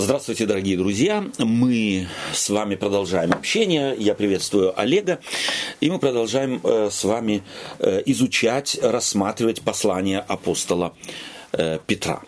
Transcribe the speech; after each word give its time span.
Здравствуйте, 0.00 0.46
дорогие 0.46 0.76
друзья. 0.76 1.24
Мы 1.38 2.06
с 2.32 2.48
вами 2.50 2.76
продолжаем 2.76 3.32
общение. 3.32 3.96
Я 3.98 4.14
приветствую 4.14 4.80
Олега. 4.80 5.18
И 5.80 5.90
мы 5.90 5.98
продолжаем 5.98 6.60
э, 6.62 6.88
с 6.88 7.02
вами 7.02 7.42
э, 7.80 8.04
изучать, 8.06 8.78
рассматривать 8.80 9.62
послание 9.62 10.20
апостола 10.20 10.94
э, 11.52 11.80
Петра. 11.84 12.22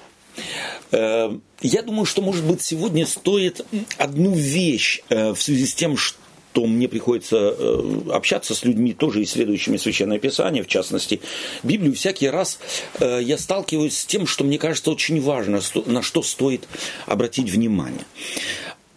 Я 0.90 1.82
думаю, 1.84 2.06
что, 2.06 2.22
может 2.22 2.44
быть, 2.44 2.60
сегодня 2.60 3.06
стоит 3.06 3.64
одну 3.98 4.34
вещь 4.34 5.02
в 5.08 5.36
связи 5.36 5.66
с 5.66 5.74
тем, 5.74 5.96
что 5.96 6.18
то 6.52 6.66
мне 6.66 6.88
приходится 6.88 7.36
э, 7.36 8.00
общаться 8.10 8.54
с 8.54 8.64
людьми, 8.64 8.92
тоже 8.92 9.22
исследующими 9.22 9.76
Священное 9.76 10.18
Писание, 10.18 10.62
в 10.62 10.66
частности, 10.66 11.20
Библию. 11.62 11.94
Всякий 11.94 12.28
раз 12.28 12.58
э, 12.98 13.20
я 13.22 13.38
сталкиваюсь 13.38 13.98
с 13.98 14.06
тем, 14.06 14.26
что 14.26 14.44
мне 14.44 14.58
кажется 14.58 14.90
очень 14.90 15.20
важно, 15.20 15.60
на 15.86 16.02
что 16.02 16.22
стоит 16.22 16.66
обратить 17.06 17.50
внимание. 17.50 18.04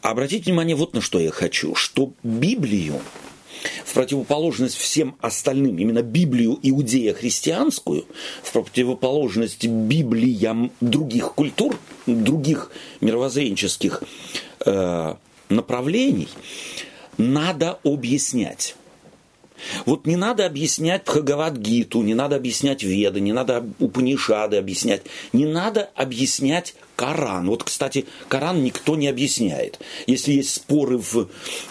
Обратить 0.01 0.45
внимание 0.45 0.75
вот 0.75 0.93
на 0.93 1.01
что 1.01 1.19
я 1.19 1.31
хочу, 1.31 1.75
что 1.75 2.13
Библию 2.23 3.01
в 3.85 3.93
противоположность 3.93 4.75
всем 4.75 5.15
остальным, 5.21 5.77
именно 5.77 6.01
Библию 6.01 6.59
иудея-христианскую, 6.61 8.05
в 8.41 8.51
противоположность 8.51 9.65
Библиям 9.65 10.71
других 10.81 11.33
культур, 11.33 11.77
других 12.05 12.71
мировоззренческих 13.01 14.03
э, 14.65 15.15
направлений, 15.49 16.27
надо 17.17 17.79
объяснять. 17.83 18.75
Вот 19.85 20.05
не 20.05 20.15
надо 20.15 20.45
объяснять 20.45 21.03
Бхагавад-гиту, 21.05 22.01
не 22.01 22.13
надо 22.13 22.35
объяснять 22.35 22.83
Веды, 22.83 23.19
не 23.21 23.33
надо 23.33 23.65
Упанишады 23.79 24.57
объяснять, 24.57 25.03
не 25.31 25.45
надо 25.45 25.89
объяснять 25.95 26.75
Коран. 26.95 27.47
Вот, 27.47 27.63
кстати, 27.63 28.05
Коран 28.27 28.63
никто 28.63 28.95
не 28.95 29.07
объясняет. 29.07 29.79
Если 30.05 30.33
есть 30.33 30.53
споры 30.53 30.97
в 30.97 31.27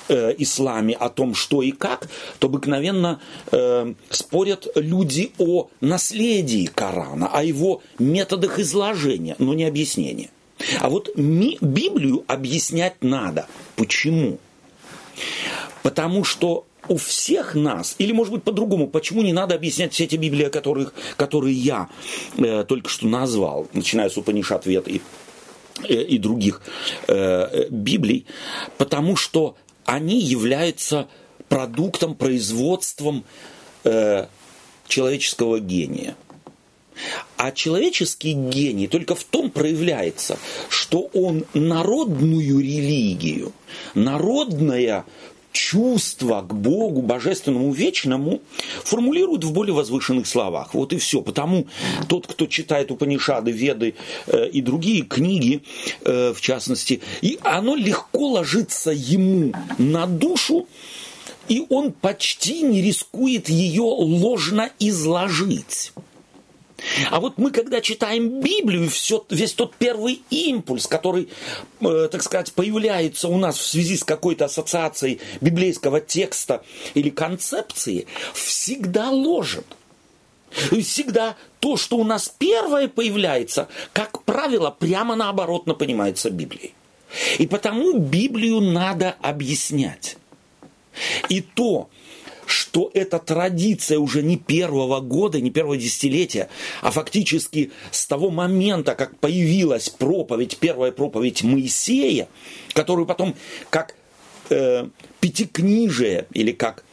э, 0.09 0.35
исламе 0.39 0.95
о 0.95 1.09
том, 1.11 1.35
что 1.35 1.63
и 1.63 1.71
как, 1.71 2.09
то 2.39 2.49
обыкновенно 2.49 3.21
э, 3.51 3.95
спорят 4.11 4.67
люди 4.75 5.33
о 5.39 5.69
наследии 5.81 6.67
Корана, 6.67 7.29
о 7.29 7.45
его 7.45 7.83
методах 7.99 8.59
изложения, 8.59 9.37
но 9.39 9.55
не 9.55 9.65
объяснения. 9.65 10.31
А 10.81 10.89
вот 10.89 11.11
ми, 11.17 11.59
Библию 11.61 12.25
объяснять 12.27 13.03
надо. 13.03 13.47
Почему? 13.77 14.39
Потому 15.83 16.25
что 16.25 16.67
у 16.89 16.97
всех 16.97 17.55
нас, 17.55 17.95
или 17.99 18.13
может 18.13 18.33
быть 18.33 18.43
по-другому, 18.43 18.89
почему 18.89 19.23
не 19.23 19.33
надо 19.33 19.55
объяснять 19.55 19.93
все 19.93 20.05
эти 20.05 20.17
Библии, 20.17 20.49
которых, 20.49 20.95
которые 21.17 21.55
я 21.55 21.89
э, 22.37 22.65
только 22.65 22.89
что 22.89 23.07
назвал, 23.07 23.69
начиная 23.73 24.09
с 24.09 24.17
Упанишат 24.17 24.67
Вет 24.67 24.89
и, 24.89 25.01
э, 25.89 25.95
и 25.95 26.19
других 26.19 26.61
э, 27.07 27.69
Библий, 27.71 28.27
потому 28.79 29.17
что 29.17 29.57
они 29.85 30.21
являются 30.21 31.09
продуктом, 31.49 32.15
производством 32.15 33.25
э, 33.85 34.27
человеческого 34.89 35.61
гения. 35.61 36.17
А 37.37 37.51
человеческий 37.53 38.33
гений 38.33 38.89
только 38.89 39.15
в 39.15 39.25
том 39.25 39.51
проявляется, 39.51 40.39
что 40.69 41.11
он 41.13 41.45
народную 41.55 42.61
религию, 42.61 43.53
народное 43.95 45.05
чувство 45.53 46.41
к 46.41 46.55
Богу, 46.55 47.03
божественному, 47.03 47.73
вечному, 47.73 48.41
формулирует 48.85 49.45
в 49.45 49.53
более 49.53 49.75
возвышенных 49.75 50.27
словах. 50.27 50.75
Вот 50.75 50.93
и 50.93 50.99
все. 50.99 51.21
Потому 51.21 51.67
тот, 52.09 52.27
кто 52.27 52.47
читает 52.47 52.91
Упанишады, 52.91 53.53
Веды 53.53 53.95
э, 54.27 54.49
и 54.49 54.61
другие 54.63 55.03
книги, 55.03 55.63
э, 56.05 56.33
в 56.35 56.41
частности, 56.41 57.01
и 57.21 57.39
оно 57.43 57.75
легко 57.77 58.29
ложится 58.29 58.91
ему 58.91 59.53
на 59.79 60.07
душу, 60.07 60.67
и 61.49 61.65
он 61.69 61.93
почти 61.93 62.63
не 62.63 62.83
рискует 62.83 63.49
ее 63.49 63.83
ложно 63.83 64.71
изложить. 64.79 65.93
А 67.11 67.21
вот 67.21 67.39
мы, 67.39 67.51
когда 67.51 67.81
читаем 67.81 68.41
Библию, 68.41 68.89
все, 68.89 69.25
весь 69.31 69.53
тот 69.53 69.75
первый 69.77 70.23
импульс, 70.31 70.87
который, 70.87 71.29
э, 71.81 72.09
так 72.11 72.23
сказать, 72.23 72.53
появляется 72.53 73.29
у 73.29 73.39
нас 73.39 73.59
в 73.59 73.67
связи 73.67 73.97
с 73.97 74.05
какой-то 74.05 74.47
ассоциацией 74.47 75.21
библейского 75.41 76.01
текста 76.01 76.63
или 76.95 77.11
концепции, 77.11 78.07
всегда 78.35 79.11
ложен. 79.11 79.65
И 80.71 80.83
всегда 80.83 81.37
то, 81.61 81.77
что 81.77 81.97
у 81.97 82.05
нас 82.05 82.33
первое 82.37 82.89
появляется, 82.89 83.69
как 83.93 84.23
правило, 84.25 84.71
прямо 84.71 85.17
наоборот 85.17 85.67
понимается 85.75 86.31
Библией. 86.31 86.75
И 87.39 87.47
потому 87.47 87.99
Библию 87.99 88.61
надо 88.61 89.17
объяснять. 89.21 90.17
И 91.29 91.41
то, 91.41 91.89
что 92.53 92.91
эта 92.93 93.19
традиция 93.19 93.99
уже 93.99 94.23
не 94.23 94.37
первого 94.37 95.01
года, 95.01 95.41
не 95.41 95.51
первого 95.51 95.77
десятилетия, 95.77 96.49
а 96.83 96.91
фактически 96.91 97.73
с 97.91 98.07
того 98.07 98.31
момента, 98.31 98.95
как 98.95 99.19
появилась 99.19 99.89
проповедь, 99.89 100.59
первая 100.59 100.93
проповедь 100.93 101.43
Моисея, 101.43 102.29
которую 102.75 103.07
потом 103.07 103.35
как 103.71 103.95
э, 104.51 104.87
пятикнижие 105.21 106.27
или 106.33 106.53
как 106.53 106.85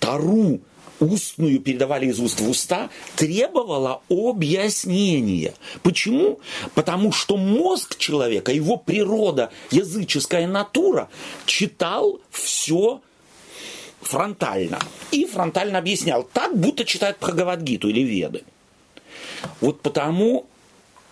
Тару 0.00 0.60
устную 1.00 1.60
передавали 1.60 2.06
из 2.06 2.18
уст 2.18 2.40
в 2.40 2.48
уста, 2.48 2.90
требовала 3.16 4.02
объяснения. 4.08 5.54
Почему? 5.82 6.40
Потому 6.74 7.12
что 7.12 7.36
мозг 7.36 7.96
человека, 7.98 8.52
его 8.52 8.76
природа, 8.76 9.50
языческая 9.70 10.46
натура 10.46 11.08
читал 11.46 12.20
все 12.30 13.00
фронтально. 14.04 14.78
И 15.10 15.26
фронтально 15.26 15.78
объяснял, 15.78 16.22
так 16.22 16.56
будто 16.56 16.84
читает 16.84 17.16
Бхагавадгиту 17.20 17.88
или 17.88 18.00
Веды. 18.00 18.44
Вот 19.60 19.80
потому 19.80 20.46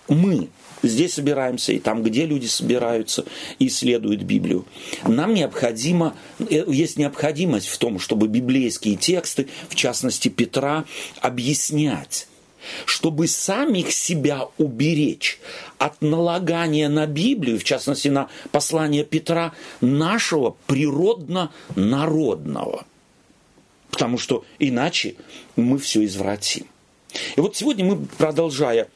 мы 0.09 0.49
здесь 0.83 1.15
собираемся, 1.15 1.73
и 1.73 1.79
там, 1.79 2.03
где 2.03 2.27
люди 2.27 2.47
собираются 2.47 3.25
исследуют 3.59 4.23
Библию. 4.23 4.67
Нам 5.07 5.35
необходимо, 5.35 6.15
э, 6.39 6.65
есть 6.69 6.99
необходимость 6.99 7.69
в 7.69 7.79
том, 7.79 7.99
чтобы 7.99 8.29
библейские 8.29 8.97
тексты, 8.97 9.49
в 9.69 9.75
частности 9.75 10.29
Петра, 10.29 10.85
объяснять 11.21 12.27
чтобы 12.87 13.29
самих 13.29 13.93
себя 13.93 14.49
уберечь 14.59 15.39
от 15.79 16.03
налагания 16.03 16.89
на 16.89 17.07
Библию, 17.07 17.59
в 17.59 17.65
частности 17.65 18.09
на 18.09 18.29
послание 18.51 19.05
Петра, 19.05 19.53
нашего 19.81 20.57
природно-народного. 20.67 22.85
Потому 23.91 24.19
что 24.19 24.45
иначе 24.59 25.15
мы 25.57 25.79
все 25.79 26.05
извратим. 26.05 26.67
И 27.37 27.41
вот 27.41 27.57
сегодня 27.57 27.85
мы, 27.85 28.07
продолжая 28.19 28.89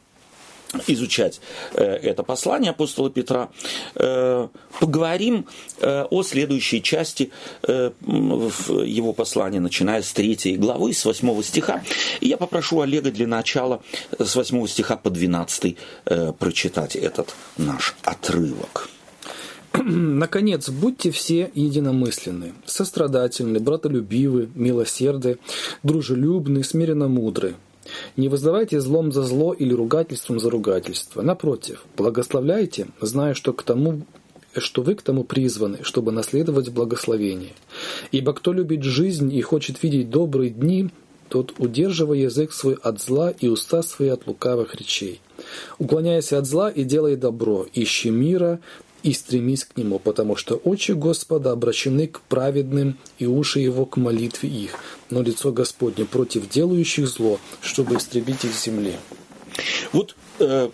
изучать 0.87 1.41
э, 1.75 1.85
это 1.85 2.23
послание 2.23 2.71
апостола 2.71 3.11
Петра, 3.11 3.49
э, 3.95 4.49
поговорим 4.81 5.47
э, 5.81 6.05
о 6.11 6.23
следующей 6.23 6.83
части 6.83 7.31
его 7.67 9.13
послания, 9.13 9.61
начиная 9.61 10.03
с 10.03 10.13
третьей 10.13 10.57
главы, 10.57 10.93
с 10.93 11.05
восьмого 11.05 11.43
стиха. 11.43 11.83
И 12.21 12.29
я 12.29 12.37
попрошу 12.37 12.81
Олега 12.81 13.11
для 13.11 13.27
начала 13.27 13.83
с 14.19 14.37
восьмого 14.37 14.69
стиха 14.69 14.97
по 14.97 15.11
двенадцатый 15.11 15.77
э, 16.05 16.33
прочитать 16.39 16.97
этот 16.97 17.35
наш 17.57 17.95
отрывок. 18.03 18.89
Наконец, 19.85 20.69
будьте 20.69 21.11
все 21.11 21.51
единомысленны, 21.55 22.55
сострадательны, 22.65 23.61
братолюбивы, 23.61 24.49
милосерды, 24.55 25.39
дружелюбны, 25.83 26.65
смиренно 26.65 27.09
мудры, 27.09 27.57
не 28.17 28.29
воздавайте 28.29 28.81
злом 28.81 29.13
за 29.13 29.23
зло 29.23 29.53
или 29.53 29.73
ругательством 29.73 30.41
за 30.41 30.51
ругательство. 30.51 31.23
Напротив, 31.23 31.85
благословляйте, 31.97 32.89
зная, 33.01 33.35
что 33.35 33.53
к 33.53 33.63
тому 33.63 34.03
что 34.59 34.81
вы 34.81 34.95
к 34.95 35.03
тому 35.03 35.23
призваны, 35.23 35.81
чтобы 35.83 36.13
наследовать 36.13 36.71
благословение. 36.71 37.53
Ибо 38.11 38.33
кто 38.33 38.55
любит 38.55 38.83
жизнь 38.85 39.31
и 39.35 39.43
хочет 39.43 39.83
видеть 39.83 40.09
добрые 40.09 40.49
дни, 40.49 40.89
тот 41.29 41.55
удерживая 41.59 42.19
язык 42.19 42.53
свой 42.53 42.75
от 42.75 43.03
зла 43.03 43.31
и 43.31 43.49
уста 43.49 43.83
свои 43.83 44.09
от 44.09 44.27
лукавых 44.27 44.75
речей. 44.75 45.21
Уклоняясь 45.79 46.33
от 46.33 46.47
зла 46.47 46.71
и 46.71 46.85
делай 46.85 47.17
добро, 47.17 47.67
ищи 47.75 48.11
мира 48.11 48.61
и 49.07 49.13
стремись 49.15 49.65
к 49.65 49.77
нему, 49.77 49.99
потому 49.99 50.37
что 50.37 50.57
очи 50.57 50.93
Господа 50.93 51.53
обращены 51.53 52.07
к 52.09 52.21
праведным 52.21 52.99
и 53.19 53.27
уши 53.27 53.61
его 53.61 53.87
к 53.87 53.97
молитве 53.97 54.49
их 54.51 54.79
но 55.11 55.23
лицо 55.23 55.53
Господне 55.53 56.05
против 56.05 56.49
делающих 56.49 57.09
зло, 57.09 57.39
чтобы 57.61 57.97
истребить 57.97 58.45
их 58.45 58.53
земли. 58.53 58.97
Вот 59.93 60.17
э, 60.39 60.71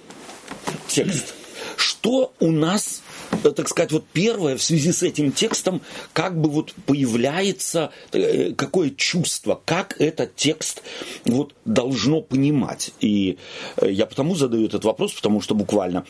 текст. 0.88 1.34
Что 1.76 2.32
у 2.40 2.50
нас 2.50 3.02
так 3.43 3.69
сказать, 3.69 3.93
вот 3.93 4.05
первое 4.12 4.56
в 4.56 4.62
связи 4.62 4.93
с 4.93 5.02
этим 5.02 5.32
текстом, 5.32 5.81
как 6.12 6.40
бы 6.40 6.50
вот 6.50 6.73
появляется 6.87 7.90
э, 8.12 8.52
какое 8.52 8.90
чувство, 8.90 9.61
как 9.64 10.00
этот 10.00 10.37
текст 10.37 10.82
вот 11.25 11.55
должно 11.64 12.20
понимать. 12.20 12.93
И 13.00 13.38
э, 13.76 13.90
я 13.90 14.06
потому 14.06 14.34
задаю 14.34 14.67
этот 14.67 14.84
вопрос, 14.84 15.12
потому 15.12 15.40
что 15.40 15.55
буквально 15.55 16.05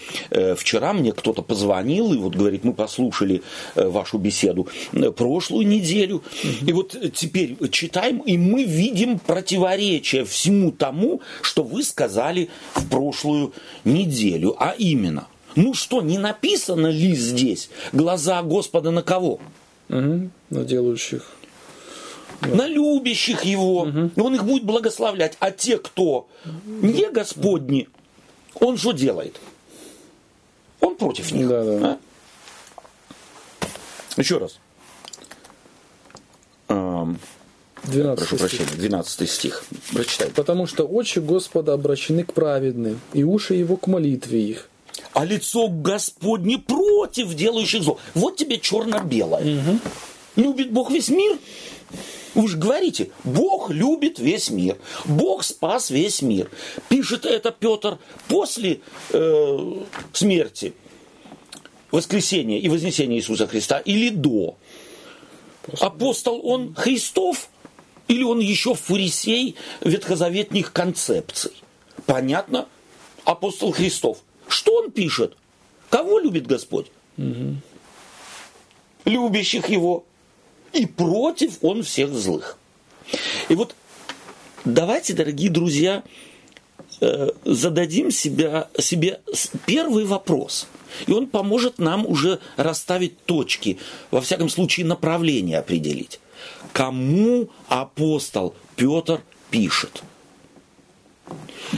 вчера 0.56 0.92
мне 0.92 1.12
кто-то 1.12 1.42
позвонил 1.42 2.12
и 2.12 2.16
вот 2.16 2.34
говорит, 2.34 2.64
мы 2.64 2.72
послушали 2.72 3.42
вашу 3.74 4.18
беседу 4.18 4.68
прошлую 5.16 5.66
неделю, 5.66 6.22
и 6.42 6.72
вот 6.72 6.96
теперь 7.14 7.56
читаем, 7.70 8.18
и 8.18 8.36
мы 8.36 8.64
видим 8.64 9.18
противоречие 9.18 10.24
всему 10.24 10.70
тому, 10.72 11.20
что 11.42 11.62
вы 11.62 11.82
сказали 11.82 12.48
в 12.74 12.88
прошлую 12.88 13.52
неделю, 13.84 14.54
а 14.58 14.74
именно, 14.76 15.28
ну 15.56 15.74
что, 15.74 16.02
не 16.02 16.18
написано 16.18 16.88
ли 16.88 17.14
здесь 17.14 17.70
глаза 17.92 18.42
Господа 18.42 18.90
на 18.90 19.02
кого? 19.02 19.40
Угу, 19.88 20.30
на 20.50 20.64
делающих. 20.64 21.26
Да. 22.40 22.48
На 22.48 22.66
любящих 22.66 23.44
его. 23.44 23.82
Угу. 23.82 24.10
Он 24.16 24.34
их 24.34 24.44
будет 24.44 24.64
благословлять. 24.64 25.36
А 25.38 25.50
те, 25.50 25.78
кто 25.78 26.28
не 26.66 27.08
Господни, 27.10 27.88
он 28.54 28.76
что 28.76 28.92
делает? 28.92 29.38
Он 30.80 30.96
против 30.96 31.30
них. 31.32 31.48
Да, 31.48 31.64
да. 31.64 31.98
А? 33.60 33.70
Еще 34.16 34.38
раз. 34.38 34.58
12 37.84 38.18
Прошу 38.18 38.36
прощения, 38.36 38.76
12 38.76 39.28
стих. 39.28 39.64
Прочитай. 39.92 40.30
Потому 40.30 40.66
что 40.66 40.84
очи 40.84 41.18
Господа 41.18 41.72
обращены 41.72 42.24
к 42.24 42.32
праведным, 42.32 43.00
и 43.12 43.24
уши 43.24 43.54
его 43.54 43.76
к 43.76 43.86
молитве 43.86 44.42
их 44.42 44.68
а 45.12 45.24
лицо 45.24 45.68
Господне 45.68 46.58
против 46.58 47.34
делающих 47.34 47.82
зло. 47.82 47.98
Вот 48.14 48.36
тебе 48.36 48.58
черно-белое. 48.58 49.58
Угу. 49.58 49.78
Любит 50.36 50.72
Бог 50.72 50.90
весь 50.90 51.08
мир? 51.08 51.38
Вы 52.34 52.48
же 52.48 52.56
говорите, 52.56 53.10
Бог 53.24 53.70
любит 53.70 54.18
весь 54.18 54.48
мир. 54.48 54.78
Бог 55.04 55.44
спас 55.44 55.90
весь 55.90 56.22
мир. 56.22 56.50
Пишет 56.88 57.26
это 57.26 57.50
Петр 57.50 57.98
после 58.28 58.80
э, 59.10 59.72
смерти, 60.14 60.72
воскресения 61.90 62.58
и 62.58 62.68
вознесения 62.70 63.18
Иисуса 63.18 63.46
Христа 63.46 63.78
или 63.80 64.08
до. 64.08 64.56
Апостол 65.78 66.40
он 66.42 66.74
Христов 66.74 67.50
или 68.08 68.22
он 68.22 68.40
еще 68.40 68.74
фарисей 68.74 69.56
ветхозаветных 69.82 70.72
концепций? 70.72 71.52
Понятно? 72.06 72.66
Апостол 73.24 73.72
Христов– 73.72 74.18
что 74.48 74.74
он 74.76 74.90
пишет? 74.90 75.36
Кого 75.90 76.18
любит 76.18 76.46
Господь? 76.46 76.86
Угу. 77.18 77.56
Любящих 79.04 79.68
его. 79.68 80.04
И 80.72 80.86
против 80.86 81.58
он 81.62 81.82
всех 81.82 82.12
злых. 82.12 82.56
И 83.48 83.54
вот 83.54 83.74
давайте, 84.64 85.12
дорогие 85.12 85.50
друзья, 85.50 86.02
э, 87.00 87.30
зададим 87.44 88.10
себя, 88.10 88.68
себе 88.78 89.20
первый 89.66 90.04
вопрос. 90.04 90.66
И 91.06 91.12
он 91.12 91.26
поможет 91.26 91.78
нам 91.78 92.06
уже 92.06 92.38
расставить 92.56 93.24
точки, 93.24 93.78
во 94.10 94.20
всяком 94.20 94.48
случае 94.48 94.86
направление 94.86 95.58
определить. 95.58 96.20
Кому 96.72 97.50
апостол 97.68 98.54
Петр 98.76 99.22
пишет? 99.50 100.02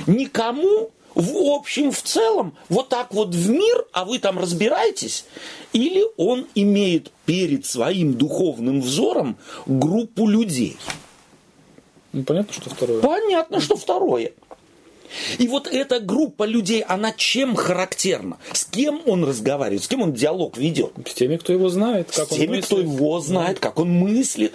Никому 0.06 0.90
в 1.14 1.36
общем, 1.50 1.90
в 1.92 2.02
целом, 2.02 2.54
вот 2.68 2.88
так 2.88 3.14
вот 3.14 3.34
в 3.34 3.50
мир, 3.50 3.86
а 3.92 4.04
вы 4.04 4.18
там 4.18 4.38
разбираетесь, 4.38 5.24
или 5.72 6.04
он 6.16 6.46
имеет 6.54 7.10
перед 7.24 7.66
своим 7.66 8.14
духовным 8.14 8.80
взором 8.80 9.36
группу 9.66 10.26
людей. 10.26 10.76
Ну, 12.12 12.22
понятно, 12.22 12.52
что 12.52 12.70
второе. 12.70 13.00
Понятно, 13.00 13.60
что 13.60 13.76
второе. 13.76 14.32
И 15.38 15.48
вот 15.48 15.66
эта 15.66 16.00
группа 16.00 16.44
людей, 16.44 16.82
она 16.82 17.12
чем 17.12 17.56
характерна? 17.56 18.38
С 18.52 18.64
кем 18.64 19.00
он 19.06 19.24
разговаривает, 19.24 19.84
с 19.84 19.88
кем 19.88 20.02
он 20.02 20.12
диалог 20.12 20.56
ведет? 20.56 20.92
С 21.06 21.14
теми, 21.14 21.36
кто 21.36 21.52
его 21.52 21.68
знает, 21.68 22.10
как 22.10 22.28
с 22.28 22.32
он 22.32 22.38
теми, 22.38 22.56
мыслит. 22.56 22.66
кто 22.66 22.80
его 22.80 23.20
знает, 23.20 23.58
как 23.58 23.78
он 23.78 23.90
мыслит, 23.90 24.52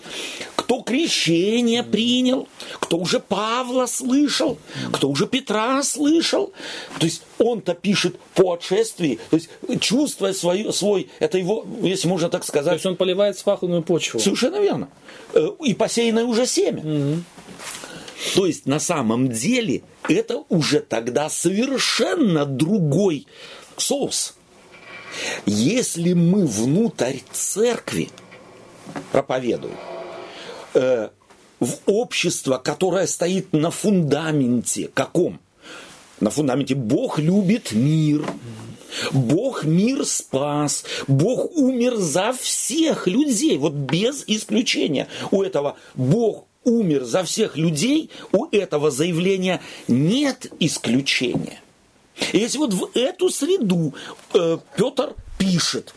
кто 0.56 0.82
крещение 0.82 1.84
принял, 1.84 2.48
кто 2.80 2.98
уже 2.98 3.20
Павла 3.20 3.88
слышал, 3.88 4.58
кто 4.92 5.10
уже 5.10 5.26
Петра 5.26 5.82
слышал. 5.84 6.54
То 7.00 7.06
есть 7.06 7.24
он-то 7.40 7.74
пишет 7.74 8.18
по 8.36 8.54
отшествии, 8.54 9.20
то 9.30 9.38
есть 9.38 9.50
чувствуя 9.80 10.34
свое, 10.34 10.72
свой, 10.72 11.10
это 11.20 11.38
его, 11.38 11.66
если 11.82 12.08
можно 12.08 12.30
так 12.30 12.44
сказать. 12.44 12.70
То 12.70 12.74
есть 12.76 12.86
он 12.86 12.98
поливает 12.98 13.38
спаханную 13.38 13.82
почву. 13.82 14.20
Совершенно 14.20 14.60
верно. 14.60 14.90
Э, 15.34 15.50
и 15.64 15.74
посеянное 15.74 16.26
уже 16.26 16.46
семя. 16.46 16.82
Угу. 16.82 17.24
То 18.36 18.46
есть 18.46 18.66
на 18.66 18.80
самом 18.80 19.30
деле 19.30 19.82
это 20.08 20.44
уже 20.50 20.82
тогда 20.82 21.30
совершенно 21.30 22.46
другой 22.46 23.28
соус. 23.78 24.36
Если 25.46 26.14
мы 26.14 26.46
внутрь 26.46 27.18
церкви 27.32 28.10
проповедуем, 29.12 29.76
э, 30.74 31.10
в 31.60 31.74
общество, 31.86 32.58
которое 32.58 33.08
стоит 33.08 33.54
на 33.54 33.72
фундаменте 33.72 34.90
каком? 34.94 35.40
На 36.20 36.30
фундаменте 36.30 36.76
Бог 36.76 37.20
любит 37.20 37.72
мир. 37.72 38.26
Бог 39.12 39.66
мир 39.66 40.04
спас, 40.06 40.84
Бог 41.08 41.56
умер 41.56 41.96
за 41.98 42.34
всех 42.34 43.08
людей, 43.08 43.58
вот 43.58 43.74
без 43.74 44.24
исключения. 44.26 45.08
У 45.32 45.44
этого 45.44 45.78
Бог 45.96 46.46
умер 46.64 47.06
за 47.06 47.24
всех 47.24 47.58
людей, 47.58 48.10
у 48.32 48.46
этого 48.52 48.92
заявления 48.92 49.62
нет 49.88 50.52
исключения. 50.60 51.62
И 52.34 52.38
если 52.38 52.58
вот 52.58 52.74
в 52.74 52.90
эту 52.96 53.30
среду 53.30 53.94
э, 54.34 54.58
Петр 54.76 55.16
пишет, 55.38 55.94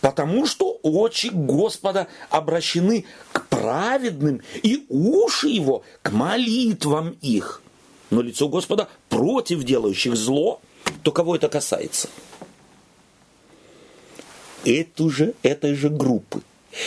потому 0.00 0.46
что 0.46 0.78
очи 0.82 1.30
Господа 1.32 2.08
обращены 2.28 3.04
к 3.32 3.46
праведным, 3.46 4.40
и 4.62 4.84
уши 4.88 5.48
его 5.48 5.84
к 6.02 6.10
молитвам 6.10 7.16
их. 7.20 7.62
Но 8.10 8.20
лицо 8.20 8.48
Господа 8.48 8.88
против 9.08 9.62
делающих 9.62 10.16
зло, 10.16 10.60
то 11.02 11.12
кого 11.12 11.36
это 11.36 11.48
касается? 11.48 12.08
Эту 14.64 15.08
же, 15.08 15.34
этой 15.42 15.74
же 15.74 15.88
группы. 15.88 16.42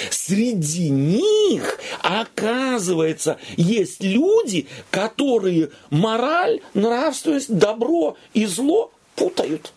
Среди 0.10 0.90
них, 0.90 1.80
оказывается, 2.02 3.38
есть 3.56 4.02
люди, 4.02 4.68
которые 4.90 5.70
мораль, 5.90 6.62
нравственность, 6.74 7.56
добро 7.56 8.18
и 8.34 8.46
зло 8.46 8.92
путают. 9.16 9.74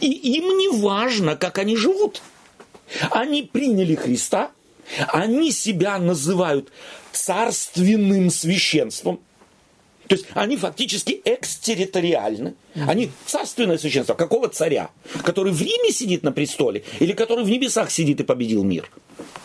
И 0.00 0.36
им 0.36 0.58
не 0.58 0.68
важно, 0.68 1.34
как 1.36 1.58
они 1.58 1.76
живут. 1.76 2.22
Они 3.10 3.42
приняли 3.42 3.94
Христа, 3.94 4.50
они 5.08 5.50
себя 5.50 5.98
называют 5.98 6.70
царственным 7.12 8.30
священством– 8.30 9.20
то 10.12 10.16
есть 10.16 10.26
они 10.34 10.58
фактически 10.58 11.22
экстерриториальны. 11.24 12.52
Они 12.74 13.10
царственное 13.24 13.78
священство. 13.78 14.12
Какого 14.12 14.50
царя? 14.50 14.90
Который 15.24 15.54
в 15.54 15.62
Риме 15.62 15.90
сидит 15.90 16.22
на 16.22 16.32
престоле 16.32 16.84
или 17.00 17.14
который 17.14 17.46
в 17.46 17.48
небесах 17.48 17.90
сидит 17.90 18.20
и 18.20 18.22
победил 18.22 18.62
мир? 18.62 18.90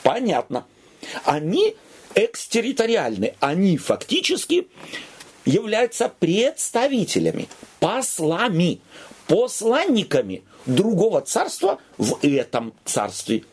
Понятно. 0.04 0.66
Они 1.24 1.78
экстерриториальны. 2.16 3.36
Они 3.40 3.78
фактически 3.78 4.68
являются 5.46 6.10
представителями, 6.10 7.48
послами, 7.80 8.82
посланниками 9.28 10.44
другого 10.66 11.22
царства 11.22 11.80
в 11.98 12.20
этом 12.24 12.74
царстве. 12.84 13.46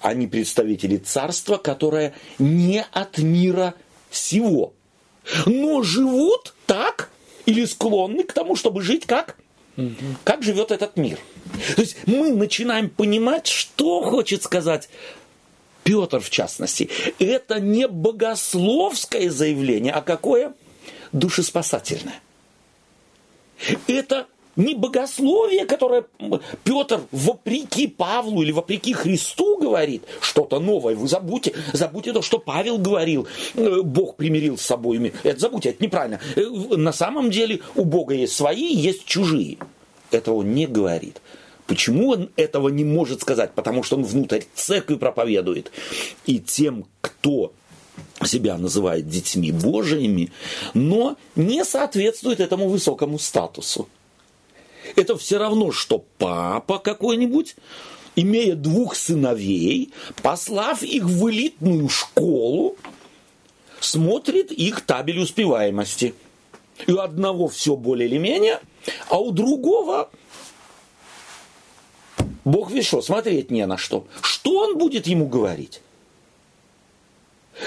Они 0.00 0.26
представители 0.26 0.96
царства, 0.96 1.58
которое 1.58 2.14
не 2.38 2.82
от 2.92 3.18
мира 3.18 3.74
сего 4.10 4.72
но 5.46 5.82
живут 5.82 6.54
так 6.66 7.10
или 7.46 7.64
склонны 7.64 8.24
к 8.24 8.32
тому, 8.32 8.56
чтобы 8.56 8.82
жить 8.82 9.06
как? 9.06 9.36
Как 10.24 10.42
живет 10.42 10.70
этот 10.70 10.96
мир. 10.96 11.18
То 11.76 11.82
есть 11.82 11.96
мы 12.06 12.32
начинаем 12.32 12.90
понимать, 12.90 13.46
что 13.46 14.02
хочет 14.02 14.42
сказать 14.42 14.88
Петр 15.84 16.20
в 16.20 16.30
частности. 16.30 16.90
Это 17.18 17.60
не 17.60 17.88
богословское 17.88 19.30
заявление, 19.30 19.92
а 19.92 20.02
какое? 20.02 20.52
Душеспасательное. 21.12 22.20
Это 23.86 24.26
не 24.58 24.74
богословие, 24.74 25.64
которое 25.64 26.04
Петр 26.64 27.00
вопреки 27.12 27.86
Павлу 27.86 28.42
или 28.42 28.52
вопреки 28.52 28.92
Христу 28.92 29.56
говорит, 29.56 30.02
что-то 30.20 30.58
новое. 30.58 30.94
Вы 30.96 31.08
забудьте, 31.08 31.54
забудьте 31.72 32.12
то, 32.12 32.20
что 32.22 32.38
Павел 32.38 32.76
говорил, 32.76 33.26
э, 33.54 33.82
Бог 33.82 34.16
примирил 34.16 34.58
с 34.58 34.62
собой. 34.62 35.12
Это 35.22 35.38
забудьте, 35.38 35.70
это 35.70 35.82
неправильно. 35.82 36.20
Э, 36.34 36.42
на 36.76 36.92
самом 36.92 37.30
деле 37.30 37.60
у 37.76 37.84
Бога 37.84 38.14
есть 38.14 38.34
свои, 38.34 38.74
есть 38.74 39.04
чужие. 39.04 39.58
этого 40.10 40.36
он 40.36 40.52
не 40.52 40.66
говорит. 40.66 41.22
Почему 41.66 42.10
он 42.10 42.30
этого 42.36 42.68
не 42.68 42.84
может 42.84 43.20
сказать? 43.20 43.52
Потому 43.54 43.82
что 43.82 43.96
он 43.96 44.04
внутрь 44.04 44.40
церкви 44.54 44.96
проповедует. 44.96 45.70
И 46.26 46.40
тем, 46.40 46.86
кто 47.00 47.52
себя 48.24 48.56
называет 48.56 49.08
детьми 49.08 49.52
Божьими, 49.52 50.32
но 50.74 51.16
не 51.36 51.64
соответствует 51.64 52.40
этому 52.40 52.68
высокому 52.68 53.18
статусу. 53.18 53.88
Это 54.96 55.16
все 55.16 55.38
равно, 55.38 55.72
что 55.72 56.04
папа 56.18 56.78
какой-нибудь, 56.78 57.56
имея 58.16 58.54
двух 58.54 58.96
сыновей, 58.96 59.92
послав 60.22 60.82
их 60.82 61.04
в 61.04 61.30
элитную 61.30 61.88
школу, 61.88 62.76
смотрит 63.80 64.52
их 64.52 64.80
табель 64.82 65.20
успеваемости. 65.20 66.14
И 66.86 66.92
у 66.92 67.00
одного 67.00 67.48
все 67.48 67.76
более 67.76 68.08
или 68.08 68.18
менее, 68.18 68.60
а 69.08 69.18
у 69.18 69.32
другого 69.32 70.10
Бог 72.44 72.72
что, 72.82 73.02
смотреть 73.02 73.50
не 73.50 73.66
на 73.66 73.76
что. 73.76 74.06
Что 74.22 74.60
он 74.60 74.78
будет 74.78 75.06
ему 75.06 75.26
говорить? 75.26 75.82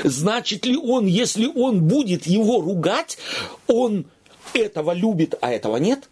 Значит 0.03 0.65
ли 0.65 0.75
он, 0.75 1.05
если 1.05 1.45
он 1.45 1.83
будет 1.83 2.25
его 2.25 2.61
ругать, 2.61 3.17
он 3.67 4.05
этого 4.53 4.93
любит, 4.93 5.35
а 5.41 5.51
этого 5.51 5.77
нет? 5.77 6.09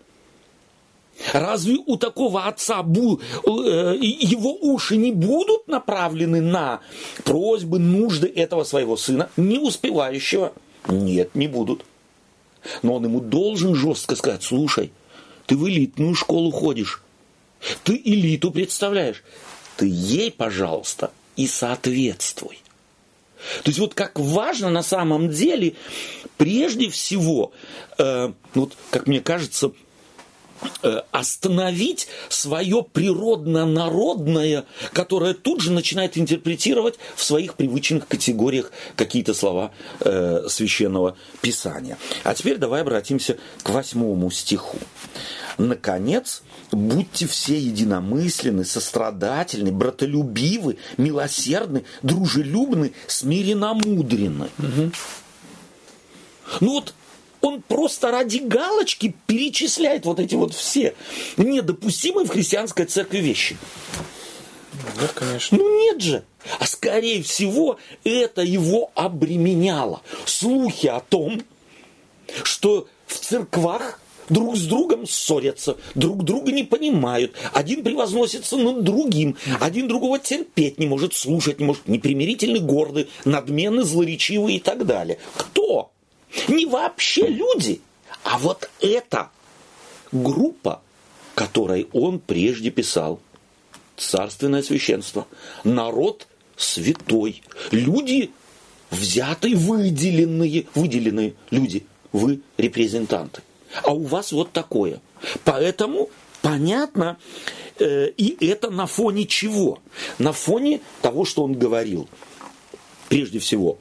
Разве 1.33 1.77
у 1.85 1.97
такого 1.97 2.45
отца 2.47 2.81
бу, 2.81 3.19
э, 3.45 3.97
его 3.99 4.53
уши 4.53 4.97
не 4.97 5.11
будут 5.11 5.67
направлены 5.67 6.41
на 6.41 6.79
просьбы, 7.23 7.79
нужды 7.79 8.27
этого 8.27 8.63
своего 8.63 8.95
сына, 8.97 9.29
не 9.37 9.59
успевающего? 9.59 10.53
Нет, 10.87 11.35
не 11.35 11.47
будут. 11.47 11.83
Но 12.81 12.95
он 12.95 13.05
ему 13.05 13.19
должен 13.19 13.75
жестко 13.75 14.15
сказать, 14.15 14.43
слушай, 14.43 14.91
ты 15.45 15.55
в 15.55 15.67
элитную 15.67 16.15
школу 16.15 16.51
ходишь, 16.51 17.01
ты 17.83 18.01
элиту 18.03 18.51
представляешь, 18.51 19.23
ты 19.77 19.87
ей, 19.89 20.31
пожалуйста, 20.31 21.11
и 21.35 21.47
соответствуй. 21.47 22.59
То 23.63 23.69
есть 23.69 23.79
вот 23.79 23.93
как 23.93 24.19
важно 24.19 24.69
на 24.69 24.83
самом 24.83 25.29
деле, 25.29 25.75
прежде 26.37 26.89
всего, 26.89 27.51
э, 27.97 28.33
вот 28.53 28.73
как 28.91 29.07
мне 29.07 29.21
кажется, 29.21 29.71
остановить 31.11 32.07
свое 32.29 32.83
природно-народное, 32.83 34.65
которое 34.93 35.33
тут 35.33 35.61
же 35.61 35.71
начинает 35.71 36.17
интерпретировать 36.17 36.95
в 37.15 37.23
своих 37.23 37.55
привычных 37.55 38.07
категориях 38.07 38.71
какие-то 38.95 39.33
слова 39.33 39.71
э, 40.01 40.45
священного 40.47 41.15
писания. 41.41 41.97
А 42.23 42.33
теперь 42.33 42.57
давай 42.57 42.81
обратимся 42.81 43.37
к 43.63 43.69
восьмому 43.69 44.31
стиху. 44.31 44.77
Наконец, 45.57 46.43
будьте 46.71 47.27
все 47.27 47.59
единомысленны, 47.59 48.63
сострадательны, 48.63 49.71
братолюбивы, 49.71 50.77
милосердны, 50.97 51.83
дружелюбны, 52.01 52.93
смиренно-мудрены. 53.07 54.49
Угу. 54.57 54.91
Ну 56.61 56.71
вот 56.73 56.93
он 57.41 57.61
просто 57.61 58.11
ради 58.11 58.39
галочки 58.39 59.15
перечисляет 59.27 60.05
вот 60.05 60.19
эти 60.19 60.35
вот 60.35 60.53
все 60.53 60.95
недопустимые 61.37 62.25
в 62.25 62.29
христианской 62.29 62.85
церкви 62.85 63.19
вещи. 63.19 63.57
Нет, 64.99 65.11
конечно. 65.13 65.57
Ну 65.57 65.79
нет 65.81 66.01
же. 66.01 66.23
А 66.59 66.65
скорее 66.65 67.21
всего, 67.23 67.77
это 68.03 68.41
его 68.41 68.91
обременяло. 68.95 70.01
Слухи 70.25 70.87
о 70.87 70.99
том, 70.99 71.41
что 72.43 72.87
в 73.07 73.17
церквах 73.17 73.99
друг 74.29 74.55
с 74.55 74.61
другом 74.61 75.07
ссорятся, 75.07 75.77
друг 75.95 76.23
друга 76.23 76.51
не 76.51 76.63
понимают, 76.63 77.33
один 77.53 77.83
превозносится 77.83 78.57
над 78.57 78.83
другим, 78.83 79.37
один 79.59 79.87
другого 79.87 80.19
терпеть 80.19 80.79
не 80.79 80.87
может, 80.87 81.13
слушать 81.13 81.59
не 81.59 81.65
может, 81.65 81.87
непримирительный, 81.87 82.59
гордый, 82.59 83.09
надменный, 83.25 83.83
злоречивый 83.83 84.55
и 84.55 84.59
так 84.59 84.85
далее. 84.85 85.17
Кто? 85.35 85.91
Не 86.47 86.65
вообще 86.65 87.27
люди, 87.27 87.81
а 88.23 88.37
вот 88.37 88.69
эта 88.79 89.29
группа, 90.11 90.81
которой 91.35 91.87
он 91.93 92.19
прежде 92.19 92.69
писал. 92.69 93.19
Царственное 93.97 94.61
священство. 94.61 95.27
Народ 95.63 96.27
святой. 96.55 97.41
Люди 97.71 98.31
взятые, 98.91 99.55
выделенные, 99.55 100.65
выделенные 100.75 101.35
люди. 101.51 101.85
Вы 102.11 102.41
репрезентанты. 102.57 103.41
А 103.83 103.93
у 103.93 104.03
вас 104.03 104.31
вот 104.31 104.51
такое. 104.51 105.01
Поэтому 105.43 106.09
понятно, 106.41 107.17
э, 107.77 108.09
и 108.09 108.45
это 108.47 108.69
на 108.69 108.87
фоне 108.87 109.25
чего? 109.25 109.79
На 110.17 110.31
фоне 110.33 110.81
того, 111.01 111.25
что 111.25 111.43
он 111.43 111.53
говорил. 111.53 112.07
Прежде 113.09 113.39
всего, 113.39 113.79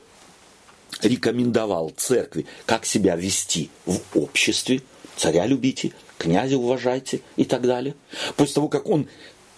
рекомендовал 1.03 1.93
церкви, 1.97 2.47
как 2.67 2.85
себя 2.85 3.17
вести 3.17 3.71
в 3.87 3.99
обществе, 4.15 4.83
царя 5.17 5.47
любите, 5.47 5.93
князя 6.17 6.57
уважайте 6.57 7.21
и 7.37 7.45
так 7.45 7.63
далее. 7.63 7.95
После 8.37 8.55
того, 8.55 8.69
как 8.69 8.89
он 8.89 9.09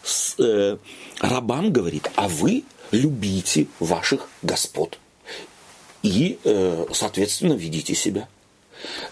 с, 0.03 0.35
э, 0.39 0.79
рабам 1.21 1.73
говорит, 1.73 2.11
а 2.17 2.29
вы 2.29 2.65
любите 2.91 3.67
ваших 3.79 4.29
господ 4.43 4.99
и, 6.03 6.39
э, 6.45 6.87
соответственно, 6.93 7.55
ведите 7.55 7.95
себя. 7.95 8.29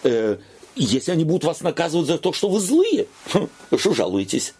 Э, 0.03 0.37
если 0.75 1.11
они 1.11 1.23
будут 1.23 1.43
вас 1.43 1.61
наказывать 1.61 2.07
за 2.07 2.17
то, 2.17 2.33
что 2.33 2.49
вы 2.49 2.59
злые, 2.59 3.07
что 3.77 3.93
жалуетесь? 3.93 4.53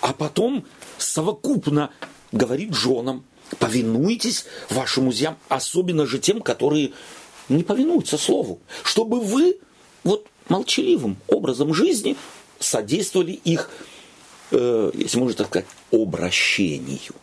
А 0.00 0.12
потом 0.12 0.64
совокупно 0.98 1.90
говорит 2.30 2.74
женам, 2.74 3.24
повинуйтесь 3.58 4.46
вашим 4.70 5.04
музеям, 5.04 5.36
особенно 5.48 6.06
же 6.06 6.18
тем, 6.18 6.40
которые 6.40 6.92
не 7.48 7.62
повинуются 7.62 8.18
слову, 8.18 8.60
чтобы 8.82 9.20
вы 9.20 9.58
вот 10.04 10.26
молчаливым 10.48 11.16
образом 11.28 11.74
жизни 11.74 12.16
содействовали 12.58 13.32
их, 13.32 13.70
э, 14.50 14.90
если 14.94 15.18
можно 15.18 15.36
так 15.36 15.48
сказать, 15.48 15.66
обращению. 15.92 17.14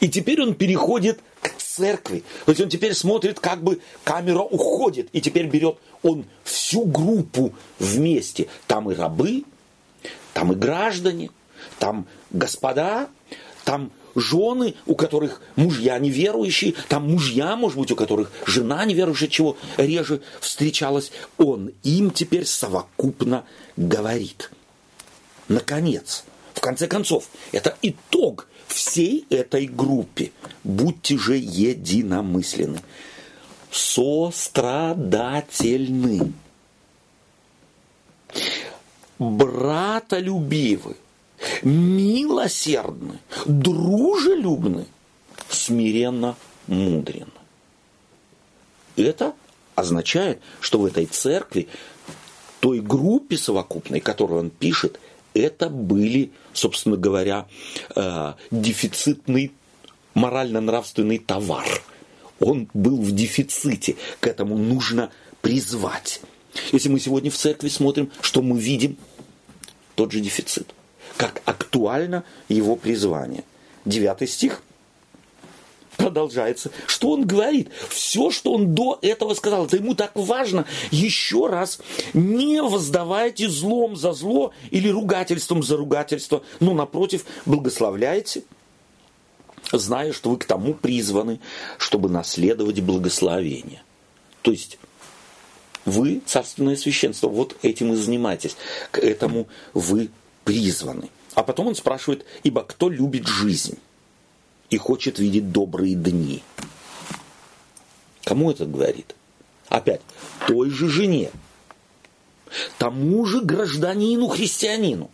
И 0.00 0.08
теперь 0.08 0.40
он 0.42 0.54
переходит 0.54 1.20
к 1.40 1.50
церкви. 1.58 2.22
То 2.44 2.52
есть 2.52 2.60
он 2.60 2.68
теперь 2.68 2.94
смотрит, 2.94 3.40
как 3.40 3.62
бы 3.62 3.80
камера 4.04 4.40
уходит, 4.40 5.08
и 5.12 5.20
теперь 5.20 5.46
берет 5.46 5.78
он 6.02 6.24
всю 6.44 6.84
группу 6.84 7.52
вместе. 7.78 8.48
Там 8.66 8.90
и 8.90 8.94
рабы, 8.94 9.44
там 10.34 10.52
и 10.52 10.54
граждане, 10.54 11.30
там 11.78 12.06
господа, 12.30 13.08
там 13.64 13.90
жены, 14.14 14.74
у 14.86 14.94
которых 14.94 15.40
мужья 15.56 15.98
неверующие, 15.98 16.74
там 16.88 17.10
мужья, 17.10 17.56
может 17.56 17.78
быть, 17.78 17.90
у 17.90 17.96
которых 17.96 18.30
жена 18.46 18.84
неверующая, 18.84 19.28
чего 19.28 19.56
реже 19.76 20.20
встречалась, 20.40 21.10
он 21.38 21.72
им 21.82 22.10
теперь 22.10 22.46
совокупно 22.46 23.44
говорит. 23.76 24.50
Наконец, 25.48 26.24
в 26.54 26.60
конце 26.60 26.86
концов, 26.86 27.28
это 27.52 27.76
итог 27.82 28.46
всей 28.66 29.26
этой 29.30 29.66
группе. 29.66 30.32
Будьте 30.64 31.16
же 31.18 31.36
единомысленны. 31.36 32.80
Сострадательны. 33.70 36.32
Братолюбивы 39.18 40.96
милосердны, 41.62 43.18
дружелюбны, 43.46 44.86
смиренно 45.48 46.36
мудренно. 46.66 47.30
Это 48.96 49.34
означает, 49.74 50.40
что 50.60 50.78
в 50.78 50.86
этой 50.86 51.06
церкви, 51.06 51.68
той 52.60 52.80
группе 52.80 53.36
совокупной, 53.36 54.00
которую 54.00 54.40
он 54.40 54.50
пишет, 54.50 55.00
это 55.34 55.68
были, 55.68 56.30
собственно 56.52 56.96
говоря, 56.96 57.46
э, 57.96 58.34
дефицитный 58.50 59.52
морально-нравственный 60.14 61.18
товар. 61.18 61.66
Он 62.38 62.68
был 62.74 63.00
в 63.00 63.12
дефиците, 63.12 63.96
к 64.20 64.26
этому 64.26 64.58
нужно 64.58 65.10
призвать. 65.40 66.20
Если 66.70 66.90
мы 66.90 67.00
сегодня 67.00 67.30
в 67.30 67.36
церкви 67.36 67.68
смотрим, 67.68 68.10
что 68.20 68.42
мы 68.42 68.60
видим? 68.60 68.98
Тот 69.94 70.12
же 70.12 70.20
дефицит– 70.20 70.74
как 71.22 71.40
актуально 71.44 72.24
его 72.48 72.74
призвание. 72.74 73.44
Девятый 73.84 74.26
стих 74.26 74.60
продолжается. 75.96 76.72
Что 76.88 77.10
он 77.10 77.28
говорит? 77.28 77.70
Все, 77.90 78.32
что 78.32 78.52
он 78.52 78.74
до 78.74 78.98
этого 79.02 79.34
сказал, 79.34 79.66
это 79.66 79.76
ему 79.76 79.94
так 79.94 80.10
важно. 80.16 80.66
Еще 80.90 81.46
раз, 81.46 81.78
не 82.12 82.60
воздавайте 82.60 83.48
злом 83.48 83.94
за 83.94 84.14
зло 84.14 84.52
или 84.72 84.88
ругательством 84.88 85.62
за 85.62 85.76
ругательство, 85.76 86.42
но 86.58 86.74
напротив, 86.74 87.24
благословляйте, 87.46 88.42
зная, 89.70 90.12
что 90.12 90.30
вы 90.30 90.38
к 90.38 90.44
тому 90.44 90.74
призваны, 90.74 91.38
чтобы 91.78 92.08
наследовать 92.08 92.80
благословение. 92.80 93.84
То 94.42 94.50
есть 94.50 94.76
вы, 95.84 96.20
царственное 96.26 96.74
священство, 96.74 97.28
вот 97.28 97.56
этим 97.62 97.92
и 97.92 97.96
занимаетесь. 97.96 98.56
К 98.90 98.98
этому 98.98 99.46
вы 99.72 100.10
призваны. 100.44 101.08
А 101.34 101.42
потом 101.42 101.68
он 101.68 101.74
спрашивает, 101.74 102.26
ибо 102.42 102.62
кто 102.62 102.88
любит 102.88 103.26
жизнь 103.26 103.78
и 104.70 104.76
хочет 104.76 105.18
видеть 105.18 105.50
добрые 105.50 105.94
дни? 105.94 106.42
Кому 108.24 108.50
это 108.50 108.66
говорит? 108.66 109.14
Опять, 109.68 110.02
той 110.46 110.70
же 110.70 110.88
жене, 110.88 111.30
тому 112.78 113.24
же 113.24 113.40
гражданину-христианину, 113.40 115.10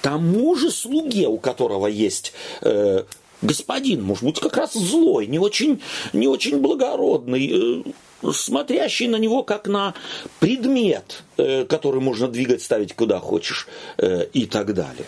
тому 0.00 0.54
же 0.56 0.70
слуге, 0.70 1.28
у 1.28 1.38
которого 1.38 1.86
есть 1.86 2.32
э, 2.62 3.04
господин, 3.42 4.02
может 4.02 4.24
быть, 4.24 4.40
как 4.40 4.56
раз 4.56 4.72
злой, 4.72 5.26
не 5.26 5.38
очень, 5.38 5.82
не 6.12 6.26
очень 6.26 6.58
благородный, 6.58 7.82
э, 7.86 7.92
смотрящий 8.32 9.08
на 9.08 9.16
него 9.16 9.42
как 9.42 9.66
на 9.66 9.94
предмет, 10.40 11.22
э, 11.36 11.64
который 11.64 12.00
можно 12.00 12.28
двигать, 12.28 12.62
ставить 12.62 12.94
куда 12.94 13.20
хочешь 13.20 13.66
э, 13.96 14.26
и 14.32 14.46
так 14.46 14.74
далее. 14.74 15.06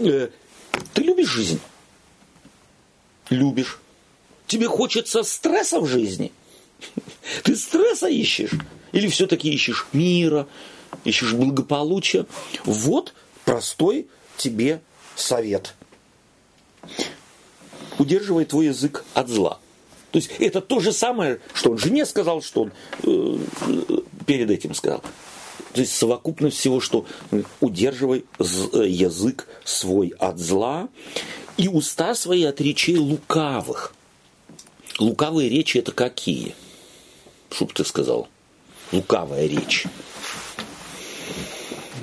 Э, 0.00 0.28
ты 0.94 1.02
любишь 1.02 1.28
жизнь? 1.28 1.60
Любишь. 3.30 3.78
Тебе 4.46 4.66
хочется 4.66 5.22
стресса 5.22 5.80
в 5.80 5.86
жизни? 5.86 6.32
Ты 7.44 7.56
стресса 7.56 8.08
ищешь? 8.08 8.52
Или 8.92 9.08
все-таки 9.08 9.50
ищешь 9.50 9.86
мира, 9.92 10.46
ищешь 11.04 11.34
благополучия? 11.34 12.24
Вот 12.64 13.12
простой 13.44 14.08
тебе 14.38 14.80
совет. 15.14 15.74
Удерживай 17.98 18.44
твой 18.44 18.66
язык 18.66 19.04
от 19.12 19.28
зла. 19.28 19.58
То 20.10 20.18
есть 20.18 20.30
это 20.38 20.60
то 20.60 20.80
же 20.80 20.92
самое, 20.92 21.40
что 21.52 21.70
он 21.70 21.78
жене 21.78 22.06
сказал, 22.06 22.42
что 22.42 22.62
он 22.62 22.72
э, 23.02 23.38
перед 24.26 24.50
этим 24.50 24.74
сказал. 24.74 25.02
То 25.72 25.80
есть 25.80 25.94
совокупность 25.94 26.56
всего, 26.56 26.80
что 26.80 27.04
удерживай 27.60 28.24
э, 28.38 28.42
язык 28.86 29.46
свой 29.64 30.14
от 30.18 30.38
зла 30.38 30.88
и 31.56 31.68
уста 31.68 32.14
свои 32.14 32.44
от 32.44 32.60
речей 32.60 32.96
лукавых. 32.96 33.92
Лукавые 34.98 35.48
речи 35.48 35.78
это 35.78 35.92
какие? 35.92 36.54
Чтоб 37.50 37.72
ты 37.72 37.84
сказал. 37.84 38.28
Лукавая 38.92 39.46
речь. 39.46 39.84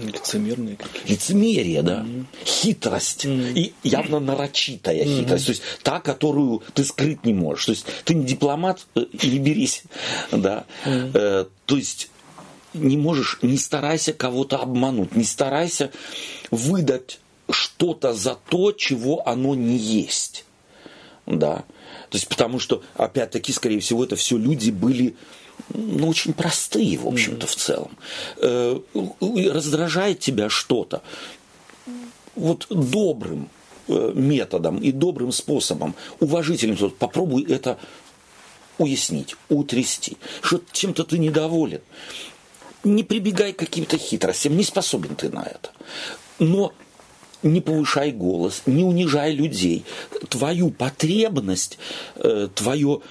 Лицемерные 0.03 0.75
какие-то. 0.75 1.11
Лицемерие, 1.11 1.81
да. 1.81 2.01
Mm-hmm. 2.01 2.25
Хитрость. 2.45 3.25
Mm-hmm. 3.25 3.53
И 3.53 3.73
явно 3.83 4.19
нарочитая 4.19 5.03
mm-hmm. 5.03 5.19
хитрость. 5.19 5.45
То 5.45 5.51
есть 5.51 5.63
та, 5.83 5.99
которую 5.99 6.63
ты 6.73 6.83
скрыть 6.83 7.25
не 7.25 7.33
можешь. 7.33 7.65
То 7.65 7.71
есть 7.71 7.85
ты 8.03 8.13
не 8.13 8.25
дипломат 8.25 8.85
э, 8.95 9.05
не 9.23 9.39
берись. 9.39 9.83
Да. 10.31 10.65
Mm-hmm. 10.85 11.11
Э, 11.13 11.45
то 11.65 11.77
есть 11.77 12.09
не 12.73 12.97
можешь, 12.97 13.39
не 13.41 13.57
старайся 13.57 14.13
кого-то 14.13 14.57
обмануть, 14.57 15.15
не 15.15 15.23
старайся 15.23 15.91
выдать 16.51 17.19
что-то 17.49 18.13
за 18.13 18.37
то, 18.49 18.71
чего 18.71 19.27
оно 19.27 19.55
не 19.55 19.77
есть. 19.77 20.45
Да. 21.25 21.63
То 22.09 22.17
есть 22.17 22.27
потому 22.27 22.59
что, 22.59 22.83
опять-таки, 22.95 23.51
скорее 23.51 23.79
всего, 23.79 24.03
это 24.03 24.15
все 24.15 24.37
люди 24.37 24.71
были 24.71 25.15
ну, 25.69 26.07
очень 26.07 26.33
простые, 26.33 26.97
в 26.97 27.07
общем-то, 27.07 27.47
в 27.47 27.55
целом. 27.55 27.91
Э, 28.37 28.79
раздражает 29.51 30.19
тебя 30.19 30.49
что-то. 30.49 31.01
Вот 32.35 32.67
добрым 32.69 33.49
э, 33.87 34.11
методом 34.13 34.77
и 34.77 34.91
добрым 34.91 35.31
способом, 35.31 35.95
уважительным, 36.19 36.91
попробуй 36.91 37.43
это 37.43 37.77
уяснить, 38.77 39.35
утрясти, 39.49 40.17
что 40.41 40.61
чем-то 40.71 41.03
ты 41.03 41.17
недоволен. 41.17 41.81
Не 42.83 43.03
прибегай 43.03 43.53
к 43.53 43.59
каким-то 43.59 43.97
хитростям, 43.97 44.55
не 44.55 44.63
способен 44.63 45.15
ты 45.15 45.29
на 45.29 45.43
это. 45.43 45.71
Но 46.39 46.73
не 47.45 47.61
повышай 47.61 48.11
голос, 48.11 48.63
не 48.65 48.83
унижай 48.83 49.31
людей. 49.33 49.85
Твою 50.29 50.71
потребность, 50.71 51.77
э, 52.15 52.49
твое, 52.53 53.01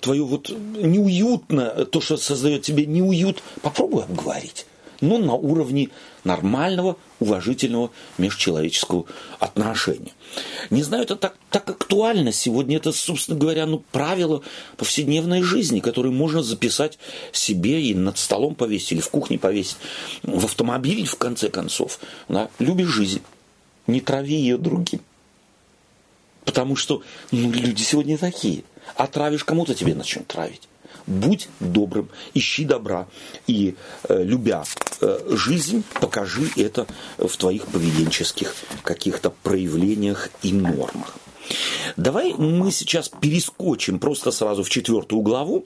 твое 0.00 0.24
вот 0.24 0.50
неуютно, 0.50 1.86
то, 1.86 2.00
что 2.00 2.16
создает 2.16 2.62
тебе 2.62 2.86
неуют, 2.86 3.42
попробуй 3.62 4.02
обговорить. 4.02 4.66
Но 5.00 5.18
на 5.18 5.34
уровне 5.34 5.90
нормального, 6.24 6.96
уважительного 7.20 7.92
межчеловеческого 8.18 9.04
отношения. 9.38 10.10
Не 10.70 10.82
знаю, 10.82 11.04
это 11.04 11.14
так, 11.14 11.36
так 11.50 11.70
актуально 11.70 12.32
сегодня. 12.32 12.78
Это, 12.78 12.90
собственно 12.90 13.38
говоря, 13.38 13.66
ну, 13.66 13.84
правило 13.92 14.42
повседневной 14.76 15.42
жизни, 15.42 15.78
которые 15.78 16.10
можно 16.10 16.42
записать 16.42 16.98
себе 17.30 17.80
и 17.80 17.94
над 17.94 18.18
столом 18.18 18.56
повесить, 18.56 18.92
или 18.92 19.00
в 19.00 19.08
кухне 19.08 19.38
повесить, 19.38 19.76
в 20.24 20.44
автомобиле, 20.44 21.04
в 21.04 21.14
конце 21.14 21.48
концов. 21.48 22.00
Да? 22.28 22.50
Люби 22.58 22.82
жизнь 22.82 23.22
не 23.88 24.00
трави 24.00 24.36
ее 24.36 24.56
другим. 24.56 25.00
Потому 26.44 26.76
что 26.76 27.02
ну, 27.32 27.50
люди 27.50 27.82
сегодня 27.82 28.16
такие. 28.16 28.62
Отравишь 28.94 29.44
кому-то, 29.44 29.74
тебе 29.74 29.94
начнут 29.94 30.26
травить. 30.28 30.68
Будь 31.06 31.48
добрым, 31.60 32.08
ищи 32.34 32.64
добра 32.64 33.06
и, 33.46 33.74
э, 34.08 34.22
любя 34.22 34.64
э, 35.00 35.18
жизнь, 35.30 35.82
покажи 36.00 36.48
это 36.56 36.86
в 37.18 37.34
твоих 37.36 37.66
поведенческих 37.66 38.54
каких-то 38.82 39.30
проявлениях 39.30 40.30
и 40.42 40.52
нормах. 40.52 41.16
Давай 41.96 42.34
мы 42.34 42.70
сейчас 42.70 43.08
перескочим 43.08 43.98
просто 43.98 44.30
сразу 44.30 44.62
в 44.62 44.70
четвертую 44.70 45.22
главу 45.22 45.64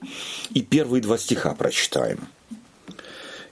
и 0.53 0.61
первые 0.61 1.01
два 1.01 1.17
стиха 1.17 1.53
прочитаем. 1.55 2.27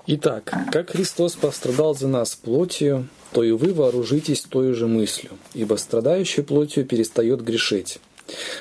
Итак, 0.07 0.51
как 0.71 0.91
Христос 0.91 1.35
пострадал 1.35 1.95
за 1.95 2.07
нас 2.07 2.35
плотью, 2.35 3.07
то 3.31 3.43
и 3.43 3.51
вы 3.51 3.73
вооружитесь 3.73 4.41
той 4.41 4.73
же 4.73 4.87
мыслью, 4.87 5.31
ибо 5.53 5.75
страдающий 5.75 6.41
плотью 6.41 6.85
перестает 6.85 7.41
грешить, 7.41 7.99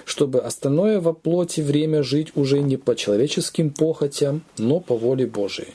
чтобы 0.04 0.40
остальное 0.40 1.00
во 1.00 1.14
плоти 1.14 1.62
время 1.62 2.02
жить 2.02 2.32
уже 2.34 2.60
не 2.60 2.76
по 2.76 2.94
человеческим 2.94 3.70
похотям, 3.70 4.42
но 4.58 4.80
по 4.80 4.96
воле 4.96 5.26
Божией. 5.26 5.72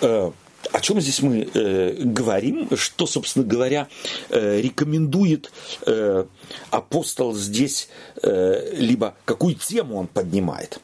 Э, 0.00 0.30
о 0.72 0.80
чем 0.80 1.00
здесь 1.00 1.20
мы 1.20 1.48
э, 1.52 1.94
говорим? 2.02 2.68
Что, 2.74 3.06
собственно 3.06 3.44
говоря, 3.44 3.88
э, 4.30 4.60
рекомендует 4.62 5.52
э, 5.86 6.24
апостол 6.70 7.34
здесь, 7.34 7.90
э, 8.22 8.74
либо 8.76 9.14
какую 9.26 9.56
тему 9.56 9.96
он 9.98 10.06
поднимает? 10.06 10.80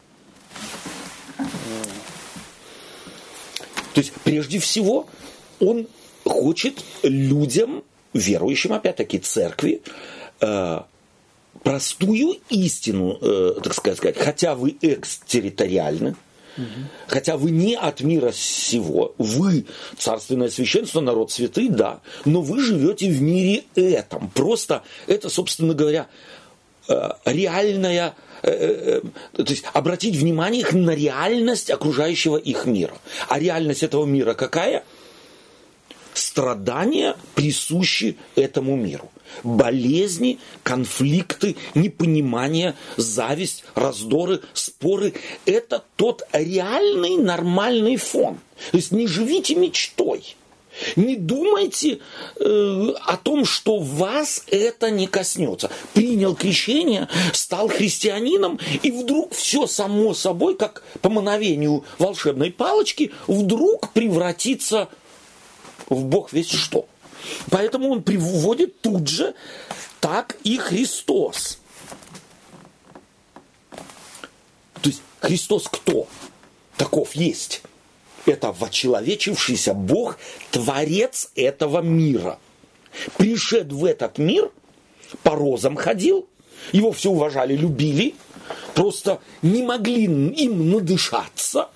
То 3.94 4.00
есть, 4.00 4.12
прежде 4.24 4.58
всего, 4.58 5.06
он 5.60 5.86
хочет 6.24 6.84
людям, 7.02 7.84
верующим, 8.12 8.72
опять-таки, 8.72 9.18
церкви, 9.20 9.82
э, 10.40 10.80
простую 11.62 12.38
истину, 12.50 13.18
э, 13.20 13.54
так 13.62 13.74
сказать, 13.74 14.18
хотя 14.18 14.54
вы 14.54 14.76
экстерриториальны, 14.82 16.16
Угу. 16.56 16.66
Хотя 17.08 17.36
вы 17.36 17.50
не 17.50 17.74
от 17.74 18.00
мира 18.00 18.30
сего, 18.30 19.12
вы 19.18 19.66
царственное 19.98 20.50
священство, 20.50 21.00
народ 21.00 21.32
святый, 21.32 21.68
да, 21.68 22.00
но 22.24 22.42
вы 22.42 22.60
живете 22.60 23.10
в 23.10 23.20
мире 23.20 23.64
этом. 23.74 24.30
Просто 24.30 24.84
это, 25.08 25.30
собственно 25.30 25.74
говоря, 25.74 26.06
э, 28.50 29.00
реальная 29.32 29.42
то 29.42 29.52
есть 29.52 29.64
обратить 29.72 30.16
внимание 30.16 30.62
их 30.62 30.72
на 30.72 30.90
реальность 30.90 31.70
окружающего 31.70 32.36
их 32.36 32.66
мира. 32.66 32.96
А 33.28 33.38
реальность 33.38 33.82
этого 33.82 34.04
мира 34.04 34.34
какая? 34.34 34.84
страдания 36.14 37.16
присущи 37.34 38.16
этому 38.36 38.76
миру. 38.76 39.10
Болезни, 39.42 40.38
конфликты, 40.62 41.56
непонимание, 41.74 42.74
зависть, 42.96 43.64
раздоры, 43.74 44.40
споры– 44.52 45.14
это 45.44 45.82
тот 45.96 46.22
реальный 46.32 47.16
нормальный 47.16 47.96
фон. 47.96 48.38
То 48.70 48.76
есть 48.76 48.92
не 48.92 49.06
живите 49.06 49.56
мечтой. 49.56 50.36
Не 50.96 51.16
думайте 51.16 52.00
э, 52.36 52.94
о 53.06 53.16
том, 53.16 53.44
что 53.44 53.78
вас 53.78 54.42
это 54.48 54.90
не 54.90 55.06
коснется. 55.06 55.70
Принял 55.92 56.34
крещение, 56.34 57.08
стал 57.32 57.68
христианином, 57.68 58.58
и 58.82 58.90
вдруг 58.90 59.34
все 59.34 59.66
само 59.66 60.14
собой, 60.14 60.56
как 60.56 60.82
по 61.00 61.10
мановению 61.10 61.84
волшебной 61.98 62.50
палочки, 62.50 63.12
вдруг 63.26 63.92
превратится 63.92 64.88
в 65.88 66.04
Бог 66.04 66.32
весь 66.32 66.50
что. 66.50 66.86
Поэтому 67.50 67.90
он 67.90 68.02
приводит 68.02 68.80
тут 68.80 69.08
же 69.08 69.34
так 70.00 70.36
и 70.44 70.58
Христос. 70.58 71.58
То 74.82 74.90
есть 74.90 75.02
Христос 75.20 75.68
кто? 75.68 76.06
Таков 76.76 77.14
есть. 77.14 77.62
Это 78.26 78.52
вочеловечившийся 78.52 79.74
Бог, 79.74 80.18
Творец 80.50 81.30
этого 81.34 81.80
мира. 81.80 82.38
Пришед 83.16 83.72
в 83.72 83.84
этот 83.84 84.18
мир, 84.18 84.50
по 85.22 85.34
розам 85.34 85.76
ходил, 85.76 86.26
его 86.72 86.92
все 86.92 87.10
уважали, 87.10 87.56
любили, 87.56 88.14
просто 88.74 89.20
не 89.42 89.62
могли 89.62 90.04
им 90.04 90.70
надышаться, 90.70 91.68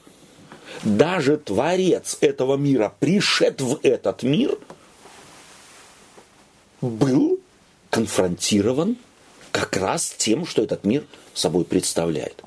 даже 0.85 1.37
Творец 1.37 2.19
этого 2.21 2.57
мира, 2.57 2.95
пришед 2.99 3.61
в 3.61 3.81
этот 3.83 4.23
мир, 4.23 4.59
был 6.81 7.41
конфронтирован 7.91 8.97
как 9.51 9.77
раз 9.77 10.15
тем, 10.17 10.47
что 10.47 10.63
этот 10.63 10.85
мир 10.85 11.05
собой 11.35 11.65
представляет. 11.65 12.43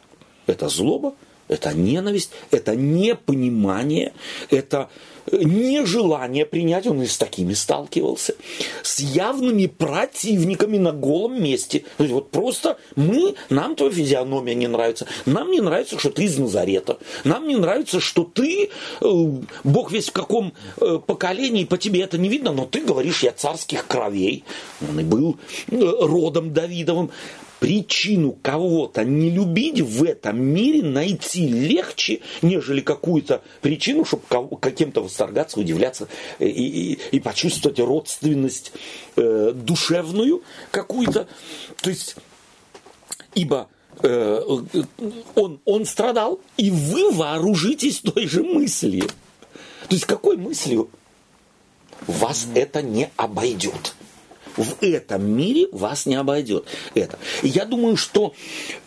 Это 0.48 0.70
злоба, 0.70 1.14
это 1.52 1.74
ненависть, 1.74 2.32
это 2.50 2.76
непонимание, 2.76 4.14
это 4.50 4.90
нежелание 5.32 6.46
принять, 6.46 6.88
он 6.88 7.02
и 7.02 7.06
с 7.06 7.18
такими 7.18 7.54
сталкивался, 7.54 8.36
с 8.82 9.00
явными 9.00 9.68
противниками 9.68 10.78
на 10.78 10.94
голом 10.94 11.44
месте. 11.44 11.84
То 11.98 12.04
есть 12.04 12.14
вот 12.14 12.32
просто 12.32 12.78
мы, 12.96 13.36
нам 13.50 13.76
твоя 13.76 13.92
физиономия 13.92 14.56
не 14.56 14.68
нравится, 14.68 15.08
нам 15.26 15.52
не 15.52 15.62
нравится, 15.62 16.00
что 16.00 16.10
ты 16.10 16.24
из 16.24 16.38
Назарета, 16.38 16.98
нам 17.24 17.48
не 17.48 17.58
нравится, 17.58 18.00
что 18.00 18.24
ты, 18.24 18.70
э, 19.02 19.06
бог 19.64 19.92
весь 19.92 20.10
в 20.10 20.14
каком 20.14 20.54
э, 20.80 21.00
поколении, 21.06 21.66
по 21.66 21.78
тебе 21.78 22.02
это 22.02 22.18
не 22.18 22.30
видно, 22.30 22.52
но 22.52 22.66
ты 22.66 22.82
говоришь, 22.82 23.24
я 23.24 23.32
царских 23.32 23.88
кровей. 23.88 24.44
Он 24.90 25.00
и 25.00 25.04
был 25.04 25.38
э, 25.70 25.78
родом 25.78 26.54
Давидовым 26.54 27.12
причину 27.62 28.36
кого-то 28.42 29.04
не 29.04 29.30
любить 29.30 29.82
в 29.82 30.04
этом 30.04 30.42
мире 30.42 30.82
найти 30.82 31.48
легче, 31.48 32.22
нежели 32.42 32.82
какую-то 32.82 33.44
причину, 33.62 34.04
чтобы 34.04 34.24
каким-то 34.60 35.04
восторгаться, 35.04 35.60
удивляться 35.60 36.08
и, 36.40 36.48
и, 36.48 37.00
и 37.12 37.20
почувствовать 37.20 37.78
родственность 37.80 38.72
э, 39.16 39.52
душевную 39.54 40.42
какую-то. 40.72 41.28
То 41.84 41.92
есть, 41.92 42.16
ибо 43.36 43.70
э, 44.02 44.42
он, 45.36 45.62
он 45.64 45.86
страдал, 45.86 46.42
и 46.58 46.72
вы 46.72 47.12
вооружитесь 47.12 48.00
той 48.00 48.26
же 48.26 48.42
мыслью. 48.42 49.08
То 49.88 49.94
есть 49.94 50.06
какой 50.06 50.36
мыслью? 50.36 50.90
Вас 52.08 52.48
это 52.56 52.82
не 52.82 53.12
обойдет 53.18 53.94
в 54.58 54.82
этом 54.82 55.30
мире 55.30 55.68
вас 55.72 56.06
не 56.06 56.16
обойдет 56.16 56.66
это. 56.96 57.18
Я 57.44 57.66
думаю, 57.66 57.98
что, 57.98 58.34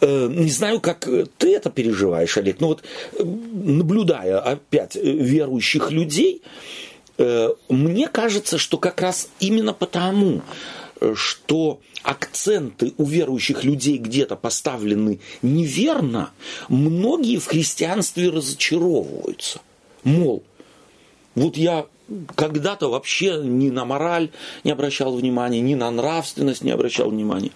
э, 0.01 0.29
не 0.31 0.51
знаю, 0.51 0.81
как 0.81 1.09
ты 1.39 1.55
это 1.55 1.71
переживаешь, 1.71 2.37
Олег, 2.37 2.61
но 2.61 2.69
вот 2.69 2.83
э, 3.13 3.23
наблюдая 3.23 4.39
опять 4.39 4.97
верующих 4.97 5.91
людей, 5.91 6.43
э, 7.19 7.49
мне 7.69 8.09
кажется, 8.09 8.59
что 8.59 8.79
как 8.79 9.01
раз 9.01 9.29
именно 9.41 9.73
потому, 9.73 10.43
что 11.15 11.81
акценты 12.03 12.93
у 12.99 13.05
верующих 13.05 13.65
людей 13.65 13.99
где-то 13.99 14.37
поставлены 14.37 15.21
неверно, 15.43 16.31
многие 16.69 17.39
в 17.39 17.47
христианстве 17.47 18.31
разочаровываются. 18.31 19.61
Мол, 20.05 20.45
вот 21.35 21.57
я 21.57 21.87
когда-то 22.35 22.91
вообще 22.91 23.41
ни 23.43 23.71
на 23.71 23.85
мораль 23.85 24.31
не 24.63 24.71
обращал 24.71 25.15
внимания, 25.15 25.61
ни 25.61 25.75
на 25.75 25.91
нравственность 25.91 26.63
не 26.63 26.71
обращал 26.71 27.11
внимания. 27.11 27.53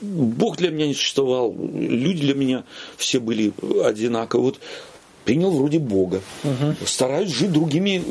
Бог 0.00 0.56
для 0.56 0.70
меня 0.70 0.86
не 0.86 0.94
существовал, 0.94 1.54
люди 1.54 2.22
для 2.22 2.34
меня 2.34 2.64
все 2.96 3.20
были 3.20 3.52
одинаковы. 3.84 4.44
Вот 4.44 4.60
принял 5.24 5.50
вроде 5.50 5.78
Бога, 5.78 6.22
угу. 6.42 6.86
стараюсь 6.86 7.30
жить 7.30 7.52
другими 7.52 8.04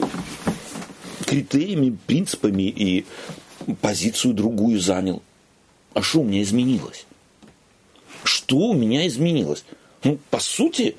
критериями, 1.25 1.97
принципами 2.05 2.63
и 2.63 3.05
позицию 3.81 4.33
другую 4.33 4.79
занял. 4.79 5.21
А 5.93 6.01
что 6.01 6.21
у 6.21 6.23
меня 6.23 6.41
изменилось? 6.41 7.05
Что 8.23 8.57
у 8.57 8.73
меня 8.73 9.07
изменилось? 9.07 9.63
Ну, 10.03 10.19
по 10.29 10.39
сути, 10.39 10.95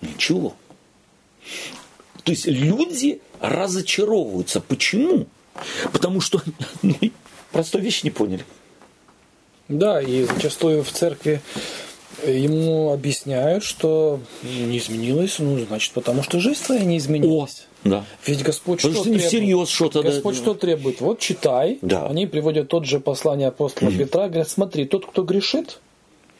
ничего. 0.00 0.54
То 2.24 2.32
есть 2.32 2.46
люди 2.46 3.20
разочаровываются. 3.40 4.60
Почему? 4.60 5.26
Потому 5.92 6.20
что 6.20 6.42
ну, 6.82 6.94
простой 7.52 7.80
вещь 7.80 8.02
не 8.02 8.10
поняли. 8.10 8.44
Да, 9.68 10.00
и 10.00 10.24
зачастую 10.24 10.84
в 10.84 10.90
церкви 10.90 11.40
ему 12.24 12.92
объясняют, 12.92 13.64
что 13.64 14.20
не 14.42 14.78
изменилось, 14.78 15.38
ну, 15.38 15.58
значит, 15.58 15.92
потому 15.92 16.22
что 16.22 16.40
жизнь 16.40 16.62
твоя 16.64 16.84
не 16.84 16.98
изменилась. 16.98 17.66
О, 17.84 17.88
да. 17.88 18.04
Ведь 18.24 18.42
Господь 18.42 18.78
потому 18.78 18.94
что, 18.94 19.02
что 19.02 19.10
требует? 19.10 19.28
всерьез 19.28 19.68
что-то. 19.68 20.02
Господь 20.02 20.36
да, 20.36 20.40
что 20.42 20.54
требует? 20.54 21.00
Вот 21.00 21.18
читай. 21.18 21.78
Да. 21.82 22.06
Они 22.06 22.26
приводят 22.26 22.68
тот 22.68 22.84
же 22.84 23.00
послание 23.00 23.48
апостола 23.48 23.90
Петра, 23.90 24.28
говорят, 24.28 24.48
смотри, 24.48 24.86
тот, 24.86 25.06
кто 25.06 25.22
грешит, 25.22 25.80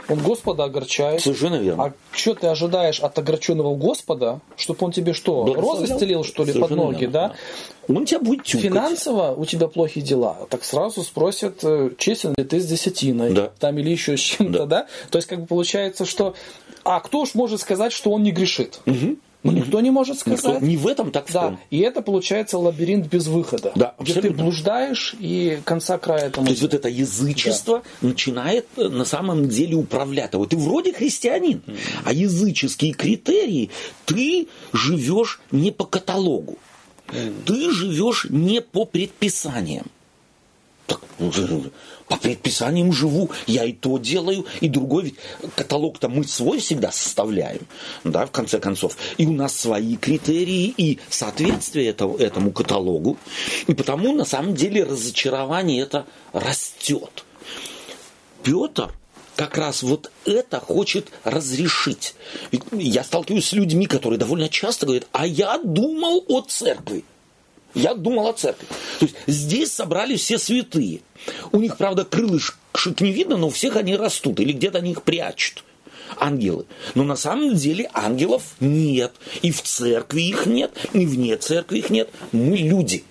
он 0.09 0.19
Господа 0.19 0.65
огорчает. 0.65 1.21
Совершенно 1.21 1.57
верно. 1.57 1.85
А 1.85 1.93
что 2.13 2.35
ты 2.35 2.47
ожидаешь 2.47 3.01
от 3.01 3.19
огорченного 3.19 3.75
Господа, 3.75 4.41
чтобы 4.57 4.87
он 4.87 4.93
тебе 4.93 5.13
что, 5.13 5.45
да, 5.45 5.61
розы 5.61 5.87
стелил, 5.87 6.25
что 6.25 6.45
ли, 6.45 6.53
Совершенно 6.53 6.83
под 6.83 6.93
ноги, 6.93 7.01
верно. 7.01 7.13
да? 7.13 7.35
Он 7.89 8.05
тебя 8.05 8.21
будет 8.21 8.45
тюкать. 8.45 8.65
Финансово 8.65 9.33
у 9.33 9.45
тебя 9.45 9.69
плохие 9.69 10.05
дела. 10.05 10.37
Так 10.51 10.65
сразу 10.65 11.03
спросят, 11.03 11.61
э, 11.63 11.91
честен 11.99 12.35
ли 12.37 12.45
ты 12.45 12.61
с 12.61 12.67
десятиной. 12.67 13.33
Да. 13.33 13.51
Там 13.59 13.79
или 13.79 13.91
еще 13.91 14.17
с 14.17 14.21
чем-то, 14.21 14.61
да. 14.61 14.67
да? 14.67 14.87
То 15.11 15.19
есть, 15.19 15.29
как 15.29 15.41
бы 15.41 15.47
получается, 15.47 16.05
что... 16.05 16.35
А 16.85 17.01
кто 17.01 17.21
уж 17.21 17.35
может 17.35 17.61
сказать, 17.61 17.93
что 17.93 18.13
он 18.13 18.23
не 18.23 18.31
грешит? 18.31 18.81
Угу. 18.87 19.17
Ну, 19.47 19.53
никто 19.53 19.81
не 19.81 19.91
может 19.91 20.19
сказать. 20.19 20.45
Никто, 20.45 20.67
не 20.67 20.77
в 20.77 20.87
этом, 20.87 21.11
так 21.11 21.29
в 21.29 21.33
да. 21.33 21.43
том. 21.43 21.61
И 21.71 21.79
это 21.79 22.03
получается 22.03 22.59
лабиринт 22.59 23.07
без 23.07 23.27
выхода. 23.27 23.73
Да, 23.75 23.95
где 23.99 24.21
ты 24.21 24.31
блуждаешь 24.31 25.15
и 25.19 25.61
конца 25.65 25.99
края 25.99 26.27
этому. 26.27 26.47
То 26.47 26.51
есть 26.51 26.63
вот 26.63 26.75
это 26.75 26.89
язычество 26.89 27.83
да. 28.01 28.09
начинает 28.09 28.67
э, 28.77 28.89
на 28.89 29.05
самом 29.05 29.49
деле 29.49 29.77
управлять. 29.77 30.35
А 30.35 30.39
вот 30.39 30.51
ты 30.51 30.57
вроде 30.57 30.93
христианин, 30.93 31.63
mm-hmm. 31.67 31.79
а 32.05 32.13
языческие 32.13 32.93
критерии 32.93 33.71
ты 34.05 34.49
живешь 34.73 35.41
не 35.51 35.71
по 35.71 35.85
каталогу. 35.85 36.59
Mm-hmm. 37.09 37.45
Ты 37.47 37.71
живешь 37.71 38.27
не 38.31 38.61
по 38.61 38.85
предписаниям. 38.85 39.87
Так, 40.87 41.01
ну, 41.19 41.33
по 42.09 42.17
предписаниям 42.17 42.93
живу, 42.93 43.31
я 43.47 43.65
и 43.65 43.73
то 43.73 43.99
делаю, 43.99 44.47
и 44.61 44.69
другой. 44.69 45.05
Ведь 45.05 45.17
каталог-то 45.55 46.09
мы 46.09 46.25
свой 46.25 46.61
всегда 46.61 46.93
составляем, 46.93 47.67
да, 48.05 48.27
в 48.27 48.31
конце 48.31 48.59
концов. 48.61 48.97
И 49.19 49.27
у 49.27 49.33
нас 49.33 49.55
свои 49.57 49.97
критерии 49.97 50.73
и 50.77 50.99
соответствие 51.09 51.89
этому, 51.89 52.17
этому 52.17 52.53
каталогу. 52.53 53.19
И 53.67 53.75
потому, 53.75 54.13
на 54.13 54.25
самом 54.25 54.55
деле, 54.55 54.85
разочарование 54.85 55.83
это 55.83 56.07
растет. 56.33 57.25
Петр 58.43 58.93
как 59.35 59.59
раз 59.59 59.83
вот 59.83 60.11
это 60.25 60.61
хочет 60.61 61.11
разрешить. 61.25 62.15
Ведь 62.53 62.63
я 62.73 63.05
сталкиваюсь 63.05 63.49
с 63.49 63.53
людьми, 63.53 63.87
которые 63.87 64.19
довольно 64.19 64.49
часто 64.49 64.87
говорят, 64.87 65.07
а 65.13 65.27
я 65.27 65.59
думал 65.59 66.25
о 66.29 66.41
церкви. 66.41 67.05
Я 67.77 67.95
думал 67.95 68.29
о 68.29 68.33
церкви. 68.33 68.67
То 68.99 69.05
есть 69.05 69.17
здесь 69.27 69.71
собрались 69.71 70.23
все 70.23 70.39
святые. 70.39 71.01
У 71.53 71.59
них, 71.59 71.77
правда, 71.77 72.07
крылышек 72.07 72.57
не 73.01 73.13
видно, 73.13 73.37
но 73.37 73.49
у 73.49 73.51
всех 73.51 73.77
они 73.77 73.95
растут. 73.97 74.41
Или 74.41 74.53
где-то 74.53 74.79
они 74.79 74.93
их 74.93 75.03
прячут. 75.03 75.63
Ангелы. 76.19 76.65
Но 76.95 77.05
на 77.05 77.17
самом 77.17 77.55
деле 77.55 77.91
ангелов 77.93 78.43
нет. 78.61 79.13
И 79.43 79.53
в 79.53 79.61
церкви 79.61 80.23
их 80.23 80.47
нет, 80.47 80.73
и 80.95 81.05
вне 81.05 81.37
церкви 81.37 81.79
их 81.79 81.91
нет. 81.91 82.09
Мы 82.33 82.57
люди 82.57 83.05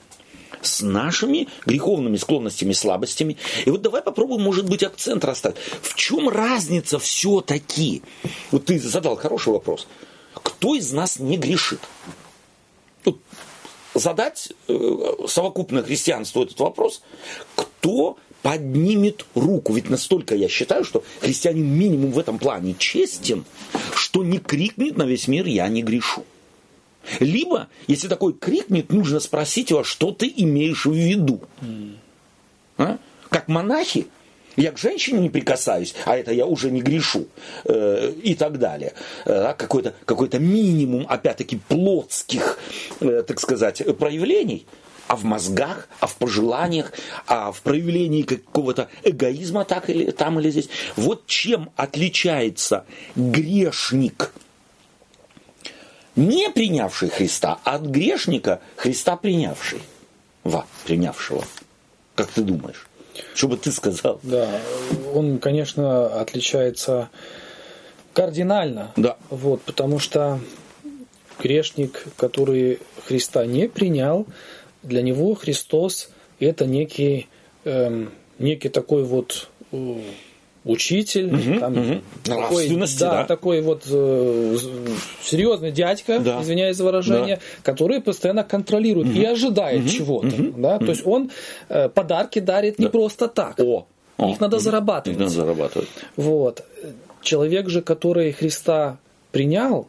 с 0.64 0.82
нашими 0.82 1.48
греховными 1.68 2.18
склонностями, 2.18 2.74
слабостями. 2.74 3.38
И 3.66 3.70
вот 3.70 3.84
давай 3.84 4.02
попробуем, 4.02 4.42
может 4.42 4.68
быть, 4.68 4.82
акцент 4.82 5.24
расставить. 5.24 5.58
В 5.84 5.94
чем 5.94 6.28
разница 6.28 6.98
все-таки? 6.98 8.02
Вот 8.50 8.66
ты 8.66 8.80
задал 8.80 9.16
хороший 9.16 9.54
вопрос. 9.54 9.86
Кто 10.34 10.74
из 10.74 10.92
нас 10.92 11.20
не 11.20 11.38
грешит? 11.38 11.82
Вот 13.04 13.20
задать 13.96 14.50
э, 14.68 15.00
совокупно 15.28 15.82
христианству 15.82 16.44
этот 16.44 16.60
вопрос, 16.60 17.02
кто 17.56 18.18
поднимет 18.44 19.26
руку. 19.34 19.74
Ведь 19.74 19.90
настолько 19.90 20.36
я 20.36 20.48
считаю, 20.48 20.84
что 20.84 21.04
христианин 21.22 21.66
минимум 21.66 22.12
в 22.12 22.20
этом 22.20 22.38
плане 22.38 22.76
честен, 22.78 23.44
что 23.96 24.24
не 24.24 24.38
крикнет 24.38 24.98
на 24.98 25.04
весь 25.04 25.28
мир 25.28 25.48
«я 25.48 25.68
не 25.68 25.82
грешу». 25.82 26.24
Либо, 27.20 27.70
если 27.88 28.08
такой 28.08 28.34
крикнет, 28.34 28.92
нужно 28.92 29.20
спросить 29.20 29.72
его, 29.72 29.84
что 29.84 30.12
ты 30.12 30.32
имеешь 30.38 30.86
в 30.86 30.94
виду. 30.94 31.42
А? 32.78 32.98
Как 33.30 33.48
монахи 33.48 34.08
я 34.56 34.72
к 34.72 34.78
женщине 34.78 35.20
не 35.20 35.30
прикасаюсь, 35.30 35.96
а 36.06 36.18
это 36.18 36.32
я 36.32 36.46
уже 36.46 36.72
не 36.72 36.82
грешу 36.82 37.28
э, 37.66 38.14
и 38.24 38.36
так 38.36 38.60
далее. 38.60 38.94
Э, 39.26 39.54
какой-то, 39.58 39.94
какой-то 40.06 40.40
минимум, 40.40 41.06
опять-таки, 41.10 41.60
плотских, 41.68 42.58
э, 43.02 43.24
так 43.28 43.40
сказать, 43.40 43.84
проявлений 43.98 44.66
а 45.08 45.16
в 45.16 45.24
мозгах, 45.24 45.88
а 46.00 46.08
в 46.08 46.16
пожеланиях, 46.16 46.92
а 47.28 47.52
в 47.52 47.62
проявлении 47.62 48.24
какого-то 48.24 48.90
эгоизма 49.04 49.64
так 49.64 49.88
или 49.90 50.10
там 50.10 50.40
или 50.40 50.50
здесь. 50.50 50.70
Вот 50.96 51.28
чем 51.28 51.70
отличается 51.76 52.86
грешник, 53.16 54.32
не 56.16 56.50
принявший 56.50 57.10
Христа, 57.10 57.60
от 57.64 57.84
грешника 57.84 58.62
Христа 58.78 59.16
принявший, 59.16 59.82
ва, 60.44 60.66
принявшего. 60.86 61.44
Как 62.16 62.32
ты 62.32 62.42
думаешь? 62.42 62.88
Что 63.34 63.48
бы 63.48 63.58
ты 63.58 63.72
сказал? 63.72 64.20
Да, 64.24 64.50
он, 65.14 65.40
конечно, 65.40 66.20
отличается 66.20 67.10
кардинально. 68.14 68.92
Да. 68.96 69.18
Вот, 69.30 69.62
потому 69.62 70.00
что 70.00 70.40
грешник, 71.40 72.06
который 72.18 72.80
Христа 73.06 73.46
не 73.46 73.68
принял, 73.68 74.26
для 74.84 75.02
него 75.02 75.36
Христос 75.36 76.10
это 76.40 76.66
некий 76.66 77.28
эм, 77.64 78.12
некий 78.40 78.70
такой 78.70 79.04
вот 79.04 79.50
э, 79.72 80.02
учитель, 80.66 81.32
Мгм, 81.32 81.60
там, 81.60 81.74
мгм. 81.74 82.02
такой, 82.24 82.68
да, 82.68 82.88
да. 83.00 83.26
такой 83.26 83.62
вот 83.62 83.84
э, 83.88 84.58
серьезный 85.24 85.72
дядька, 85.72 86.20
Да. 86.20 86.42
извиняюсь 86.42 86.76
за 86.76 86.84
выражение, 86.84 87.40
который 87.62 88.02
постоянно 88.02 88.44
контролирует 88.44 89.16
и 89.16 89.24
ожидает 89.24 89.88
чего-то. 89.90 90.36
Да? 90.58 90.80
То 90.80 90.88
есть 90.88 91.06
он 91.06 91.32
э, 91.70 91.88
подарки 91.90 92.40
дарит 92.40 92.80
не 92.80 92.90
просто 92.90 93.28
так. 93.28 93.60
О, 93.60 93.86
о, 94.18 94.32
Их 94.32 94.40
надо 94.40 94.60
зарабатывать. 94.60 95.18
Их 95.18 95.20
надо 95.20 95.32
зарабатывать. 95.32 95.90
Вот. 96.18 96.66
Человек 97.22 97.70
же, 97.70 97.82
который 97.82 98.32
Христа 98.32 98.98
принял, 99.32 99.88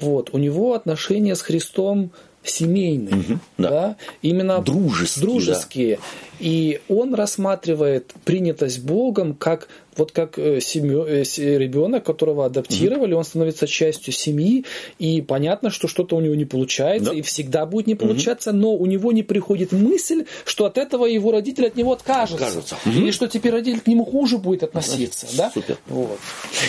вот, 0.00 0.30
у 0.32 0.38
него 0.38 0.74
отношения 0.74 1.34
с 1.34 1.42
Христом 1.42 2.10
семейные, 2.44 3.38
да. 3.56 3.70
да. 3.70 3.96
именно 4.22 4.60
Дружеские, 4.60 5.22
дружеские. 5.26 5.98
И 6.40 6.80
он 6.88 7.14
рассматривает 7.14 8.12
принятость 8.24 8.80
Богом 8.82 9.34
как 9.34 9.68
вот 9.96 10.10
как 10.10 10.40
э, 10.40 10.58
семё- 10.60 11.04
э, 11.06 11.24
с- 11.24 11.38
ребенок, 11.38 12.02
которого 12.04 12.44
адаптировали, 12.46 13.14
он 13.14 13.22
становится 13.22 13.68
частью 13.68 14.12
семьи, 14.12 14.64
и 14.98 15.22
понятно, 15.22 15.70
что 15.70 15.86
что-то 15.86 16.16
у 16.16 16.20
него 16.20 16.34
не 16.34 16.44
получается, 16.46 17.10
Да. 17.12 17.16
и 17.16 17.22
всегда 17.22 17.64
будет 17.64 17.86
не 17.86 17.94
получаться, 17.94 18.50
но 18.50 18.74
у 18.74 18.86
него 18.86 19.12
не 19.12 19.22
приходит 19.22 19.70
мысль, 19.70 20.24
что 20.44 20.64
от 20.66 20.78
этого 20.78 21.06
его 21.06 21.30
родитель 21.30 21.68
от 21.68 21.76
него 21.76 21.92
откажется, 21.92 22.44
Откажутся. 22.44 22.76
или 22.86 23.12
что 23.12 23.28
теперь 23.28 23.52
родитель 23.52 23.80
к 23.82 23.86
нему 23.86 24.04
хуже 24.04 24.38
будет 24.38 24.64
относиться, 24.64 25.28
да? 25.36 25.52
Супер. 25.54 25.78
Вот. 25.86 26.18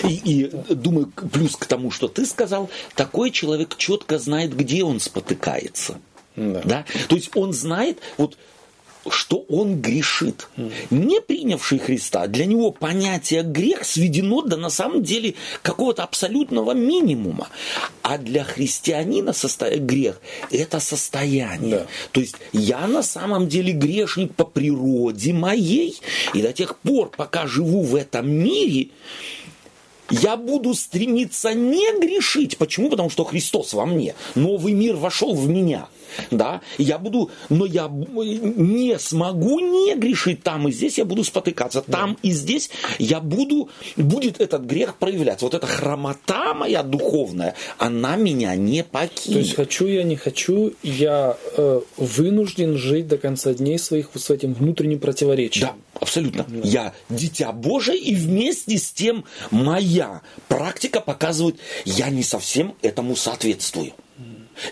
И, 0.03 0.21
и, 0.23 0.51
думаю, 0.75 1.11
к- 1.15 1.27
плюс 1.29 1.55
к 1.55 1.65
тому, 1.65 1.89
что 1.89 2.07
ты 2.07 2.27
сказал, 2.27 2.69
такой 2.95 3.31
человек 3.31 3.75
четко 3.75 4.19
знает, 4.19 4.55
где 4.55 4.83
он 4.83 4.99
спотыкается. 4.99 5.97
Да. 6.35 6.85
То 7.09 7.15
есть 7.15 7.31
он 7.35 7.53
знает, 7.53 7.97
вот, 8.19 8.37
что 9.09 9.45
он 9.49 9.81
грешит. 9.81 10.47
Не 10.89 11.21
принявший 11.21 11.79
Христа, 11.79 12.27
для 12.27 12.45
него 12.45 12.71
понятие 12.71 13.43
грех 13.43 13.85
сведено 13.85 14.41
до 14.41 14.57
на 14.57 14.69
самом 14.69 15.03
деле 15.03 15.35
какого-то 15.61 16.03
абсолютного 16.03 16.73
минимума. 16.73 17.47
А 18.01 18.17
для 18.17 18.43
христианина 18.43 19.31
состо- 19.31 19.77
грех– 19.77 20.19
это 20.51 20.79
состояние. 20.79 21.79
Да. 21.79 21.87
То 22.11 22.21
есть 22.21 22.35
я 22.53 22.87
на 22.87 23.03
самом 23.03 23.47
деле 23.47 23.73
грешник 23.73 24.35
по 24.35 24.45
природе 24.45 25.33
моей, 25.33 25.99
и 26.33 26.41
до 26.41 26.53
тех 26.53 26.77
пор, 26.77 27.11
пока 27.15 27.47
живу 27.47 27.81
в 27.81 27.95
этом 27.95 28.29
мире, 28.29 28.89
я 30.11 30.37
буду 30.37 30.73
стремиться 30.73 31.53
не 31.53 31.99
грешить. 31.99 32.57
Почему? 32.57 32.89
Потому 32.89 33.09
что 33.09 33.23
Христос 33.23 33.73
во 33.73 33.85
мне. 33.85 34.13
Новый 34.35 34.73
мир 34.73 34.95
вошел 34.95 35.33
в 35.33 35.49
меня. 35.49 35.87
Да, 36.31 36.61
я 36.77 36.97
буду, 36.97 37.31
но 37.49 37.65
я 37.65 37.87
не 37.87 38.97
смогу 38.99 39.59
не 39.59 39.95
грешить 39.95 40.43
там 40.43 40.67
и 40.67 40.71
здесь, 40.71 40.97
я 40.97 41.05
буду 41.05 41.23
спотыкаться. 41.23 41.81
Там 41.81 42.17
и 42.21 42.31
здесь 42.31 42.69
я 42.99 43.19
буду, 43.19 43.69
будет 43.95 44.41
этот 44.41 44.63
грех 44.63 44.95
проявляться. 44.95 45.45
Вот 45.45 45.53
эта 45.53 45.67
хромота 45.67 46.53
моя 46.53 46.83
духовная, 46.83 47.55
она 47.77 48.15
меня 48.15 48.55
не 48.55 48.83
То 48.83 48.89
покинет. 48.89 49.39
есть 49.39 49.55
хочу 49.55 49.87
я, 49.87 50.03
не 50.03 50.15
хочу, 50.15 50.73
я 50.83 51.37
э, 51.57 51.81
вынужден 51.97 52.77
жить 52.77 53.07
до 53.07 53.17
конца 53.17 53.53
дней 53.53 53.77
своих 53.79 54.09
вот 54.13 54.23
с 54.23 54.29
этим 54.29 54.53
внутренним 54.53 54.99
противоречием. 54.99 55.67
Да, 55.67 55.99
абсолютно. 55.99 56.45
Я 56.63 56.93
дитя 57.09 57.51
Божие, 57.51 57.97
и 57.97 58.15
вместе 58.15 58.77
с 58.77 58.91
тем 58.91 59.25
моя 59.51 60.21
практика 60.47 61.01
показывает, 61.01 61.57
я 61.85 62.09
не 62.09 62.23
совсем 62.23 62.75
этому 62.81 63.15
соответствую. 63.15 63.93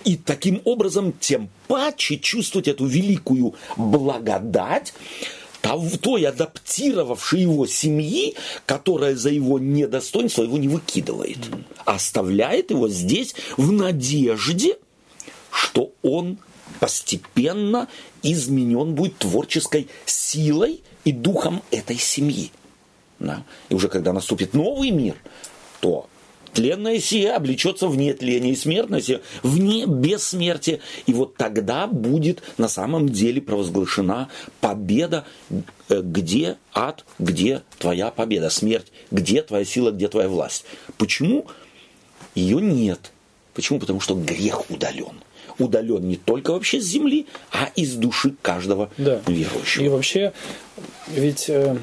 И 0.03 0.15
таким 0.15 0.61
образом, 0.65 1.13
тем 1.19 1.49
паче 1.67 2.17
чувствовать 2.17 2.67
эту 2.67 2.85
великую 2.85 3.55
благодать 3.77 4.93
той 6.01 6.25
адаптировавшей 6.25 7.41
его 7.41 7.65
семьи, 7.65 8.35
которая 8.65 9.15
за 9.15 9.29
его 9.29 9.59
недостоинство 9.59 10.43
его 10.43 10.57
не 10.57 10.67
выкидывает, 10.67 11.37
а 11.85 11.95
оставляет 11.95 12.71
его 12.71 12.89
здесь 12.89 13.33
в 13.55 13.71
надежде, 13.71 14.77
что 15.51 15.93
он 16.01 16.37
постепенно 16.79 17.87
изменен 18.23 18.93
будет 18.93 19.17
творческой 19.19 19.87
силой 20.05 20.81
и 21.05 21.11
духом 21.11 21.61
этой 21.71 21.97
семьи. 21.97 22.51
Да. 23.19 23.45
И 23.69 23.73
уже 23.73 23.87
когда 23.87 24.11
наступит 24.11 24.53
новый 24.53 24.91
мир, 24.91 25.15
то 25.79 26.09
тленное 26.53 26.99
сие 26.99 27.31
облечется 27.33 27.87
в 27.87 27.97
нетление, 27.97 28.53
и 28.53 28.55
смертное 28.55 29.01
сие 29.01 29.21
в 29.41 29.59
не 29.59 29.85
бессмертие. 29.85 30.79
И 31.05 31.13
вот 31.13 31.35
тогда 31.35 31.87
будет 31.87 32.41
на 32.57 32.67
самом 32.67 33.09
деле 33.09 33.41
провозглашена 33.41 34.29
победа. 34.61 35.25
Э, 35.89 36.01
Где 36.01 36.57
ад, 36.73 37.05
где 37.19 37.61
твоя 37.79 38.11
победа? 38.11 38.49
Смерть, 38.49 38.91
где 39.11 39.41
твоя 39.41 39.65
сила, 39.65 39.91
где 39.91 40.07
твоя 40.07 40.29
власть? 40.29 40.65
Почему? 40.97 41.45
Ее 42.35 42.61
нет. 42.61 43.11
Почему? 43.53 43.79
Потому 43.79 43.99
что 43.99 44.15
грех 44.15 44.69
удален. 44.71 45.21
Удален 45.59 46.07
не 46.07 46.15
только 46.15 46.51
вообще 46.51 46.81
с 46.81 46.85
земли, 46.85 47.27
а 47.51 47.69
из 47.75 47.93
души 47.93 48.33
каждого 48.41 48.89
Да. 48.97 49.21
верующего. 49.27 49.83
И 49.83 49.87
вообще, 49.89 50.33
ведь 51.09 51.47
э, 51.49 51.77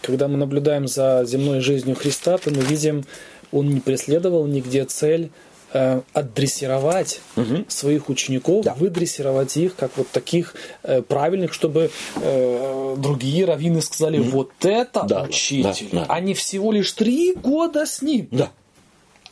когда 0.00 0.26
мы 0.28 0.38
наблюдаем 0.38 0.88
за 0.88 1.24
земной 1.26 1.60
жизнью 1.60 1.96
Христа, 1.96 2.38
то 2.38 2.50
мы 2.50 2.62
видим, 2.62 3.04
он 3.52 3.68
не 3.72 3.80
преследовал 3.80 4.46
нигде 4.46 4.84
цель 4.84 5.30
э, 5.74 6.00
отдрессировать 6.12 7.20
своих 7.68 8.08
учеников, 8.08 8.64
Да. 8.64 8.74
выдрессировать 8.74 9.56
их 9.56 9.76
как 9.76 9.92
вот 9.96 10.08
таких 10.08 10.54
э, 10.82 11.02
правильных, 11.02 11.52
чтобы 11.52 11.90
э, 12.16 12.96
другие 12.98 13.44
раввины 13.44 13.80
сказали, 13.80 14.18
вот 14.18 14.50
это 14.64 15.04
Да, 15.04 15.22
учитель, 15.22 15.88
да, 15.92 16.00
да. 16.00 16.06
а 16.08 16.20
не 16.20 16.34
всего 16.34 16.72
лишь 16.72 16.92
три 16.92 17.34
года 17.34 17.86
с 17.86 18.02
ним. 18.02 18.28
Да. 18.30 18.50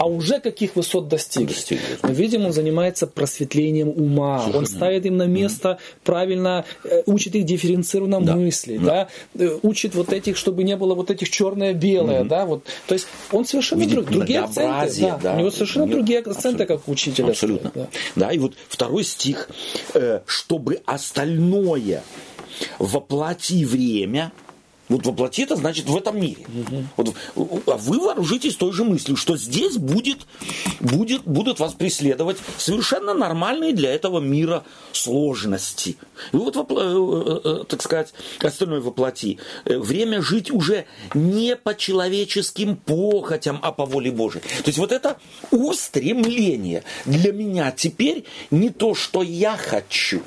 А 0.01 0.07
уже 0.07 0.41
каких 0.41 0.77
высот 0.77 1.09
достиг. 1.09 1.49
Достиг, 1.49 1.79
Мы 2.03 2.15
видим, 2.15 2.47
он 2.47 2.55
занимается 2.55 3.07
просветлением 3.07 3.91
ума. 3.91 4.43
Он 4.55 4.65
ставит 4.65 5.05
им 5.05 5.19
на 5.19 5.27
место 5.27 5.77
правильно, 6.05 6.65
э, 6.85 7.03
учит 7.05 7.35
их 7.35 7.45
дифференцированно 7.45 8.23
Да. 8.23 8.35
мысли, 8.35 8.79
да. 8.79 9.09
э, 9.35 9.59
учит 9.61 9.95
вот 9.95 10.11
этих, 10.15 10.39
чтобы 10.39 10.65
не 10.65 10.75
было 10.77 10.95
вот 10.95 11.11
этих 11.11 11.29
черное-белое, 11.29 12.25
да, 12.25 12.47
вот. 12.47 12.65
То 12.87 12.95
есть 12.95 13.09
он 13.31 13.45
совершенно 13.45 13.81
Видит 13.81 13.95
друг- 13.97 14.11
другие 14.11 14.41
акценты, 14.41 15.01
да. 15.03 15.19
да. 15.23 15.35
У 15.35 15.39
него 15.41 15.51
совершенно 15.51 15.85
Нет, 15.85 15.93
другие 15.93 16.19
акценты, 16.21 16.39
абсолютно. 16.39 16.67
как 16.67 16.89
учителя. 16.89 17.29
Абсолютно. 17.33 17.71
Да. 17.75 17.87
Да. 18.17 18.31
и 18.33 18.39
вот 18.39 18.55
второй 18.69 19.05
стих, 19.05 19.51
э, 19.93 20.21
чтобы 20.25 20.81
остальное 20.87 22.03
воплоти 22.79 23.67
время, 23.67 24.33
вот 24.91 25.07
воплоти 25.07 25.43
это 25.43 25.57
значит 25.57 25.87
в 25.87 25.97
этом 25.97 26.21
мире. 26.21 26.47
Вот, 26.97 27.15
а 27.67 27.77
вы 27.79 27.99
вооружитесь 27.99 28.57
той 28.57 28.73
же 28.73 28.85
мыслью, 28.85 29.17
что 29.17 29.37
здесь 29.39 29.77
будет, 29.79 30.19
будет, 30.81 31.23
будут 31.25 31.59
вас 31.61 31.73
преследовать 31.73 32.37
совершенно 32.59 33.15
нормальные 33.15 33.73
для 33.73 33.95
этого 33.95 34.21
мира 34.21 34.65
сложности. 34.93 35.97
И 36.33 36.37
вот, 36.37 36.57
вопла- 36.57 37.41
э, 37.45 37.61
э, 37.63 37.65
так 37.65 37.81
сказать, 37.83 38.13
остальное 38.43 38.81
воплоти. 38.81 39.39
Э, 39.65 39.79
Время 39.79 40.21
жить 40.21 40.51
уже 40.51 40.85
не 41.15 41.57
по 41.57 41.75
человеческим 41.75 42.77
похотям, 42.77 43.59
а 43.63 43.73
по 43.73 43.87
воле 43.87 44.11
Божией. 44.11 44.43
То 44.43 44.69
есть 44.69 44.79
вот 44.79 44.93
это 44.93 45.17
устремление 45.51 46.85
для 47.07 47.33
меня 47.33 47.71
теперь 47.71 48.25
не 48.51 48.71
то, 48.71 48.95
что 48.95 49.23
я 49.23 49.57
хочу, 49.57 50.23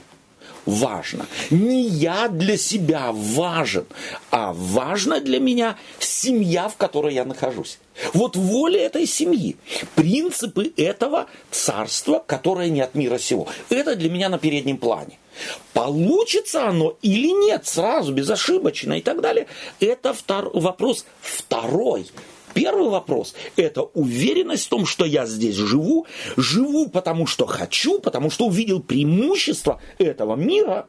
важно. 0.66 1.26
Не 1.50 1.84
я 1.84 2.28
для 2.28 2.58
себя 2.58 3.12
важен, 3.12 3.86
а 4.32 4.54
важна 4.54 5.20
для 5.20 5.40
меня 5.40 5.78
семья, 6.00 6.70
в 6.70 6.78
которой 6.78 7.14
я 7.14 7.26
нахожусь. 7.26 7.80
Вот 8.14 8.36
воля 8.36 8.80
этой 8.80 9.06
семьи, 9.06 9.56
принципы 9.96 10.74
этого 10.78 11.28
царства, 11.52 12.24
которое 12.26 12.70
не 12.70 12.82
от 12.82 12.96
мира 12.96 13.18
сего. 13.18 13.48
Это 13.70 13.96
для 13.96 14.10
меня 14.10 14.30
на 14.30 14.40
переднем 14.40 14.78
плане. 14.78 15.20
Получится 15.74 16.68
оно 16.68 16.96
или 17.02 17.30
нет 17.30 17.66
сразу, 17.66 18.14
безошибочно 18.14 18.94
и 18.94 19.02
так 19.02 19.22
далее, 19.22 19.48
это 19.80 20.10
втор- 20.12 20.52
вопрос 20.54 21.06
второй. 21.22 22.08
Первый 22.54 22.90
вопрос– 22.90 23.34
это 23.56 23.82
уверенность 23.82 24.66
в 24.66 24.70
том, 24.70 24.86
что 24.86 25.06
я 25.06 25.26
здесь 25.26 25.56
живу, 25.56 26.06
живу 26.38 26.88
потому, 26.90 27.26
что 27.28 27.46
хочу, 27.46 28.00
потому 28.00 28.30
что 28.30 28.46
увидел 28.46 28.80
преимущество 28.80 29.82
этого 29.98 30.36
мира, 30.36 30.88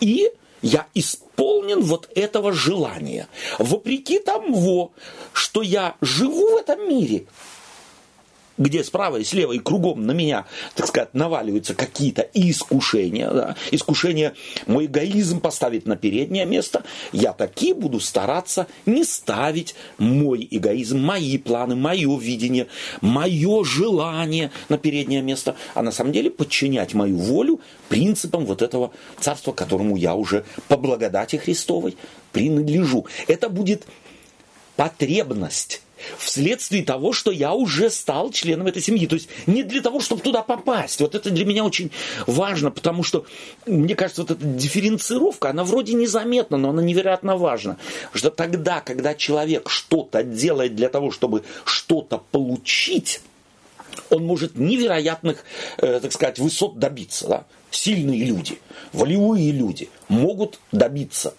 и 0.00 0.30
я 0.62 0.86
исполнен 0.94 1.82
вот 1.82 2.08
этого 2.14 2.52
желания. 2.52 3.28
Вопреки 3.58 4.18
тому, 4.18 4.92
что 5.32 5.62
я 5.62 5.96
живу 6.00 6.52
в 6.52 6.56
этом 6.56 6.88
мире, 6.88 7.26
где 8.58 8.84
справа 8.84 9.16
и 9.16 9.24
слева 9.24 9.52
и 9.52 9.58
кругом 9.58 10.06
на 10.06 10.12
меня, 10.12 10.46
так 10.74 10.86
сказать, 10.86 11.14
наваливаются 11.14 11.74
какие-то 11.74 12.22
искушения, 12.34 13.30
да, 13.30 13.56
искушения 13.70 14.34
мой 14.66 14.86
эгоизм 14.86 15.40
поставить 15.40 15.86
на 15.86 15.96
переднее 15.96 16.46
место, 16.46 16.84
я 17.12 17.32
таки 17.32 17.72
буду 17.72 18.00
стараться 18.00 18.66
не 18.86 19.04
ставить 19.04 19.74
мой 19.98 20.46
эгоизм, 20.50 21.00
мои 21.00 21.38
планы, 21.38 21.74
мое 21.74 22.16
видение, 22.18 22.68
мое 23.00 23.64
желание 23.64 24.50
на 24.68 24.78
переднее 24.78 25.22
место, 25.22 25.56
а 25.74 25.82
на 25.82 25.90
самом 25.90 26.12
деле 26.12 26.30
подчинять 26.30 26.94
мою 26.94 27.16
волю 27.16 27.60
принципам 27.88 28.46
вот 28.46 28.62
этого 28.62 28.92
царства, 29.18 29.52
которому 29.52 29.96
я 29.96 30.14
уже 30.14 30.44
по 30.68 30.76
благодати 30.76 31.36
Христовой 31.36 31.96
принадлежу. 32.32 33.06
Это 33.26 33.48
будет 33.48 33.86
потребность 34.76 35.83
вследствие 36.18 36.84
того, 36.84 37.12
что 37.12 37.30
я 37.30 37.52
уже 37.52 37.90
стал 37.90 38.30
членом 38.30 38.66
этой 38.66 38.82
семьи. 38.82 39.06
То 39.06 39.14
есть 39.16 39.28
не 39.46 39.62
для 39.62 39.80
того, 39.80 40.00
чтобы 40.00 40.22
туда 40.22 40.42
попасть. 40.42 41.00
Вот 41.00 41.14
это 41.14 41.30
для 41.30 41.44
меня 41.44 41.64
очень 41.64 41.90
важно, 42.26 42.70
потому 42.70 43.02
что, 43.02 43.26
мне 43.66 43.94
кажется, 43.94 44.22
вот 44.22 44.30
эта 44.32 44.44
дифференцировка, 44.44 45.50
она 45.50 45.64
вроде 45.64 45.94
незаметна, 45.94 46.56
но 46.56 46.70
она 46.70 46.82
невероятно 46.82 47.36
важна. 47.36 47.76
Что 48.12 48.30
тогда, 48.30 48.80
когда 48.80 49.14
человек 49.14 49.68
что-то 49.68 50.22
делает 50.22 50.74
для 50.74 50.88
того, 50.88 51.10
чтобы 51.10 51.44
что-то 51.64 52.22
получить, 52.30 53.20
он 54.10 54.24
может 54.26 54.56
невероятных, 54.56 55.44
э, 55.78 56.00
так 56.00 56.12
сказать, 56.12 56.38
высот 56.38 56.78
добиться. 56.78 57.28
Да? 57.28 57.44
Сильные 57.70 58.24
люди, 58.24 58.58
волевые 58.92 59.50
люди 59.52 59.88
могут 60.08 60.60
добиться. 60.72 61.34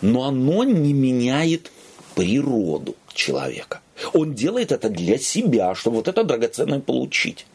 Но 0.00 0.24
оно 0.24 0.64
не 0.64 0.92
меняет 0.92 1.70
природу 2.14 2.96
человека. 3.14 3.80
Он 4.12 4.34
делает 4.34 4.72
это 4.72 4.88
для 4.88 5.18
себя, 5.18 5.74
чтобы 5.74 5.96
вот 5.96 6.08
это 6.08 6.24
драгоценное 6.24 6.80
получить. 6.80 7.46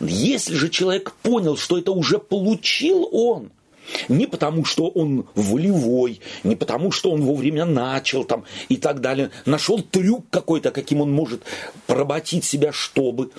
Если 0.00 0.54
же 0.54 0.68
человек 0.68 1.12
понял, 1.22 1.56
что 1.56 1.78
это 1.78 1.92
уже 1.92 2.18
получил 2.18 3.08
он, 3.10 3.50
не 4.08 4.26
потому, 4.26 4.64
что 4.64 4.88
он 4.88 5.26
волевой, 5.34 6.20
не 6.44 6.56
потому, 6.56 6.92
что 6.92 7.10
он 7.10 7.22
вовремя 7.22 7.64
начал 7.64 8.24
там 8.24 8.44
и 8.68 8.76
так 8.76 9.00
далее, 9.00 9.30
нашел 9.46 9.80
трюк 9.80 10.26
какой-то, 10.30 10.70
каким 10.70 11.00
он 11.00 11.10
может 11.10 11.42
поработить 11.86 12.44
себя, 12.44 12.72
чтобы, 12.72 13.30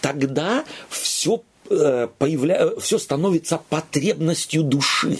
тогда 0.00 0.64
все, 0.88 1.42
э, 1.70 2.08
появля... 2.18 2.70
все 2.78 2.98
становится 2.98 3.60
потребностью 3.68 4.64
души 4.64 5.18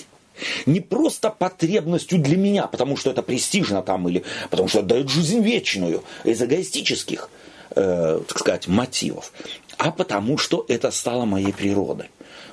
не 0.67 0.81
просто 0.81 1.31
потребностью 1.31 2.19
для 2.19 2.37
меня, 2.37 2.67
потому 2.67 2.97
что 2.97 3.11
это 3.11 3.23
престижно 3.23 3.83
там, 3.83 4.09
или 4.09 4.25
потому 4.51 4.69
что 4.69 4.83
дает 4.83 5.09
жизнь 5.09 5.41
вечную, 5.41 6.03
из 6.25 6.43
эгоистических, 6.43 7.29
э, 7.75 8.21
так 8.27 8.39
сказать, 8.39 8.69
мотивов, 8.69 9.33
а 9.79 9.91
потому 9.91 10.39
что 10.39 10.65
это 10.69 10.91
стало 10.91 11.25
моей 11.25 11.53
природой. 11.53 12.11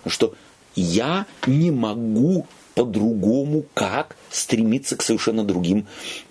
Что 0.07 0.33
я 0.75 1.25
не 1.45 1.71
могу 1.71 2.47
по-другому, 2.75 3.65
как 3.73 4.15
стремиться 4.29 4.95
к 4.95 5.01
совершенно 5.01 5.43
другим 5.43 5.87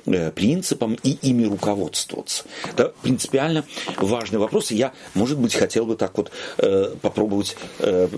э, 0.06 0.30
принципам 0.30 0.96
и 1.02 1.10
ими 1.22 1.44
руководствоваться. 1.44 2.44
Это 2.70 2.94
принципиально 3.02 3.64
важный 3.96 4.38
вопрос, 4.38 4.70
и 4.70 4.76
я, 4.76 4.92
может 5.14 5.38
быть, 5.38 5.54
хотел 5.54 5.86
бы 5.86 5.96
так 5.96 6.16
вот 6.16 6.30
э, 6.58 6.94
попробовать 7.00 7.56
э, 7.78 8.08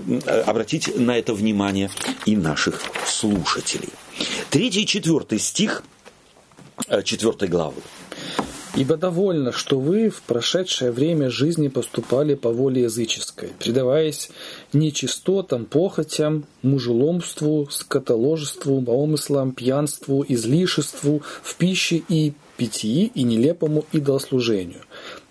обратить 0.46 0.96
на 0.98 1.18
это 1.18 1.35
внимание 1.35 1.90
и 2.26 2.37
наших 2.37 2.82
слушателей. 3.06 3.90
Третий 4.50 4.82
и 4.82 4.87
четвертый 4.87 5.38
стих 5.38 5.82
четвертой 7.04 7.48
главы. 7.48 7.80
Ибо 8.74 8.96
довольно, 8.96 9.52
что 9.52 9.78
вы 9.78 10.08
в 10.08 10.22
прошедшее 10.22 10.92
время 10.92 11.28
жизни 11.28 11.68
поступали 11.68 12.35
по 12.35 12.50
воле 12.50 12.82
языческой, 12.82 13.50
предаваясь 13.58 14.30
нечистотам, 14.74 15.64
похотям, 15.66 16.44
мужеломству, 16.62 17.68
скотоложеству, 17.70 18.80
помыслам, 18.82 19.52
пьянству, 19.52 20.24
излишеству 20.28 21.22
в 21.42 21.54
пище 21.56 22.02
и 22.08 22.32
питьи 22.56 23.11
и 23.14 23.22
нелепому 23.22 23.85
идолослужению. 23.92 24.82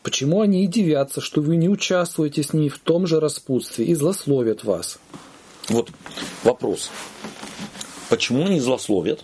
Почему 0.03 0.41
они 0.41 0.63
и 0.63 0.67
дивятся, 0.67 1.21
что 1.21 1.41
вы 1.41 1.55
не 1.57 1.69
участвуете 1.69 2.43
с 2.43 2.53
ними 2.53 2.69
в 2.69 2.79
том 2.79 3.05
же 3.07 3.19
распутстве 3.19 3.85
и 3.85 3.93
злословят 3.93 4.63
вас? 4.63 4.99
Вот 5.69 5.89
вопрос. 6.43 6.89
Почему 8.09 8.45
они 8.45 8.59
злословят? 8.59 9.23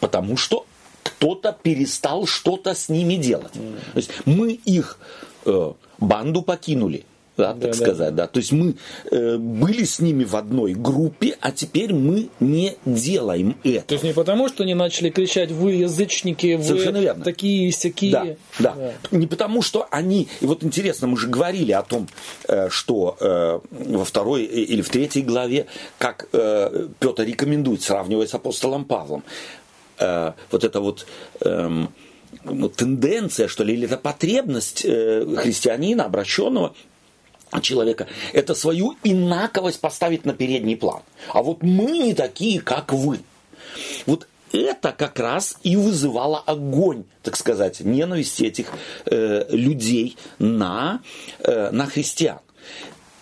Потому 0.00 0.36
что 0.36 0.66
кто-то 1.02 1.56
перестал 1.62 2.26
что-то 2.26 2.74
с 2.74 2.88
ними 2.88 3.14
делать. 3.14 3.54
Mm. 3.54 3.76
То 3.92 3.96
есть 3.96 4.10
мы 4.24 4.52
их 4.52 4.98
э, 5.44 5.72
банду 5.98 6.42
покинули, 6.42 7.04
да, 7.36 7.52
так 7.52 7.70
да, 7.70 7.72
сказать, 7.72 8.14
да. 8.14 8.24
да. 8.24 8.26
То 8.26 8.38
есть 8.38 8.52
мы 8.52 8.74
э, 9.10 9.36
были 9.36 9.84
с 9.84 9.98
ними 9.98 10.24
в 10.24 10.36
одной 10.36 10.74
группе, 10.74 11.36
а 11.40 11.50
теперь 11.50 11.92
мы 11.92 12.28
не 12.40 12.76
делаем 12.84 13.56
это. 13.64 13.86
То 13.86 13.94
есть 13.94 14.04
не 14.04 14.12
потому, 14.12 14.48
что 14.48 14.62
они 14.62 14.74
начали 14.74 15.10
кричать, 15.10 15.50
вы 15.50 15.72
язычники, 15.72 16.54
вы 16.54 16.64
Совершенно 16.64 16.98
верно. 16.98 17.24
такие 17.24 17.70
сякие. 17.72 18.12
Да, 18.12 18.26
да, 18.58 18.74
да. 19.10 19.16
Не 19.16 19.26
потому, 19.26 19.62
что 19.62 19.86
они. 19.90 20.28
И 20.40 20.46
вот 20.46 20.62
интересно, 20.62 21.06
мы 21.08 21.16
же 21.16 21.28
говорили 21.28 21.72
о 21.72 21.82
том, 21.82 22.08
э, 22.48 22.68
что 22.70 23.16
э, 23.20 23.60
во 23.70 24.04
второй 24.04 24.44
или 24.44 24.82
в 24.82 24.88
третьей 24.88 25.22
главе, 25.22 25.66
как 25.98 26.28
э, 26.32 26.88
Петр 27.00 27.24
рекомендует, 27.24 27.82
сравнивая 27.82 28.26
с 28.26 28.34
апостолом 28.34 28.84
Павлом 28.84 29.24
э, 29.98 30.32
вот 30.50 30.64
эта 30.64 30.80
вот 30.80 31.06
э, 31.40 31.86
тенденция, 32.76 33.48
что 33.48 33.64
ли, 33.64 33.74
или 33.74 33.86
это 33.86 33.96
потребность 33.96 34.84
э, 34.84 35.26
христианина, 35.36 36.04
обращенного 36.04 36.74
человека, 37.60 38.06
это 38.32 38.54
свою 38.54 38.96
инаковость 39.02 39.80
поставить 39.80 40.24
на 40.24 40.32
передний 40.32 40.76
план. 40.76 41.02
А 41.32 41.42
вот 41.42 41.62
мы 41.62 41.98
не 41.98 42.14
такие, 42.14 42.60
как 42.60 42.92
вы. 42.92 43.20
Вот 44.06 44.26
это 44.52 44.92
как 44.92 45.18
раз 45.18 45.56
и 45.62 45.76
вызывало 45.76 46.42
огонь, 46.46 47.04
так 47.22 47.36
сказать, 47.36 47.80
ненависти 47.80 48.44
этих 48.44 48.68
э, 49.06 49.46
людей 49.50 50.16
на, 50.38 51.00
э, 51.40 51.70
на 51.70 51.86
христиан. 51.86 52.38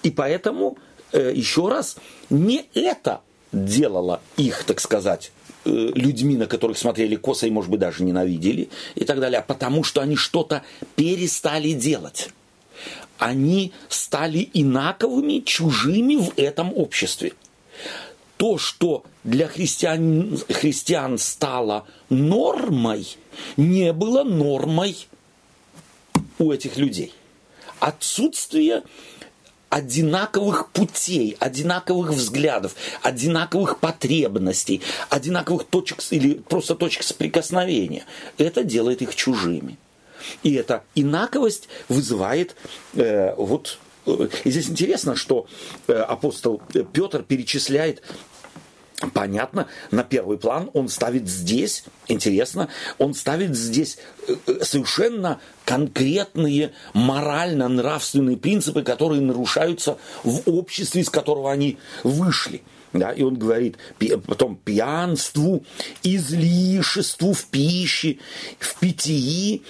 И 0.03 0.11
поэтому, 0.11 0.77
э, 1.13 1.33
еще 1.35 1.69
раз, 1.69 1.97
не 2.29 2.67
это 2.75 3.21
делало 3.53 4.21
их, 4.37 4.65
так 4.65 4.81
сказать, 4.81 5.33
Э, 5.65 5.71
людьми, 5.95 6.37
на 6.37 6.47
которых 6.47 6.77
смотрели 6.77 7.15
косо 7.15 7.47
и, 7.47 7.51
может 7.51 7.71
быть, 7.71 7.79
даже 7.79 8.03
ненавидели 8.03 8.69
и 8.97 9.05
так 9.05 9.21
далее, 9.21 9.39
а 9.39 9.43
потому 9.43 9.85
что 9.85 10.01
они 10.01 10.17
что-то 10.17 10.63
перестали 10.97 11.73
делать. 11.73 12.31
Они 13.23 13.73
стали 13.89 14.51
инаковыми, 14.53 15.45
чужими 15.45 16.17
в 16.17 16.33
этом 16.37 16.77
обществе. 16.77 17.35
То, 18.37 18.59
что 18.59 19.05
для 19.23 19.47
христиан, 19.47 20.41
христиан 20.49 21.19
стало 21.19 21.87
нормой, 22.11 23.07
не 23.57 23.93
было 23.93 24.25
нормой 24.25 25.07
у 26.41 26.51
этих 26.51 26.79
людей. 26.79 27.15
Отсутствие 27.79 28.83
одинаковых 29.69 30.71
путей, 30.71 31.37
одинаковых 31.39 32.11
взглядов, 32.11 32.75
одинаковых 33.03 33.79
потребностей, 33.79 34.83
одинаковых 35.11 35.63
точек 35.63 36.03
или 36.11 36.35
просто 36.35 36.75
точек 36.75 37.05
соприкосновения. 37.05 38.05
Это 38.37 38.65
делает 38.65 39.01
их 39.01 39.15
чужими. 39.15 39.79
И 40.43 40.55
эта 40.55 40.85
инаковость 40.95 41.69
вызывает 41.89 42.57
э, 42.95 43.35
вот 43.37 43.79
э, 44.07 44.29
и 44.45 44.51
здесь 44.51 44.69
интересно, 44.69 45.17
что 45.17 45.47
э, 45.89 45.93
апостол 45.93 46.63
Петр 46.93 47.23
перечисляет 47.23 48.03
понятно, 49.11 49.69
на 49.91 50.05
первый 50.05 50.39
план 50.39 50.71
он 50.75 50.89
ставит 50.89 51.29
здесь, 51.29 51.85
интересно, 52.09 52.69
он 52.99 53.15
ставит 53.15 53.57
здесь 53.57 53.99
э, 54.29 54.35
э, 54.47 54.65
совершенно 54.65 55.41
конкретные 55.65 56.73
морально-нравственные 56.95 58.37
принципы, 58.37 58.83
которые 58.83 59.21
нарушаются 59.21 59.99
в 60.23 60.43
обществе, 60.47 61.03
из 61.03 61.11
которого 61.11 61.51
они 61.51 61.79
вышли. 62.03 62.63
Да, 62.93 63.11
и 63.11 63.23
он 63.23 63.37
говорит 63.37 63.79
потом 64.27 64.57
пьянству, 64.57 65.65
излишеству 66.03 67.33
в 67.33 67.47
пище, 67.47 68.19
в 68.59 68.79
питьи, 68.81 69.63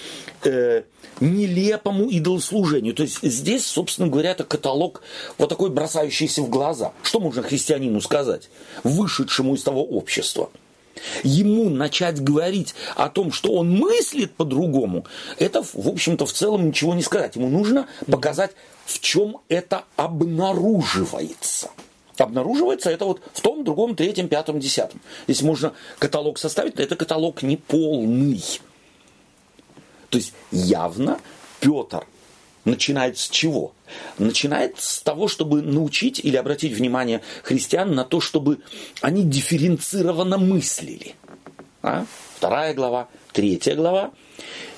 э, 0.45 0.83
нелепому 1.21 2.09
идолослужению. 2.11 2.95
То 2.95 3.05
есть 3.05 3.23
здесь, 3.23 3.65
собственно 3.65 4.09
говоря, 4.09 4.33
это 4.33 4.45
каталог 4.45 5.03
вот 5.39 5.49
такой 5.49 5.71
бросающийся 5.71 6.43
в 6.43 6.51
глаза. 6.51 6.93
Что 7.03 7.21
можно 7.21 7.43
христианину 7.43 8.01
сказать, 8.01 8.49
вышедшему 8.83 9.55
из 9.55 9.63
того 9.63 9.85
общества? 9.85 10.51
Ему 11.23 11.71
начать 11.71 12.23
говорить 12.23 12.75
о 12.97 13.09
том, 13.09 13.33
что 13.33 13.53
он 13.55 13.71
мыслит 13.71 14.33
по-другому, 14.35 15.07
это, 15.39 15.63
в 15.63 15.89
общем-то, 15.89 16.27
в 16.27 16.33
целом 16.33 16.67
ничего 16.67 16.95
не 16.95 17.03
сказать. 17.03 17.37
Ему 17.37 17.49
нужно 17.49 17.87
показать, 18.11 18.53
в 18.85 19.01
чем 19.01 19.39
это 19.49 19.85
обнаруживается. 19.97 21.71
Обнаруживается 22.23 22.91
это 22.91 23.05
вот 23.05 23.21
в 23.33 23.41
том, 23.41 23.65
другом, 23.65 23.97
третьем, 23.97 24.29
пятом, 24.29 24.61
десятом. 24.61 25.01
Если 25.27 25.45
можно 25.45 25.73
каталог 25.99 26.39
составить, 26.39 26.77
то 26.77 26.83
это 26.83 26.95
каталог 26.95 27.43
неполный. 27.43 28.43
То 30.09 30.19
есть 30.19 30.33
явно 30.51 31.21
Петр 31.61 32.07
начинает 32.65 33.19
с 33.19 33.29
чего? 33.29 33.73
Начинает 34.19 34.79
с 34.79 35.01
того, 35.01 35.27
чтобы 35.27 35.63
научить 35.63 36.21
или 36.21 36.37
обратить 36.37 36.73
внимание 36.73 37.23
христиан 37.43 37.95
на 37.95 38.05
то, 38.05 38.21
чтобы 38.21 38.61
они 39.01 39.25
дифференцированно 39.25 40.39
мыслили. 40.39 41.17
А? 41.83 42.07
Вторая 42.37 42.73
глава, 42.75 43.09
третья 43.33 43.75
глава. 43.75 44.13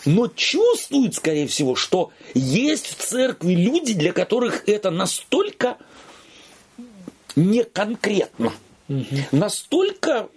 Но 0.07 0.29
чувствует, 0.29 1.15
скорее 1.15 1.47
всего, 1.47 1.75
что 1.75 2.11
есть 2.35 2.87
в 2.87 2.95
церкви 2.95 3.53
люди, 3.55 3.93
для 3.93 4.13
которых 4.13 4.69
это 4.69 4.91
настолько 4.91 5.77
неконкретно, 7.37 8.53
угу. 8.89 9.05
настолько 9.33 10.29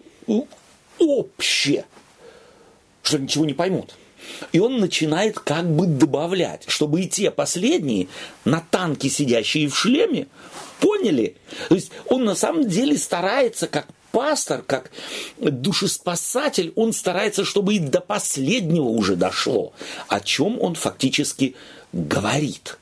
общее, 0.97 1.85
что 3.03 3.19
ничего 3.19 3.45
не 3.45 3.53
поймут. 3.53 3.95
И 4.51 4.59
он 4.59 4.79
начинает 4.79 5.39
как 5.39 5.69
бы 5.69 5.87
добавлять, 5.87 6.63
чтобы 6.67 7.01
и 7.01 7.07
те 7.07 7.31
последние, 7.31 8.07
на 8.45 8.59
танке 8.59 9.09
сидящие 9.09 9.69
в 9.69 9.77
шлеме, 9.77 10.27
поняли. 10.79 11.37
То 11.69 11.75
есть 11.75 11.91
он 12.07 12.25
на 12.25 12.35
самом 12.35 12.67
деле 12.67 12.97
старается, 12.97 13.67
как 13.67 13.87
пастор, 14.11 14.63
как 14.63 14.91
душеспасатель, 15.37 16.73
он 16.75 16.93
старается, 16.93 17.45
чтобы 17.45 17.75
и 17.75 17.79
до 17.79 18.01
последнего 18.01 18.87
уже 18.87 19.15
дошло, 19.15 19.73
о 20.07 20.19
чем 20.19 20.59
он 20.59 20.75
фактически 20.75 21.55
говорит. 21.93 22.77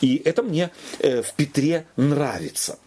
И 0.00 0.20
это 0.24 0.42
мне 0.42 0.70
э, 0.98 1.22
в 1.22 1.32
Петре 1.34 1.86
нравится. 1.96 2.78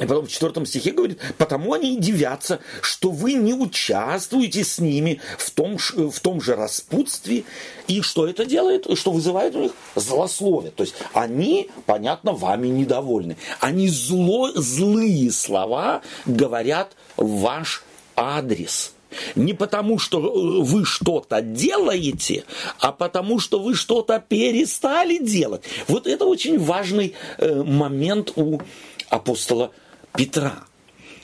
И 0.00 0.06
потом 0.06 0.26
в 0.26 0.30
четвертом 0.30 0.64
стихе 0.64 0.90
говорит, 0.92 1.20
потому 1.36 1.74
они 1.74 1.94
и 1.94 2.00
дивятся, 2.00 2.60
что 2.80 3.10
вы 3.10 3.34
не 3.34 3.52
участвуете 3.52 4.64
с 4.64 4.78
ними 4.78 5.20
в 5.36 5.50
том, 5.50 5.76
в 5.78 6.18
том 6.20 6.40
же 6.40 6.56
распутстве. 6.56 7.44
И 7.88 8.00
что 8.00 8.26
это 8.26 8.46
делает? 8.46 8.86
Что 8.98 9.12
вызывает 9.12 9.54
у 9.54 9.60
них 9.60 9.72
злословие. 9.94 10.72
То 10.72 10.84
есть 10.84 10.94
они, 11.12 11.70
понятно, 11.84 12.32
вами 12.32 12.68
недовольны. 12.68 13.36
Они 13.60 13.88
зло, 13.88 14.50
злые 14.54 15.30
слова 15.30 16.00
говорят 16.24 16.96
в 17.16 17.40
ваш 17.40 17.84
адрес. 18.16 18.94
Не 19.34 19.52
потому, 19.52 19.98
что 19.98 20.20
вы 20.62 20.84
что-то 20.84 21.40
делаете, 21.42 22.44
а 22.78 22.92
потому, 22.92 23.38
что 23.38 23.58
вы 23.58 23.74
что-то 23.74 24.22
перестали 24.26 25.18
делать. 25.18 25.62
Вот 25.88 26.06
это 26.06 26.24
очень 26.24 26.58
важный 26.58 27.14
э, 27.38 27.62
момент 27.62 28.32
у 28.36 28.60
апостола 29.08 29.70
Петра. 30.14 30.64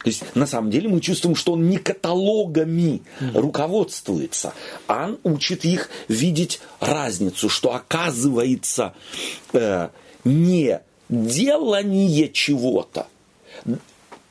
То 0.02 0.10
есть, 0.10 0.22
на 0.36 0.46
самом 0.46 0.70
деле, 0.70 0.88
мы 0.88 1.00
чувствуем, 1.00 1.34
что 1.34 1.52
он 1.52 1.68
не 1.68 1.76
каталогами 1.76 3.02
руководствуется, 3.34 4.54
а 4.86 5.06
он 5.06 5.18
учит 5.24 5.64
их 5.64 5.90
видеть 6.06 6.60
разницу, 6.80 7.48
что 7.48 7.74
оказывается 7.74 8.94
э, 9.52 9.88
не 10.24 10.80
делание 11.08 12.28
чего-то, 12.28 13.08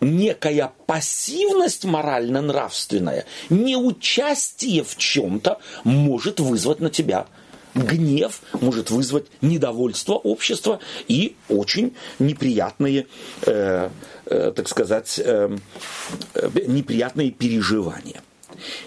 некая 0.02 0.72
пассивность 0.86 1.86
морально-нравственная, 1.86 3.26
не 3.50 3.76
участие 3.76 4.84
в 4.84 4.98
чем-то 4.98 5.60
может 5.84 6.40
вызвать 6.40 6.80
на 6.80 6.90
тебя 6.90 7.28
гнев, 7.74 8.42
может 8.60 8.90
вызвать 8.90 9.28
недовольство 9.42 10.14
общества 10.14 10.80
и 11.08 11.36
очень 11.50 11.96
неприятные, 12.20 13.08
э, 13.46 13.90
э, 14.26 14.52
так 14.56 14.68
сказать, 14.68 15.20
э, 15.24 15.56
э 16.34 16.50
неприятные 16.68 17.32
переживания. 17.32 18.22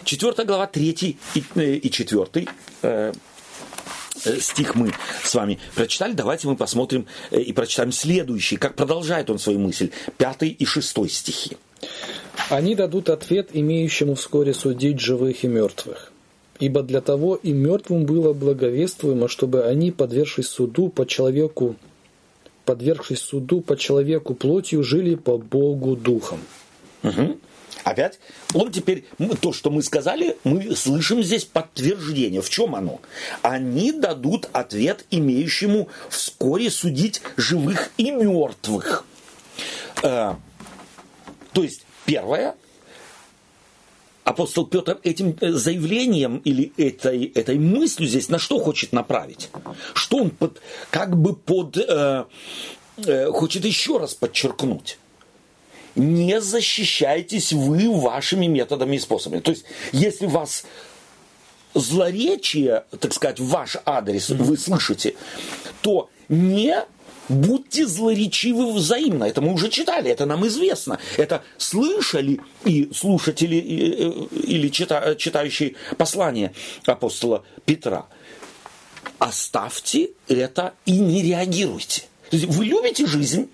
Четвертая 0.05 0.47
глава, 0.47 0.67
третий 0.67 1.19
и, 1.35 1.45
э, 1.55 1.75
и 1.75 1.91
четвертый 1.91 2.49
э, 2.83 3.13
стих 4.41 4.75
мы 4.75 4.93
с 5.23 5.35
вами 5.35 5.59
прочитали. 5.75 6.13
Давайте 6.13 6.49
мы 6.49 6.57
посмотрим 6.57 7.07
и 7.31 7.53
прочитаем 7.53 7.93
следующий, 7.93 8.57
как 8.57 8.75
продолжает 8.75 9.31
он 9.31 9.39
свою 9.39 9.59
мысль, 9.59 9.91
пятый 10.19 10.51
и 10.51 10.65
шестой 10.65 11.09
стихи. 11.09 11.57
Они 12.49 12.75
дадут 12.75 13.11
ответ 13.11 13.51
имеющему 13.53 14.15
вскоре 14.15 14.55
судить 14.55 15.01
живых 15.01 15.45
и 15.45 15.49
мертвых. 15.49 16.13
Ибо 16.59 16.83
для 16.83 17.01
того 17.01 17.37
и 17.37 17.53
мертвым 17.53 18.05
было 18.05 18.35
благовествуемо, 18.35 19.29
чтобы 19.29 19.65
они, 19.65 19.93
подвергшись 19.93 20.49
суду 20.49 20.91
по 20.91 21.07
человеку, 21.07 21.77
подвергшись 22.67 23.21
суду 23.21 23.63
по 23.63 23.77
человеку 23.77 24.35
плотью, 24.35 24.83
жили 24.83 25.15
по 25.15 25.39
Богу 25.39 25.97
духом. 25.97 26.41
Угу. 27.03 27.39
Опять, 27.85 28.19
он 28.55 28.71
теперь, 28.73 29.05
то, 29.41 29.53
что 29.53 29.71
мы 29.71 29.83
сказали, 29.83 30.37
мы 30.45 30.77
слышим 30.77 31.23
здесь 31.23 31.45
подтверждение. 31.45 32.43
В 32.43 32.51
чем 32.51 32.75
оно? 32.75 33.01
Они 33.43 33.93
дадут 33.93 34.49
ответ 34.53 35.07
имеющему 35.11 35.89
вскоре 36.09 36.71
судить 36.71 37.23
живых 37.37 37.91
и 37.97 38.11
мертвых. 38.11 39.05
Э, 40.03 40.35
то 41.53 41.63
есть, 41.63 41.85
первое, 42.05 42.55
апостол 44.25 44.67
Петр 44.67 44.99
этим 45.03 45.37
э, 45.41 45.51
заявлением 45.53 46.39
или 46.39 46.73
этой, 46.77 47.27
этой 47.27 47.59
мыслью 47.59 48.09
здесь 48.09 48.29
на 48.29 48.39
что 48.39 48.59
хочет 48.59 48.93
направить? 48.93 49.51
Что 49.95 50.19
он 50.19 50.31
под, 50.31 50.61
как 50.91 51.17
бы 51.17 51.35
под, 51.35 51.77
э, 51.77 52.25
э, 52.99 53.27
хочет 53.27 53.65
еще 53.65 53.99
раз 53.99 54.15
подчеркнуть? 54.15 54.99
Не 55.95 56.41
защищайтесь 56.41 57.53
вы 57.53 57.91
вашими 57.91 58.47
методами 58.47 58.97
и 58.97 58.99
способами. 58.99 59.41
То 59.41 59.51
есть, 59.51 59.65
если 59.93 60.27
вас 60.27 60.65
злоречие, 61.75 62.85
так 62.99 63.13
сказать, 63.13 63.41
в 63.41 63.49
ваш 63.49 63.77
адрес 63.85 64.29
вы 64.31 64.57
слышите, 64.57 65.15
то 65.83 66.11
не 66.29 66.85
будьте 67.29 67.87
злоречивы 67.87 68.73
взаимно. 68.73 69.25
Это 69.25 69.41
мы 69.41 69.53
уже 69.53 69.69
читали, 69.69 70.11
это 70.11 70.27
нам 70.27 70.47
известно. 70.47 70.99
Это 71.17 71.43
слышали 71.59 72.41
и 72.65 72.91
слушатели, 72.95 73.57
или 73.57 74.69
чита, 74.69 75.15
читающие 75.15 75.75
послание 75.97 76.53
апостола 76.87 77.45
Петра. 77.65 78.07
Оставьте 79.19 80.11
это 80.29 80.75
и 80.87 80.99
не 80.99 81.23
реагируйте. 81.23 82.03
Вы 82.33 82.65
любите 82.65 83.07
жизнь, 83.07 83.49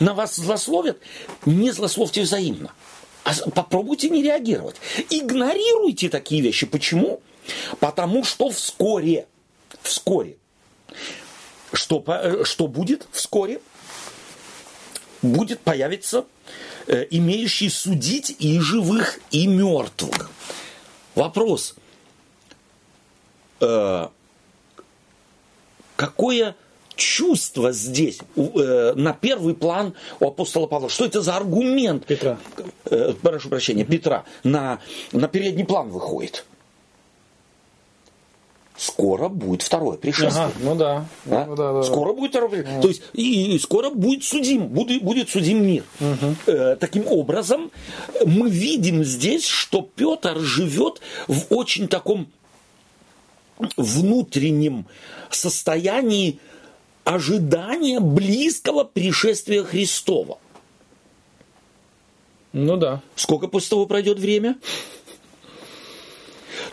на 0.00 0.14
вас 0.14 0.36
злословят, 0.36 0.98
не 1.44 1.70
злословьте 1.72 2.22
взаимно. 2.22 2.72
А 3.24 3.34
попробуйте 3.50 4.08
не 4.08 4.22
реагировать. 4.22 4.76
Игнорируйте 5.10 6.08
такие 6.08 6.40
вещи. 6.42 6.66
Почему? 6.66 7.20
Потому 7.80 8.24
что 8.24 8.50
вскоре, 8.50 9.26
вскоре 9.82 10.36
что, 11.72 12.02
э, 12.06 12.44
что 12.44 12.66
будет 12.66 13.06
вскоре? 13.12 13.60
Будет 15.22 15.60
появиться 15.60 16.24
э, 16.86 17.06
имеющий 17.10 17.68
судить 17.68 18.34
и 18.38 18.58
живых, 18.60 19.18
и 19.30 19.46
мертвых. 19.46 20.30
Вопрос. 21.14 21.74
Э, 23.60 24.08
какое 25.96 26.56
чувство 26.96 27.72
здесь 27.72 28.18
э, 28.36 28.92
на 28.96 29.12
первый 29.12 29.54
план 29.54 29.94
у 30.20 30.28
апостола 30.28 30.66
Павла? 30.66 30.88
Что 30.88 31.04
это 31.04 31.20
за 31.20 31.36
аргумент? 31.36 32.06
Петра. 32.06 32.38
Э, 32.86 33.12
прошу 33.20 33.48
прощения, 33.48 33.84
Петра 33.84 34.24
на, 34.42 34.80
на 35.12 35.28
передний 35.28 35.64
план 35.64 35.88
выходит 35.90 36.44
скоро 38.76 39.28
будет 39.28 39.62
второе 39.62 39.96
пришествие. 39.96 40.46
Ага, 40.46 40.54
ну 40.60 40.74
да. 40.74 41.06
да? 41.24 41.46
Ну, 41.46 41.56
да, 41.56 41.72
да 41.72 41.82
скоро 41.82 42.12
да. 42.12 42.18
будет 42.18 42.30
второе 42.30 42.50
пришествие. 42.50 42.82
То 42.82 42.88
есть 42.88 43.02
и, 43.14 43.54
и 43.54 43.58
скоро 43.58 43.90
будет 43.90 44.24
судим, 44.24 44.68
будет, 44.68 45.02
будет 45.02 45.30
судим 45.30 45.66
мир. 45.66 45.84
Угу. 46.00 46.52
Э, 46.52 46.76
таким 46.76 47.06
образом, 47.06 47.70
мы 48.24 48.50
видим 48.50 49.02
здесь, 49.04 49.44
что 49.44 49.80
Петр 49.80 50.38
живет 50.40 51.00
в 51.26 51.54
очень 51.54 51.88
таком 51.88 52.28
внутреннем 53.76 54.86
состоянии 55.30 56.38
ожидания 57.06 58.00
близкого 58.00 58.82
пришествия 58.84 59.62
Христова. 59.62 60.38
Ну 62.52 62.76
да. 62.76 63.00
Сколько 63.14 63.46
после 63.48 63.70
того 63.70 63.86
пройдет 63.86 64.18
время? 64.18 64.58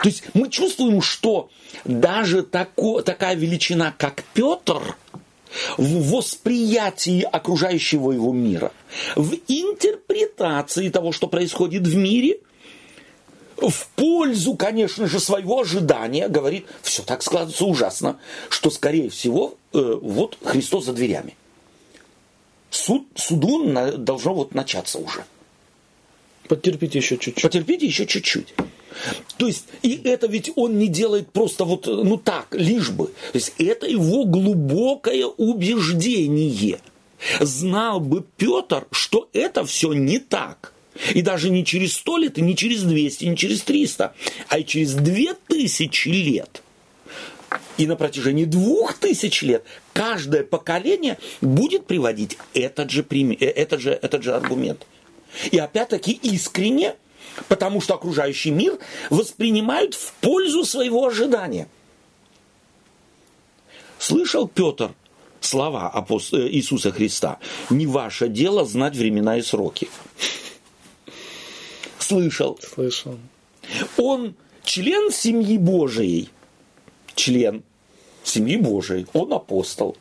То 0.02 0.08
есть 0.08 0.24
мы 0.34 0.50
чувствуем, 0.50 1.00
что 1.02 1.50
даже 1.84 2.42
тако, 2.42 3.00
такая 3.00 3.36
величина, 3.36 3.94
как 3.96 4.24
Петр, 4.34 4.96
в 5.76 6.10
восприятии 6.10 7.22
окружающего 7.22 8.10
его 8.10 8.32
мира, 8.32 8.72
в 9.14 9.34
интерпретации 9.46 10.88
того, 10.88 11.12
что 11.12 11.28
происходит 11.28 11.86
в 11.86 11.94
мире, 11.94 12.40
в 13.56 13.86
пользу, 13.94 14.54
конечно 14.54 15.06
же, 15.06 15.20
своего 15.20 15.60
ожидания, 15.60 16.26
говорит, 16.26 16.66
все 16.82 17.04
так 17.04 17.22
складывается 17.22 17.66
ужасно, 17.66 18.18
что, 18.48 18.70
скорее 18.70 19.10
всего, 19.10 19.54
э, 19.74 19.98
вот 20.00 20.38
Христос 20.42 20.86
за 20.86 20.92
дверями. 20.92 21.36
Суд, 22.70 23.06
суду 23.14 23.64
на, 23.64 23.92
должно 23.92 24.34
вот 24.34 24.54
начаться 24.54 24.98
уже. 24.98 25.24
Потерпите 26.48 26.98
еще 26.98 27.16
чуть-чуть. 27.16 27.42
Потерпите 27.42 27.86
еще 27.86 28.06
чуть-чуть. 28.06 28.54
То 29.38 29.46
есть, 29.46 29.66
и 29.82 30.00
это 30.04 30.26
ведь 30.26 30.52
он 30.56 30.78
не 30.78 30.88
делает 30.88 31.30
просто 31.32 31.64
вот, 31.64 31.86
ну 31.86 32.16
так, 32.16 32.54
лишь 32.54 32.90
бы. 32.90 33.06
То 33.06 33.38
есть, 33.38 33.54
это 33.58 33.86
его 33.86 34.24
глубокое 34.24 35.26
убеждение. 35.26 36.80
Знал 37.40 38.00
бы 38.00 38.24
Петр, 38.36 38.86
что 38.90 39.28
это 39.32 39.64
все 39.64 39.92
не 39.92 40.18
так. 40.18 40.72
И 41.12 41.22
даже 41.22 41.50
не 41.50 41.64
через 41.64 41.94
сто 41.94 42.18
лет, 42.18 42.38
и 42.38 42.42
не 42.42 42.56
через 42.56 42.82
200, 42.82 43.24
не 43.24 43.36
через 43.36 43.62
300, 43.62 44.14
а 44.48 44.58
и 44.58 44.64
через 44.64 44.94
две 44.94 45.34
тысячи 45.34 46.08
лет. 46.08 46.62
И 47.76 47.86
на 47.86 47.96
протяжении 47.96 48.44
двух 48.44 48.94
тысяч 48.94 49.42
лет 49.42 49.64
каждое 49.92 50.44
поколение 50.44 51.18
будет 51.40 51.86
приводить 51.86 52.38
этот 52.52 52.90
же, 52.90 53.04
э, 53.10 53.44
этот 53.44 53.80
же, 53.80 53.90
этот 53.90 54.22
же 54.22 54.34
аргумент. 54.34 54.86
И 55.50 55.58
опять-таки 55.58 56.12
искренне, 56.12 56.94
потому 57.48 57.80
что 57.80 57.94
окружающий 57.94 58.50
мир 58.50 58.78
воспринимают 59.10 59.94
в 59.94 60.12
пользу 60.14 60.64
своего 60.64 61.06
ожидания. 61.06 61.68
Слышал 63.98 64.46
Петр 64.46 64.92
слова 65.40 65.92
э, 65.94 66.36
Иисуса 66.50 66.92
Христа? 66.92 67.38
Не 67.70 67.86
ваше 67.86 68.28
дело 68.28 68.64
знать 68.64 68.96
времена 68.96 69.38
и 69.38 69.42
сроки. 69.42 69.88
Слышал. 71.98 72.58
Слышал. 72.62 73.18
Он 73.96 74.34
член 74.62 75.10
семьи 75.10 75.56
Божией. 75.56 76.28
Член 77.14 77.62
семьи 78.22 78.56
Божией. 78.56 79.06
Он 79.12 79.32
апостол. 79.32 79.96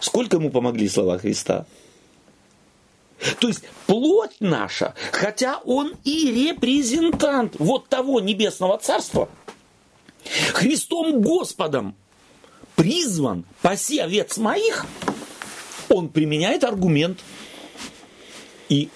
Сколько 0.00 0.36
ему 0.36 0.50
помогли 0.50 0.88
слова 0.88 1.18
Христа? 1.18 1.66
То 3.40 3.48
есть 3.48 3.62
плоть 3.86 4.36
наша, 4.40 4.94
хотя 5.10 5.58
он 5.64 5.94
и 6.04 6.30
репрезентант 6.32 7.56
вот 7.58 7.88
того 7.88 8.20
небесного 8.20 8.78
царства, 8.78 9.28
Христом 10.52 11.22
Господом 11.22 11.94
призван 12.74 13.44
паси 13.62 13.98
овец 13.98 14.36
моих, 14.36 14.84
он 15.88 16.08
применяет 16.08 16.64
аргумент. 16.64 17.20
И 18.68 18.90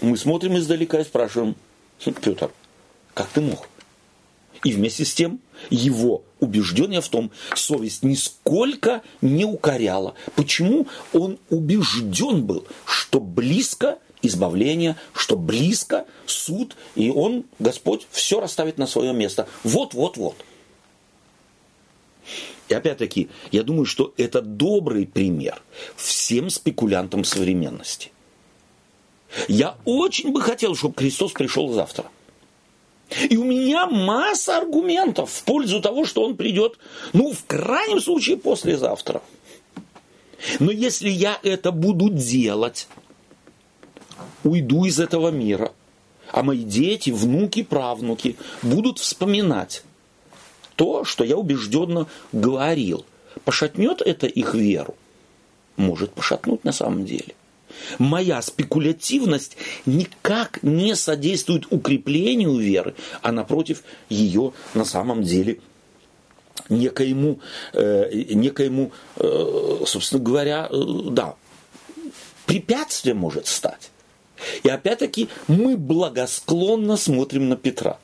мы 0.00 0.16
смотрим 0.16 0.56
издалека 0.56 1.00
и 1.00 1.04
спрашиваем, 1.04 1.56
Петр, 1.98 2.50
как 3.12 3.28
ты 3.28 3.40
мог? 3.40 3.68
И 4.64 4.72
вместе 4.72 5.04
с 5.04 5.12
тем 5.12 5.40
его 5.68 6.22
убеждение 6.40 7.00
в 7.00 7.08
том, 7.08 7.30
совесть 7.54 8.02
нисколько 8.02 9.02
не 9.20 9.44
укоряла. 9.44 10.14
Почему 10.34 10.86
он 11.12 11.38
убежден 11.50 12.44
был, 12.44 12.66
что 12.84 13.20
близко 13.20 13.98
избавление, 14.22 14.96
что 15.14 15.36
близко 15.36 16.06
суд, 16.26 16.76
и 16.94 17.10
он, 17.10 17.44
Господь, 17.58 18.06
все 18.10 18.40
расставит 18.40 18.78
на 18.78 18.86
свое 18.86 19.12
место. 19.12 19.48
Вот, 19.62 19.94
вот, 19.94 20.16
вот. 20.16 20.36
И 22.68 22.74
опять-таки, 22.74 23.28
я 23.52 23.62
думаю, 23.62 23.84
что 23.84 24.12
это 24.16 24.42
добрый 24.42 25.06
пример 25.06 25.62
всем 25.94 26.50
спекулянтам 26.50 27.24
современности. 27.24 28.10
Я 29.48 29.76
очень 29.84 30.32
бы 30.32 30.40
хотел, 30.40 30.74
чтобы 30.74 30.94
Христос 30.96 31.32
пришел 31.32 31.72
завтра. 31.72 32.06
И 33.30 33.36
у 33.36 33.44
меня 33.44 33.86
масса 33.86 34.58
аргументов 34.58 35.30
в 35.30 35.44
пользу 35.44 35.80
того, 35.80 36.04
что 36.04 36.22
он 36.24 36.36
придет, 36.36 36.78
ну, 37.12 37.32
в 37.32 37.44
крайнем 37.46 38.00
случае, 38.00 38.36
послезавтра. 38.36 39.22
Но 40.58 40.70
если 40.72 41.08
я 41.08 41.38
это 41.42 41.70
буду 41.70 42.10
делать, 42.10 42.88
уйду 44.42 44.84
из 44.84 44.98
этого 44.98 45.30
мира, 45.30 45.72
а 46.32 46.42
мои 46.42 46.64
дети, 46.64 47.10
внуки, 47.10 47.62
правнуки 47.62 48.36
будут 48.62 48.98
вспоминать 48.98 49.84
то, 50.74 51.04
что 51.04 51.24
я 51.24 51.36
убежденно 51.36 52.06
говорил. 52.32 53.06
Пошатнет 53.44 54.02
это 54.02 54.26
их 54.26 54.54
веру? 54.54 54.96
Может 55.76 56.12
пошатнуть 56.12 56.64
на 56.64 56.72
самом 56.72 57.04
деле– 57.04 57.34
моя 57.98 58.42
спекулятивность 58.42 59.56
никак 59.84 60.62
не 60.62 60.94
содействует 60.94 61.66
укреплению 61.70 62.56
веры, 62.58 62.94
а 63.22 63.32
напротив 63.32 63.82
ее 64.08 64.52
на 64.74 64.84
самом 64.84 65.22
деле 65.22 65.60
некоему, 66.68 67.40
э, 67.72 68.10
некоему 68.30 68.92
э, 69.16 69.82
собственно 69.86 70.22
говоря, 70.22 70.68
э, 70.70 70.76
да, 71.10 71.36
препятствием 72.46 73.18
может 73.18 73.46
стать. 73.46 73.90
И 74.62 74.68
опять-таки 74.68 75.28
мы 75.48 75.76
благосклонно 75.76 76.96
смотрим 76.96 77.48
на 77.48 77.56
Петра. 77.56 77.98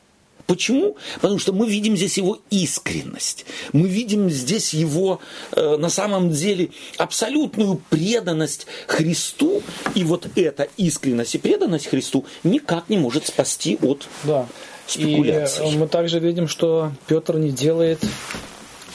Почему? 0.47 0.97
Потому 1.21 1.39
что 1.39 1.53
мы 1.53 1.69
видим 1.69 1.97
здесь 1.97 2.19
его 2.19 2.39
искренность. 2.51 3.45
Мы 3.73 3.89
видим 3.89 4.31
здесь 4.31 4.75
его 4.75 5.21
э, 5.53 5.77
на 5.77 5.89
самом 5.89 6.31
деле 6.31 6.71
абсолютную 6.99 7.81
преданность 7.91 8.67
Христу. 8.87 9.63
И 9.95 10.05
вот 10.05 10.27
эта 10.37 10.69
искренность 10.77 11.35
и 11.35 11.39
преданность 11.39 11.87
Христу 11.87 12.25
никак 12.45 12.89
не 12.89 12.99
может 12.99 13.27
спасти 13.27 13.79
от 13.83 14.09
да. 14.25 14.47
спекуляций. 14.87 15.71
И 15.71 15.77
мы 15.77 15.89
также 15.89 16.19
видим, 16.19 16.49
что 16.49 16.93
Петр 17.07 17.39
не 17.39 17.51
делает 17.51 18.01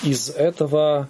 из 0.03 0.29
этого 0.29 1.09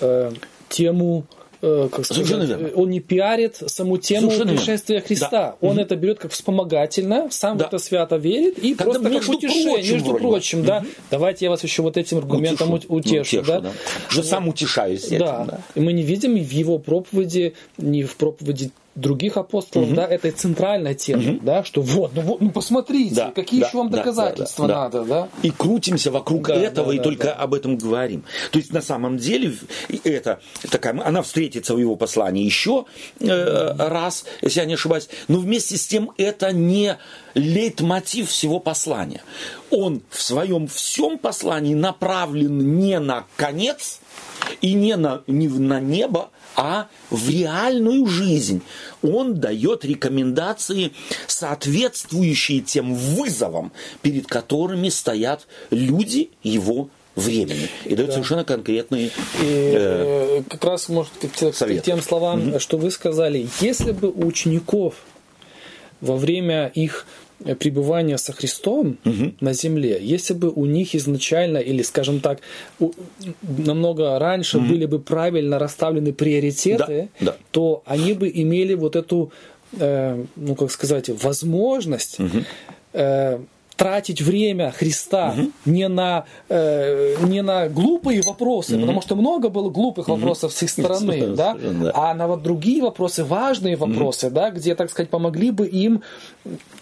э, 0.00 0.32
тему 0.68 1.26
Э, 1.28 1.37
как 1.60 2.04
сказать, 2.06 2.74
он 2.74 2.90
не 2.90 3.00
пиарит 3.00 3.56
саму 3.66 3.98
тему 3.98 4.30
Совершенно 4.30 4.56
пришествия 4.56 5.00
Христа. 5.00 5.28
Да. 5.30 5.56
Он 5.60 5.72
угу. 5.72 5.80
это 5.80 5.96
берет 5.96 6.18
как 6.18 6.32
вспомогательно, 6.32 7.28
сам 7.30 7.58
да. 7.58 7.64
в 7.64 7.68
это 7.68 7.78
свято 7.78 8.16
верит 8.16 8.58
и 8.58 8.74
Когда 8.74 9.00
просто 9.00 9.10
как 9.10 9.28
утешение, 9.28 9.74
прочим, 9.74 9.92
между 9.94 10.14
прочим, 10.14 10.64
да. 10.64 10.78
Угу. 10.78 10.86
Давайте 11.10 11.44
я 11.46 11.50
вас 11.50 11.62
еще 11.64 11.82
вот 11.82 11.96
этим 11.96 12.18
аргументом 12.18 12.72
утешу, 12.72 12.94
утешу, 12.94 13.20
утешу 13.20 13.42
да. 13.42 13.60
да. 13.60 14.22
Сам 14.22 14.48
утешаюсь 14.48 15.06
этим, 15.06 15.18
да. 15.18 15.44
да. 15.44 15.60
И 15.74 15.80
мы 15.80 15.92
не 15.92 16.02
видим 16.02 16.34
в 16.34 16.50
его 16.50 16.78
проповеди, 16.78 17.54
ни 17.76 18.02
в 18.02 18.16
проповеди 18.16 18.70
других 18.98 19.36
апостолов, 19.36 19.88
угу. 19.88 19.96
да, 19.96 20.06
это 20.06 20.30
центральная 20.32 20.94
тема, 20.94 21.32
угу. 21.32 21.38
да, 21.42 21.64
что 21.64 21.80
вот, 21.82 22.12
ну, 22.14 22.22
вот, 22.22 22.40
ну 22.40 22.50
посмотрите, 22.50 23.14
да, 23.14 23.30
какие 23.30 23.60
да, 23.60 23.66
еще 23.66 23.78
вам 23.78 23.90
доказательства 23.90 24.66
да, 24.66 24.74
да, 24.74 24.98
надо, 24.98 25.04
да. 25.04 25.28
И 25.42 25.50
крутимся 25.50 26.10
вокруг 26.10 26.48
да, 26.48 26.56
этого 26.56 26.88
да, 26.88 26.94
и 26.94 26.96
да, 26.98 27.02
только 27.02 27.24
да. 27.24 27.32
об 27.34 27.54
этом 27.54 27.76
говорим. 27.76 28.24
То 28.50 28.58
есть 28.58 28.72
на 28.72 28.82
самом 28.82 29.18
деле 29.18 29.54
это 30.04 30.40
такая, 30.70 31.00
она 31.04 31.22
встретится 31.22 31.74
в 31.74 31.78
его 31.78 31.96
послании 31.96 32.44
еще 32.44 32.86
э, 33.20 33.74
раз, 33.78 34.24
если 34.42 34.60
я 34.60 34.66
не 34.66 34.74
ошибаюсь, 34.74 35.08
но 35.28 35.38
вместе 35.38 35.76
с 35.76 35.86
тем 35.86 36.10
это 36.16 36.52
не 36.52 36.98
лейтмотив 37.34 38.28
всего 38.28 38.58
послания. 38.58 39.22
Он 39.70 40.02
в 40.10 40.20
своем 40.22 40.66
всем 40.66 41.18
послании 41.18 41.74
направлен 41.74 42.78
не 42.78 42.98
на 42.98 43.26
конец 43.36 44.00
и 44.60 44.74
не 44.74 44.96
на, 44.96 45.22
не 45.26 45.48
на 45.48 45.80
небо, 45.80 46.30
а 46.58 46.88
в 47.10 47.30
реальную 47.30 48.06
жизнь. 48.06 48.62
Он 49.00 49.36
дает 49.36 49.84
рекомендации, 49.84 50.92
соответствующие 51.28 52.60
тем 52.60 52.94
вызовам, 52.94 53.72
перед 54.02 54.26
которыми 54.26 54.88
стоят 54.88 55.46
люди 55.70 56.30
его 56.42 56.90
времени. 57.14 57.68
И 57.84 57.94
дает 57.94 58.08
да. 58.08 58.14
совершенно 58.14 58.44
конкретные 58.44 59.06
и, 59.06 59.10
э, 59.40 60.42
как 60.48 60.64
раз, 60.64 60.88
может, 60.88 61.12
к, 61.20 61.54
советы. 61.54 61.80
к 61.80 61.84
тем 61.84 62.02
словам, 62.02 62.48
угу. 62.48 62.58
что 62.58 62.76
вы 62.76 62.90
сказали, 62.90 63.48
если 63.60 63.92
бы 63.92 64.10
у 64.10 64.26
учеников 64.26 64.94
во 66.00 66.16
время 66.16 66.72
их 66.74 67.06
Э, 67.06 67.27
пребывания 67.58 68.18
со 68.18 68.32
Христом 68.32 68.98
угу. 69.04 69.32
на 69.40 69.52
земле, 69.52 69.98
если 70.00 70.34
бы 70.34 70.50
у 70.50 70.66
них 70.66 70.94
изначально, 70.94 71.58
или, 71.58 71.82
скажем 71.82 72.20
так, 72.20 72.40
у, 72.80 72.90
намного 73.42 74.18
раньше 74.18 74.58
угу. 74.58 74.66
были 74.66 74.86
бы 74.86 74.98
правильно 74.98 75.58
расставлены 75.58 76.12
приоритеты, 76.12 77.08
да, 77.20 77.26
да. 77.26 77.36
то 77.50 77.82
они 77.86 78.12
бы 78.12 78.30
имели 78.32 78.74
вот 78.74 78.96
эту, 78.96 79.30
э, 79.78 80.24
ну 80.36 80.54
как 80.54 80.70
сказать, 80.70 81.08
возможность 81.22 82.18
угу. 82.18 82.44
э, 82.92 83.38
тратить 83.78 84.20
время 84.20 84.72
Христа 84.72 85.34
угу. 85.38 85.52
не, 85.64 85.86
на, 85.88 86.24
э, 86.48 87.14
не 87.22 87.42
на 87.42 87.68
глупые 87.68 88.20
вопросы, 88.22 88.74
угу. 88.74 88.80
потому 88.82 89.00
что 89.00 89.14
много 89.14 89.48
было 89.50 89.70
глупых 89.70 90.08
вопросов 90.08 90.50
угу. 90.50 90.58
с 90.58 90.62
их 90.64 90.70
стороны, 90.70 91.28
да? 91.28 91.54
да, 91.54 91.92
а 91.94 92.12
на 92.12 92.26
вот 92.26 92.42
другие 92.42 92.82
вопросы, 92.82 93.24
важные 93.24 93.76
вопросы, 93.76 94.26
угу. 94.26 94.34
да, 94.34 94.50
где, 94.50 94.74
так 94.74 94.90
сказать, 94.90 95.08
помогли 95.10 95.52
бы 95.52 95.68
им 95.68 96.02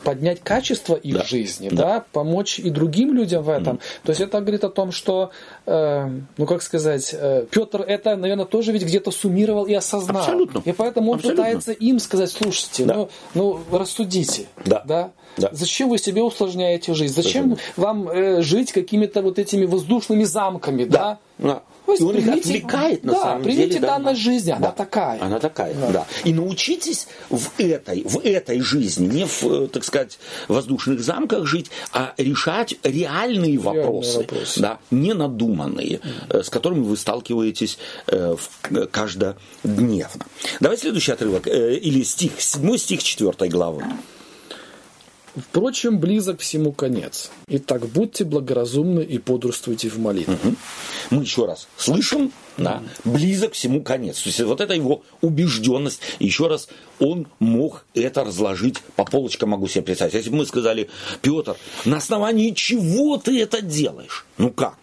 поднять 0.02 0.40
качество 0.42 0.94
их 0.94 1.18
да. 1.18 1.24
жизни, 1.24 1.68
да. 1.68 1.76
да, 1.76 2.04
помочь 2.12 2.58
и 2.58 2.70
другим 2.70 3.14
людям 3.14 3.42
в 3.42 3.50
этом. 3.50 3.74
Угу. 3.74 3.82
То 4.04 4.10
есть 4.10 4.22
это 4.22 4.40
говорит 4.40 4.64
о 4.64 4.70
том, 4.70 4.90
что, 4.90 5.30
э, 5.66 6.10
ну 6.38 6.46
как 6.46 6.62
сказать, 6.62 7.10
э, 7.12 7.44
Петр 7.50 7.82
это, 7.82 8.16
наверное, 8.16 8.46
тоже 8.46 8.72
ведь 8.72 8.84
где-то 8.84 9.10
суммировал 9.10 9.66
и 9.66 9.74
осознал. 9.74 10.22
Абсолютно. 10.22 10.62
И 10.64 10.72
поэтому 10.72 11.10
он 11.10 11.18
Абсолютно. 11.18 11.44
пытается 11.44 11.72
им 11.72 11.98
сказать, 11.98 12.30
слушайте, 12.30 12.86
да. 12.86 12.94
ну, 12.94 13.08
ну 13.34 13.60
рассудите, 13.70 14.46
да. 14.64 14.82
Да? 14.86 15.10
Да. 15.36 15.50
зачем 15.52 15.90
вы 15.90 15.98
себе 15.98 16.22
усложняете 16.22 16.94
жизнь? 16.94 17.14
Зачем 17.14 17.56
вам 17.76 18.08
э, 18.08 18.42
жить 18.42 18.72
какими-то 18.72 19.22
вот 19.22 19.38
этими 19.38 19.66
воздушными 19.66 20.24
замками, 20.24 20.84
да? 20.84 21.18
да? 21.38 21.46
да. 21.48 21.62
И 21.98 22.02
он 22.02 22.16
их 22.16 22.28
отвлекает 22.28 23.04
на 23.04 23.12
да, 23.12 23.22
самом 23.22 23.42
примите 23.44 23.68
деле. 23.68 23.80
Да, 23.80 23.86
данность 23.86 24.20
жизни, 24.20 24.50
она 24.50 24.68
да, 24.68 24.72
такая. 24.72 25.22
Она 25.22 25.38
такая, 25.38 25.74
да. 25.74 25.90
да. 25.90 26.06
И 26.24 26.32
научитесь 26.32 27.06
в 27.30 27.50
этой, 27.58 28.02
в 28.02 28.18
этой 28.24 28.60
жизни, 28.60 29.06
не 29.06 29.26
в, 29.26 29.44
э, 29.44 29.68
так 29.68 29.84
сказать, 29.84 30.18
воздушных 30.48 31.00
замках 31.00 31.46
жить, 31.46 31.70
а 31.92 32.12
решать 32.16 32.74
реальные 32.82 33.58
вопросы, 33.58 34.18
вопросы. 34.18 34.60
Да, 34.60 34.78
не 34.90 35.14
надуманные, 35.14 36.00
mm. 36.28 36.42
с 36.42 36.50
которыми 36.50 36.82
вы 36.82 36.96
сталкиваетесь 36.96 37.78
каждодневно. 38.90 40.26
Давай 40.60 40.76
следующий 40.78 41.12
отрывок, 41.12 41.46
или 41.46 42.02
стих, 42.02 42.40
седьмой 42.40 42.78
стих 42.78 43.02
четвертой 43.02 43.48
главы. 43.48 43.84
Впрочем, 45.36 45.98
близок 45.98 46.40
всему 46.40 46.72
конец. 46.72 47.30
Итак, 47.46 47.86
будьте 47.88 48.24
благоразумны 48.24 49.00
и 49.00 49.18
бодрствуйте 49.18 49.90
в 49.90 49.98
молитве. 49.98 50.34
Угу. 50.34 50.54
Мы 51.10 51.22
еще 51.22 51.44
раз 51.44 51.68
слышим, 51.76 52.32
да, 52.56 52.82
близок 53.04 53.52
всему 53.52 53.82
конец. 53.82 54.22
То 54.22 54.28
есть 54.30 54.40
вот 54.40 54.62
это 54.62 54.72
его 54.72 55.02
убежденность. 55.20 56.00
Еще 56.20 56.46
раз, 56.48 56.68
он 57.00 57.26
мог 57.38 57.84
это 57.92 58.24
разложить 58.24 58.78
по 58.96 59.04
полочкам, 59.04 59.50
могу 59.50 59.68
себе 59.68 59.82
представить. 59.82 60.14
Если 60.14 60.30
бы 60.30 60.36
мы 60.36 60.46
сказали, 60.46 60.88
Петр, 61.20 61.56
на 61.84 61.98
основании 61.98 62.52
чего 62.52 63.18
ты 63.18 63.42
это 63.42 63.60
делаешь? 63.60 64.24
Ну 64.38 64.50
как? 64.50 64.78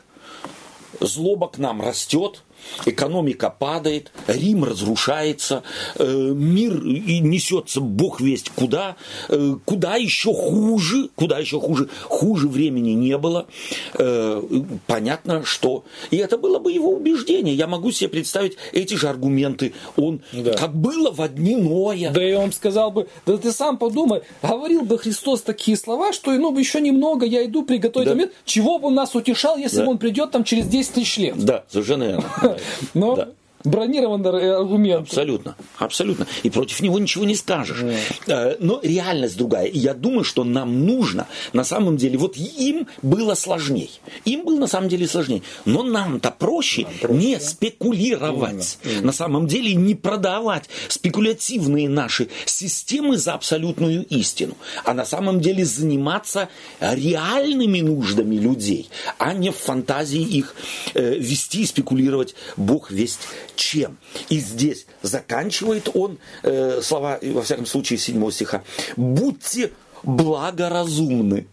Злоба 0.99 1.47
к 1.47 1.57
нам 1.57 1.81
растет, 1.81 2.43
экономика 2.85 3.49
падает, 3.49 4.11
Рим 4.27 4.63
разрушается, 4.63 5.63
э, 5.97 6.05
мир 6.05 6.83
несется 6.83 7.81
бог 7.81 8.21
весть 8.21 8.49
куда, 8.49 8.95
э, 9.29 9.55
куда 9.65 9.95
еще 9.95 10.33
хуже, 10.33 11.09
куда 11.15 11.39
еще 11.39 11.59
хуже, 11.59 11.89
хуже 12.03 12.47
времени 12.47 12.91
не 12.91 13.17
было. 13.17 13.47
Э, 13.95 14.41
понятно, 14.87 15.43
что... 15.45 15.83
И 16.11 16.17
это 16.17 16.37
было 16.37 16.59
бы 16.59 16.71
его 16.71 16.91
убеждение. 16.91 17.55
Я 17.55 17.67
могу 17.67 17.91
себе 17.91 18.09
представить 18.09 18.57
эти 18.71 18.95
же 18.95 19.07
аргументы. 19.07 19.73
Он, 19.95 20.21
да. 20.31 20.53
как 20.53 20.75
было 20.75 21.11
в 21.11 21.21
одни 21.21 21.55
Ноя. 21.55 22.11
Да 22.11 22.21
я 22.21 22.39
вам 22.39 22.51
сказал 22.51 22.91
бы, 22.91 23.07
да 23.25 23.37
ты 23.37 23.51
сам 23.51 23.77
подумай, 23.77 24.21
говорил 24.41 24.81
бы 24.81 24.97
Христос 24.97 25.41
такие 25.41 25.77
слова, 25.77 26.13
что 26.13 26.31
ну 26.31 26.57
еще 26.57 26.81
немного, 26.81 27.25
я 27.25 27.45
иду 27.45 27.63
приготовить 27.63 28.07
да. 28.07 28.13
момент, 28.13 28.31
чего 28.45 28.79
бы 28.79 28.87
он 28.87 28.95
нас 28.95 29.15
утешал, 29.15 29.57
если 29.57 29.77
да. 29.77 29.85
бы 29.85 29.91
он 29.91 29.97
придет 29.97 30.31
там 30.31 30.43
через 30.43 30.67
10 30.67 30.93
тысяч 30.93 31.17
лет. 31.17 31.37
Да, 31.37 31.63
совершенно 31.69 32.03
верно. 32.03 32.23
Но 32.93 33.15
да. 33.15 33.29
Бронированный 33.63 34.55
аргумент. 34.55 35.07
Абсолютно, 35.07 35.55
абсолютно. 35.77 36.27
И 36.43 36.49
против 36.49 36.81
него 36.81 36.99
ничего 36.99 37.25
не 37.25 37.35
скажешь. 37.35 37.81
Mm. 38.27 38.57
Но 38.59 38.79
реальность 38.83 39.37
другая. 39.37 39.65
И 39.65 39.79
я 39.79 39.93
думаю, 39.93 40.23
что 40.23 40.43
нам 40.43 40.85
нужно, 40.85 41.27
на 41.53 41.63
самом 41.63 41.97
деле, 41.97 42.17
вот 42.17 42.37
им 42.37 42.87
было 43.01 43.35
сложнее. 43.35 43.89
Им 44.25 44.45
было 44.45 44.59
на 44.59 44.67
самом 44.67 44.89
деле 44.89 45.07
сложнее. 45.07 45.41
Но 45.65 45.83
нам-то 45.83 46.31
проще, 46.31 46.83
нам 46.83 46.93
проще 46.99 47.13
не 47.15 47.39
спекулировать. 47.39 48.77
Именно, 48.83 48.95
именно. 48.95 49.07
На 49.07 49.11
самом 49.11 49.47
деле 49.47 49.73
не 49.75 49.95
продавать 49.95 50.69
спекулятивные 50.87 51.89
наши 51.89 52.29
системы 52.45 53.17
за 53.17 53.33
абсолютную 53.33 54.05
истину. 54.05 54.55
А 54.83 54.93
на 54.93 55.05
самом 55.05 55.39
деле 55.39 55.65
заниматься 55.65 56.49
реальными 56.79 57.79
нуждами 57.81 58.35
людей, 58.35 58.89
а 59.17 59.33
не 59.33 59.51
в 59.51 59.57
фантазии 59.57 60.21
их 60.21 60.55
э, 60.93 61.15
вести 61.15 61.61
и 61.61 61.65
спекулировать 61.65 62.35
Бог 62.57 62.91
весть 62.91 63.19
чем. 63.55 63.97
И 64.29 64.39
здесь 64.39 64.85
заканчивает 65.01 65.89
он 65.93 66.17
э, 66.43 66.81
слова, 66.81 67.19
во 67.21 67.41
всяком 67.41 67.65
случае, 67.65 67.99
седьмого 67.99 68.31
стиха. 68.31 68.63
«Будьте 68.95 69.71
благоразумны». 70.03 71.47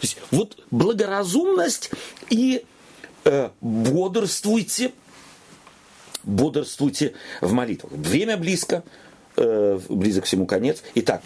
То 0.00 0.06
есть 0.06 0.16
вот 0.30 0.58
благоразумность 0.70 1.90
и 2.28 2.64
э, 3.24 3.50
бодрствуйте, 3.60 4.92
бодрствуйте 6.24 7.14
в 7.40 7.52
молитвах. 7.52 7.92
Время 7.92 8.36
близко, 8.36 8.82
близок 9.36 10.24
всему 10.24 10.46
конец. 10.46 10.82
Итак, 10.94 11.22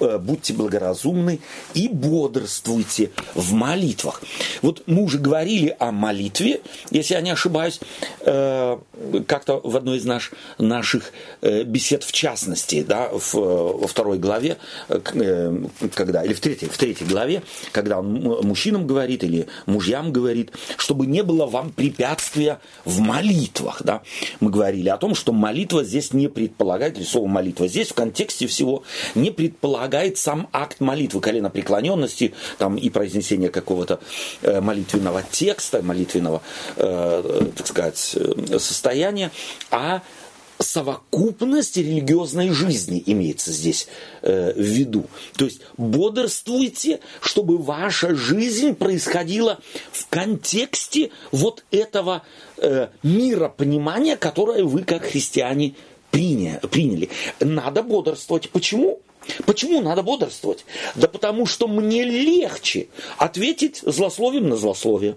э, 0.00 0.18
будьте 0.18 0.54
благоразумны 0.54 1.40
и 1.74 1.88
бодрствуйте 1.88 3.10
в 3.34 3.52
молитвах. 3.52 4.22
Вот 4.62 4.82
мы 4.86 5.02
уже 5.02 5.18
говорили 5.18 5.74
о 5.78 5.92
молитве, 5.92 6.60
если 6.90 7.14
я 7.14 7.20
не 7.20 7.30
ошибаюсь, 7.30 7.80
э, 8.20 8.78
как-то 9.26 9.60
в 9.62 9.76
одной 9.76 9.98
из 9.98 10.04
наш, 10.04 10.32
наших 10.58 11.12
э, 11.40 11.64
бесед 11.64 12.04
в 12.04 12.12
частности, 12.12 12.82
да, 12.82 13.08
в, 13.12 13.34
во 13.34 13.86
второй 13.86 14.18
главе, 14.18 14.58
э, 14.88 15.00
когда, 15.94 16.24
или 16.24 16.34
в 16.34 16.40
третьей, 16.40 16.68
в 16.68 16.76
третьей 16.76 17.06
главе, 17.06 17.42
когда 17.72 17.98
он 17.98 18.22
мужчинам 18.42 18.86
говорит 18.86 19.24
или 19.24 19.48
мужьям 19.66 20.12
говорит, 20.12 20.52
чтобы 20.76 21.06
не 21.06 21.22
было 21.22 21.46
вам 21.46 21.70
препятствия 21.70 22.60
в 22.84 23.00
молитвах. 23.00 23.82
Да? 23.82 24.02
Мы 24.40 24.50
говорили 24.50 24.88
о 24.88 24.96
том, 24.96 25.14
что 25.14 25.32
молитва 25.32 25.84
здесь 25.84 26.12
не 26.12 26.28
предполагает, 26.28 26.96
или 26.96 27.04
слово 27.04 27.26
молитва 27.26 27.47
молитва. 27.48 27.68
Здесь 27.68 27.88
в 27.88 27.94
контексте 27.94 28.46
всего 28.46 28.82
не 29.14 29.30
предполагает 29.30 30.18
сам 30.18 30.48
акт 30.52 30.80
молитвы, 30.80 31.20
колено 31.20 31.50
преклоненности 31.50 32.34
там, 32.58 32.76
и 32.76 32.90
произнесения 32.90 33.48
какого-то 33.48 34.00
э, 34.42 34.60
молитвенного 34.60 35.22
текста, 35.30 35.82
молитвенного, 35.82 36.42
э, 36.76 37.46
так 37.56 37.66
сказать, 37.66 38.16
э, 38.16 38.58
состояния, 38.58 39.30
а 39.70 40.02
совокупность 40.60 41.76
религиозной 41.76 42.50
жизни 42.50 43.02
имеется 43.06 43.52
здесь 43.52 43.86
э, 44.22 44.52
в 44.54 44.60
виду. 44.60 45.06
То 45.36 45.44
есть 45.44 45.60
бодрствуйте, 45.76 47.00
чтобы 47.20 47.58
ваша 47.58 48.14
жизнь 48.16 48.74
происходила 48.74 49.60
в 49.92 50.08
контексте 50.08 51.10
вот 51.30 51.64
этого 51.70 52.22
э, 52.56 52.88
миропонимания, 53.04 54.16
которое 54.16 54.64
вы 54.64 54.82
как 54.82 55.04
христиане 55.04 55.74
приняли. 56.10 57.10
Надо 57.40 57.82
бодрствовать. 57.82 58.50
Почему? 58.50 59.00
Почему 59.46 59.80
надо 59.80 60.02
бодрствовать? 60.02 60.64
Да 60.94 61.08
потому 61.08 61.46
что 61.46 61.68
мне 61.68 62.04
легче 62.04 62.88
ответить 63.16 63.80
злословием 63.84 64.48
на 64.48 64.56
злословие. 64.56 65.16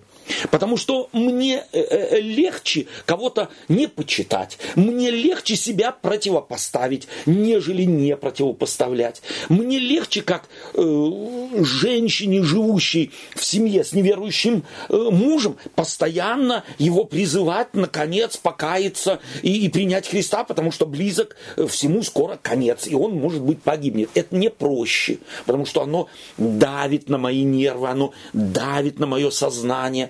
Потому 0.49 0.77
что 0.77 1.09
мне 1.13 1.65
э, 1.71 1.79
э, 1.81 2.19
легче 2.19 2.87
кого-то 3.05 3.49
не 3.67 3.87
почитать, 3.87 4.57
мне 4.75 5.11
легче 5.11 5.55
себя 5.55 5.91
противопоставить, 5.91 7.07
нежели 7.25 7.83
не 7.83 8.15
противопоставлять. 8.15 9.21
Мне 9.49 9.79
легче, 9.79 10.21
как 10.21 10.47
э, 10.73 11.47
женщине, 11.61 12.43
живущей 12.43 13.11
в 13.35 13.43
семье 13.43 13.83
с 13.83 13.93
неверующим 13.93 14.63
э, 14.89 14.95
мужем, 14.95 15.57
постоянно 15.75 16.63
его 16.77 17.03
призывать, 17.03 17.73
наконец, 17.73 18.37
покаяться 18.37 19.19
и, 19.41 19.65
и 19.65 19.69
принять 19.69 20.07
Христа, 20.07 20.43
потому 20.43 20.71
что 20.71 20.85
близок 20.85 21.35
э, 21.57 21.67
всему 21.67 22.03
скоро 22.03 22.39
конец, 22.41 22.87
и 22.87 22.95
он, 22.95 23.13
может 23.13 23.41
быть, 23.41 23.61
погибнет. 23.61 24.00
Это 24.13 24.35
не 24.35 24.49
проще, 24.49 25.19
потому 25.45 25.65
что 25.65 25.81
оно 25.81 26.07
давит 26.37 27.09
на 27.09 27.17
мои 27.17 27.43
нервы, 27.43 27.89
оно 27.89 28.13
давит 28.33 28.99
на 28.99 29.07
мое 29.07 29.29
сознание, 29.29 30.09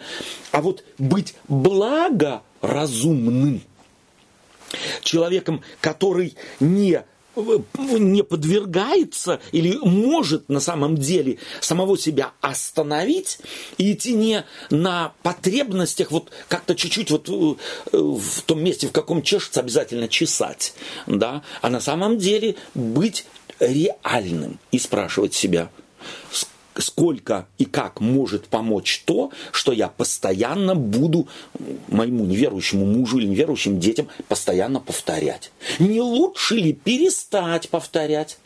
а 0.52 0.62
вот 0.62 0.84
быть 0.98 1.36
благоразумным, 1.48 3.62
человеком, 5.02 5.62
который 5.82 6.36
не 6.60 7.04
не 7.98 8.24
подвергается 8.24 9.40
или 9.52 9.78
может 9.84 10.50
на 10.50 10.60
самом 10.60 10.98
деле 10.98 11.38
самого 11.62 11.98
себя 11.98 12.34
остановить 12.42 13.40
и 13.78 13.94
идти 13.94 14.14
не 14.14 14.46
на 14.70 15.14
потребностях, 15.24 16.12
вот 16.12 16.30
как-то 16.50 16.76
чуть-чуть 16.76 17.10
вот 17.10 17.30
э, 17.30 17.56
в 17.94 18.42
том 18.42 18.62
месте, 18.62 18.88
в 18.88 18.92
каком 18.92 19.22
чешется, 19.22 19.62
обязательно 19.62 20.10
чесать, 20.10 20.74
да, 21.08 21.44
а 21.62 21.70
на 21.70 21.80
самом 21.80 22.18
деле 22.18 22.56
быть 22.76 23.26
реальным 23.62 24.60
и 24.72 24.80
спрашивать 24.80 25.34
себя, 25.34 25.70
сколько 26.76 27.48
и 27.58 27.66
как 27.66 28.02
может 28.02 28.48
помочь 28.48 29.04
то, 29.06 29.32
что 29.52 29.72
я 29.72 29.88
постоянно 29.88 30.76
буду 30.76 31.28
моему 31.88 32.26
неверующему 32.26 32.86
мужу 32.86 33.20
или 33.20 33.28
неверующим 33.28 33.80
детям 33.80 34.08
постоянно 34.28 34.80
повторять. 34.80 35.52
Не 35.80 36.02
лучше 36.02 36.56
ли 36.56 36.74
перестать 36.74 37.70
повторять, 37.70 38.40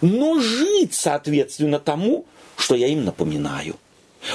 но 0.00 0.40
жить 0.40 0.94
соответственно 0.94 1.78
тому, 1.78 2.26
что 2.56 2.74
я 2.74 2.88
им 2.88 3.04
напоминаю– 3.04 3.76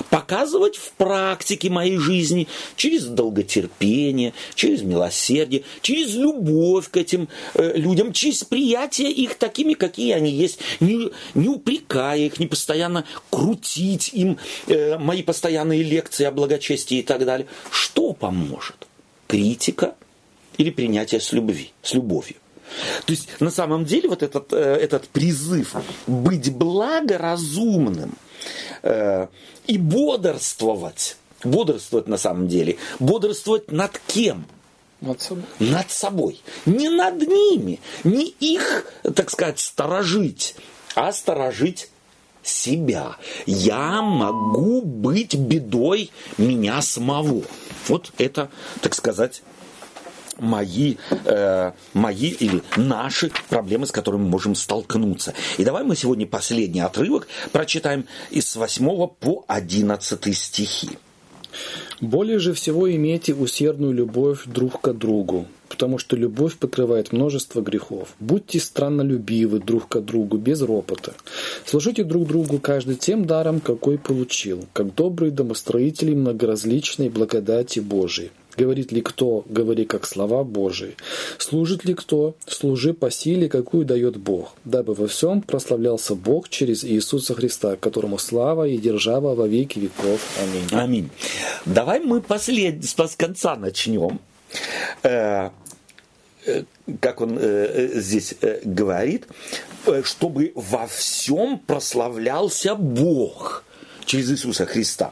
показывать 0.10 0.78
в 0.78 0.92
практике 0.92 1.70
моей 1.70 1.98
жизни 1.98 2.48
через 2.76 3.06
долготерпение, 3.06 4.34
через 4.56 4.82
милосердие, 4.82 5.64
через 5.82 6.16
любовь 6.16 6.90
к 6.90 6.98
этим 6.98 7.30
э, 7.54 7.78
людям, 7.78 8.14
через 8.14 8.44
приятие 8.44 9.12
их 9.12 9.36
такими, 9.36 9.74
какие 9.74 10.14
они 10.14 10.32
есть, 10.32 10.60
не, 10.80 11.12
не 11.34 11.50
упрекая 11.50 12.20
их, 12.20 12.40
не 12.40 12.48
постоянно 12.48 13.06
крутить 13.30 14.10
им 14.14 14.38
э, 14.68 14.98
мои 14.98 15.24
постоянные 15.24 15.84
лекции 15.84 16.26
о 16.26 16.32
благочестии 16.32 17.00
и 17.00 17.04
так 17.04 17.26
далее. 17.26 17.48
Что 17.72 18.14
поможет? 18.14 18.88
Критика 19.28 19.96
или 20.58 20.70
принятие 20.70 21.20
с 21.20 21.32
любви, 21.32 21.72
с 21.82 21.94
любовью? 21.94 22.36
То 23.06 23.12
есть 23.12 23.30
на 23.40 23.52
самом 23.52 23.86
деле 23.86 24.10
вот 24.10 24.24
этот, 24.24 24.52
э, 24.54 24.58
этот 24.58 25.08
призыв 25.08 25.76
быть 26.08 26.52
благоразумным– 26.52 28.14
э, 28.84 29.28
и 29.68 29.78
бодрствовать. 29.78 31.18
Бодрствовать 31.44 32.08
на 32.08 32.18
самом 32.18 32.48
деле. 32.48 32.78
Бодрствовать 33.00 33.72
над 33.72 34.00
кем? 34.08 34.46
Над 35.02 35.22
собой. 35.22 35.44
Над 35.60 35.92
собой. 35.92 36.42
Не 36.66 36.90
над 36.90 37.28
ними, 37.28 37.82
не 38.06 38.28
их, 38.40 38.86
так 39.16 39.30
сказать, 39.30 39.60
сторожить, 39.60 40.56
а 40.96 41.12
сторожить 41.12 41.90
себя. 42.42 43.18
Я 43.46 44.02
могу 44.02 44.82
быть 44.82 45.36
бедой 45.36 46.12
меня 46.38 46.82
самого. 46.82 47.44
Вот 47.88 48.12
это, 48.18 48.50
так 48.82 48.94
сказать, 48.94 49.44
мои, 50.38 50.96
э, 51.26 51.72
мои 51.94 52.30
или 52.30 52.62
наши 52.78 53.32
проблемы, 53.50 53.86
с 53.86 53.92
которыми 53.92 54.24
мы 54.24 54.30
можем 54.30 54.56
столкнуться. 54.56 55.34
И 55.58 55.64
давай 55.64 55.84
мы 55.84 55.96
сегодня 55.96 56.26
последний 56.26 56.82
отрывок 56.82 57.28
прочитаем 57.52 58.06
из 58.32 58.56
8 58.56 59.08
по 59.08 59.46
11 59.48 60.34
стихи. 60.34 60.90
Более 62.02 62.40
же 62.40 62.54
всего 62.54 62.92
имейте 62.92 63.34
усердную 63.34 63.94
любовь 63.94 64.46
друг 64.46 64.82
к 64.82 64.92
другу, 64.94 65.46
потому 65.70 65.98
что 65.98 66.16
любовь 66.16 66.58
покрывает 66.58 67.14
множество 67.14 67.62
грехов. 67.62 68.14
Будьте 68.20 68.60
страннолюбивы 68.60 69.60
друг 69.60 69.88
к 69.88 70.00
другу, 70.02 70.38
без 70.38 70.62
ропота. 70.62 71.14
Служите 71.66 72.04
друг 72.04 72.28
другу 72.28 72.60
каждый 72.60 72.96
тем 72.96 73.26
даром, 73.26 73.60
какой 73.60 73.98
получил, 73.98 74.66
как 74.74 74.96
добрые 74.96 75.32
домостроители 75.32 76.14
многоразличной 76.14 77.10
благодати 77.10 77.80
Божией. 77.80 78.32
Говорит 78.56 78.92
ли 78.92 79.02
кто, 79.02 79.44
говори 79.48 79.86
как 79.86 80.06
слова 80.06 80.44
Божии. 80.44 80.96
Служит 81.38 81.86
ли 81.86 81.96
кто, 81.96 82.36
служи 82.46 82.94
по 82.94 83.10
силе, 83.10 83.50
какую 83.50 83.86
дает 83.86 84.18
Бог, 84.18 84.54
дабы 84.64 84.94
во 84.94 85.08
всем 85.08 85.42
прославлялся 85.42 86.14
Бог 86.14 86.50
через 86.50 86.84
Иисуса 86.84 87.34
Христа, 87.34 87.76
которому 87.76 88.20
слава 88.20 88.68
и 88.68 88.78
держава 88.78 89.34
во 89.34 89.48
веки 89.48 89.80
веков. 89.80 90.22
Аминь. 90.40 90.68
Аминь. 90.72 91.10
Давай 91.66 92.00
мы 92.00 92.22
послед... 92.22 92.84
с 92.86 93.16
конца 93.16 93.56
начнем. 93.56 94.20
Э, 95.02 95.50
э, 96.46 96.64
как 97.00 97.22
он 97.22 97.40
э, 97.40 97.90
здесь 97.96 98.36
говорит, 98.64 99.28
чтобы 100.04 100.52
во 100.54 100.86
всем 100.86 101.58
прославлялся 101.58 102.76
Бог 102.76 103.64
через 104.06 104.32
Иисуса 104.32 104.68
Христа, 104.68 105.12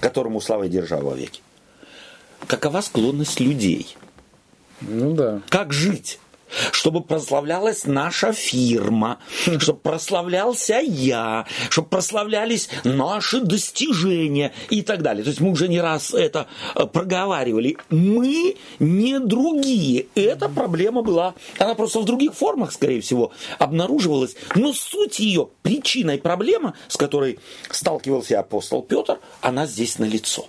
которому 0.00 0.40
слава 0.40 0.64
и 0.64 0.68
держава 0.68 1.10
во 1.10 1.16
веки 1.16 1.40
какова 2.46 2.80
склонность 2.80 3.40
людей. 3.40 3.96
Ну 4.80 5.14
да. 5.14 5.40
Как 5.48 5.72
жить? 5.72 6.18
чтобы 6.72 7.02
прославлялась 7.02 7.86
наша 7.86 8.32
фирма, 8.32 9.18
чтобы 9.58 9.80
прославлялся 9.80 10.80
я, 10.80 11.46
чтобы 11.70 11.88
прославлялись 11.88 12.68
наши 12.84 13.40
достижения 13.40 14.52
и 14.70 14.82
так 14.82 15.02
далее. 15.02 15.24
То 15.24 15.30
есть 15.30 15.40
мы 15.40 15.50
уже 15.50 15.68
не 15.68 15.80
раз 15.80 16.14
это 16.14 16.46
э, 16.74 16.86
проговаривали. 16.86 17.76
Мы 17.90 18.56
не 18.78 19.18
другие. 19.18 20.06
Эта 20.14 20.48
проблема 20.48 21.02
была, 21.02 21.34
она 21.58 21.74
просто 21.74 22.00
в 22.00 22.04
других 22.04 22.34
формах, 22.34 22.72
скорее 22.72 23.00
всего, 23.00 23.32
обнаруживалась. 23.58 24.36
Но 24.54 24.72
суть 24.72 25.18
ее, 25.18 25.48
причиной 25.62 26.18
проблемы, 26.18 26.74
с 26.88 26.96
которой 26.96 27.38
сталкивался 27.70 28.38
апостол 28.40 28.82
Петр, 28.82 29.18
она 29.40 29.66
здесь 29.66 29.98
налицо. 29.98 30.16
лицо. 30.16 30.46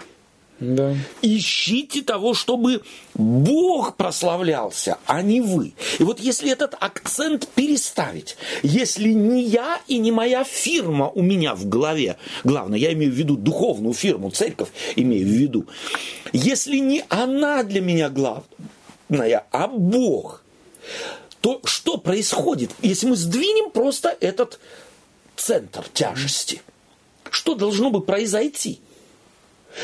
Да. 0.60 0.96
Ищите 1.22 2.02
того, 2.02 2.34
чтобы 2.34 2.82
Бог 3.14 3.96
прославлялся, 3.96 4.98
а 5.06 5.22
не 5.22 5.40
вы. 5.40 5.74
И 6.00 6.04
вот 6.04 6.20
если 6.20 6.52
этот 6.52 6.76
акцент 6.80 7.48
переставить, 7.50 8.38
если 8.64 9.10
не 9.10 9.44
я 9.44 9.80
и 9.88 10.00
не 10.00 10.12
моя 10.12 10.44
фирма 10.44 11.10
у 11.10 11.22
меня 11.22 11.54
в 11.54 11.68
голове, 11.68 12.18
главное, 12.44 12.80
я 12.80 12.92
имею 12.94 13.12
в 13.12 13.16
виду 13.16 13.38
духовную 13.38 13.94
фирму, 13.94 14.32
церковь 14.32 14.70
имею 14.96 15.28
в 15.28 15.30
виду, 15.30 15.68
если 16.34 16.78
не 16.78 17.04
она 17.10 17.64
для 17.64 17.82
меня 17.82 18.10
главная, 18.10 19.46
а 19.52 19.68
Бог, 19.68 20.44
то 21.42 21.62
что 21.66 21.98
происходит, 21.98 22.72
если 22.82 23.08
мы 23.08 23.16
сдвинем 23.16 23.70
просто 23.70 24.16
этот 24.20 24.60
центр 25.36 25.86
тяжести? 25.94 26.64
Что 27.30 27.54
должно 27.54 27.92
бы 27.92 28.02
произойти? 28.02 28.80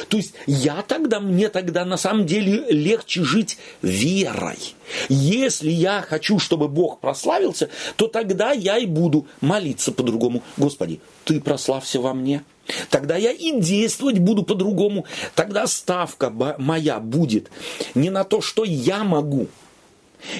То 0.09 0.17
есть 0.17 0.33
я 0.47 0.81
тогда, 0.81 1.19
мне 1.19 1.49
тогда 1.49 1.85
на 1.85 1.97
самом 1.97 2.25
деле 2.25 2.65
легче 2.69 3.23
жить 3.23 3.57
верой. 3.81 4.75
Если 5.09 5.69
я 5.69 6.01
хочу, 6.01 6.39
чтобы 6.39 6.67
Бог 6.67 6.99
прославился, 6.99 7.69
то 7.95 8.07
тогда 8.07 8.51
я 8.51 8.77
и 8.77 8.85
буду 8.85 9.27
молиться 9.41 9.91
по-другому. 9.91 10.43
Господи, 10.57 10.99
Ты 11.25 11.39
прославься 11.39 11.99
во 11.99 12.13
мне. 12.13 12.43
Тогда 12.89 13.17
я 13.17 13.31
и 13.31 13.59
действовать 13.59 14.19
буду 14.19 14.43
по-другому. 14.43 15.05
Тогда 15.35 15.67
ставка 15.67 16.29
моя 16.57 16.99
будет 16.99 17.51
не 17.93 18.09
на 18.09 18.23
то, 18.23 18.41
что 18.41 18.63
я 18.63 19.03
могу, 19.03 19.47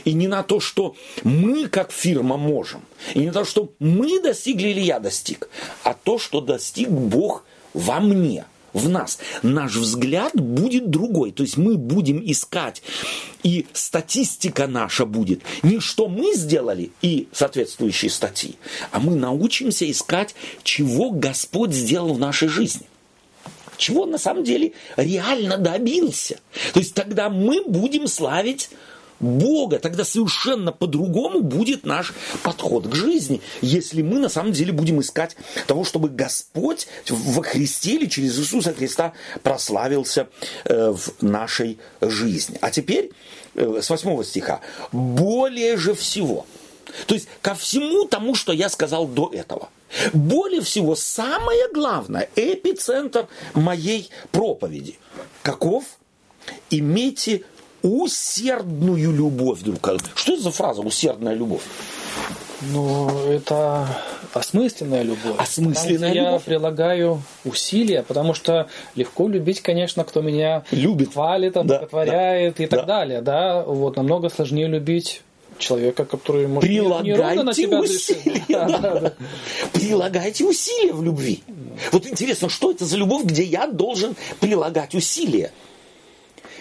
и 0.05 0.13
не 0.13 0.27
на 0.27 0.43
то, 0.43 0.59
что 0.59 0.95
мы 1.23 1.67
как 1.67 1.91
фирма 1.91 2.37
можем, 2.37 2.81
и 3.13 3.19
не 3.19 3.27
на 3.27 3.33
то, 3.33 3.45
что 3.45 3.73
мы 3.79 4.21
достигли 4.21 4.69
или 4.69 4.79
я 4.79 4.99
достиг, 4.99 5.49
а 5.83 5.93
то, 5.93 6.17
что 6.17 6.39
достиг 6.39 6.89
Бог 6.89 7.43
во 7.73 7.99
мне– 7.99 8.45
в 8.73 8.89
нас. 8.89 9.19
Наш 9.41 9.75
взгляд 9.75 10.33
будет 10.35 10.89
другой. 10.89 11.31
То 11.31 11.43
есть 11.43 11.57
мы 11.57 11.77
будем 11.77 12.21
искать, 12.25 12.81
и 13.43 13.67
статистика 13.73 14.67
наша 14.67 15.05
будет 15.05 15.41
не 15.61 15.79
что 15.79 16.07
мы 16.07 16.33
сделали 16.33 16.91
и 17.01 17.27
соответствующие 17.31 18.09
статьи, 18.09 18.55
а 18.91 18.99
мы 18.99 19.15
научимся 19.15 19.89
искать, 19.89 20.35
чего 20.63 21.11
Господь 21.11 21.73
сделал 21.73 22.13
в 22.13 22.19
нашей 22.19 22.47
жизни 22.47 22.87
чего 23.77 24.03
он 24.03 24.11
на 24.11 24.17
самом 24.17 24.43
деле 24.43 24.73
реально 24.95 25.57
добился. 25.57 26.39
То 26.73 26.79
есть 26.79 26.93
тогда 26.93 27.29
мы 27.29 27.63
будем 27.65 28.07
славить 28.07 28.69
Бога, 29.19 29.79
тогда 29.79 30.03
совершенно 30.03 30.71
по-другому 30.71 31.41
будет 31.41 31.85
наш 31.85 32.13
подход 32.43 32.87
к 32.87 32.95
жизни, 32.95 33.41
если 33.61 34.01
мы 34.01 34.19
на 34.19 34.29
самом 34.29 34.51
деле 34.51 34.71
будем 34.73 35.01
искать 35.01 35.35
того, 35.67 35.83
чтобы 35.83 36.09
Господь 36.09 36.87
во 37.09 37.43
Христе 37.43 37.95
или 37.95 38.05
через 38.07 38.39
Иисуса 38.39 38.73
Христа 38.73 39.13
прославился 39.41 40.27
э, 40.65 40.91
в 40.91 41.21
нашей 41.21 41.77
жизни. 42.01 42.57
А 42.61 42.71
теперь 42.71 43.11
э, 43.55 43.79
с 43.81 43.89
8 43.89 44.23
стиха. 44.23 44.61
«Более 44.91 45.77
же 45.77 45.93
всего». 45.93 46.45
То 47.07 47.15
есть 47.15 47.27
ко 47.41 47.55
всему 47.55 48.05
тому, 48.05 48.35
что 48.35 48.53
я 48.53 48.69
сказал 48.69 49.07
до 49.07 49.31
этого. 49.33 49.69
Более 50.13 50.61
всего, 50.61 50.95
самое 50.95 51.67
главное, 51.73 52.29
эпицентр 52.35 53.27
моей 53.53 54.09
проповеди. 54.31 54.97
Каков? 55.41 55.83
Имейте 56.69 57.43
усердную 57.83 59.11
любовь 59.11 59.59
друг 59.61 59.81
к 59.81 59.87
другу. 59.87 60.03
Что 60.15 60.33
это 60.33 60.43
за 60.43 60.51
фраза 60.51 60.81
«усердная 60.81 61.35
любовь»? 61.35 61.61
Ну, 62.71 63.09
это 63.27 63.87
осмысленная 64.33 65.03
любовь. 65.03 65.35
Осмысленная 65.37 66.13
Там, 66.13 66.17
любовь. 66.17 66.41
Я 66.41 66.45
прилагаю 66.45 67.21
усилия, 67.43 68.03
потому 68.03 68.33
что 68.33 68.67
легко 68.95 69.27
любить, 69.27 69.61
конечно, 69.61 70.03
кто 70.03 70.21
меня 70.21 70.63
любит, 70.71 71.13
хвалит, 71.13 71.57
обоготворяет 71.57 72.55
да, 72.57 72.63
и 72.63 72.67
так 72.67 72.79
да. 72.81 72.85
далее. 72.85 73.21
Да, 73.21 73.63
вот 73.63 73.97
намного 73.97 74.29
сложнее 74.29 74.67
любить 74.67 75.21
человека, 75.57 76.05
который 76.05 76.47
может 76.47 76.67
Прилагайте 76.67 77.43
на 77.43 77.53
себя 77.53 77.79
усилия. 77.79 78.43
Да, 78.49 78.67
да, 78.67 78.99
да. 78.99 79.13
Прилагайте 79.73 80.45
усилия 80.45 80.93
в 80.93 81.03
любви. 81.03 81.43
Вот 81.91 82.05
интересно, 82.07 82.49
что 82.49 82.71
это 82.71 82.85
за 82.85 82.97
любовь, 82.97 83.25
где 83.25 83.43
я 83.43 83.67
должен 83.67 84.15
прилагать 84.39 84.95
усилия? 84.95 85.51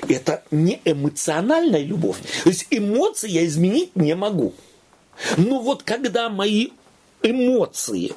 Это 0.09 0.43
не 0.51 0.81
эмоциональная 0.85 1.83
любовь. 1.83 2.19
То 2.45 2.51
есть 2.51 2.67
эмоции 2.71 3.31
я 3.31 3.47
изменить 3.47 3.95
не 3.97 4.15
могу. 4.15 4.55
Но 5.37 5.61
вот 5.61 5.83
когда 5.83 6.29
мои 6.29 6.69
эмоции 7.23 8.13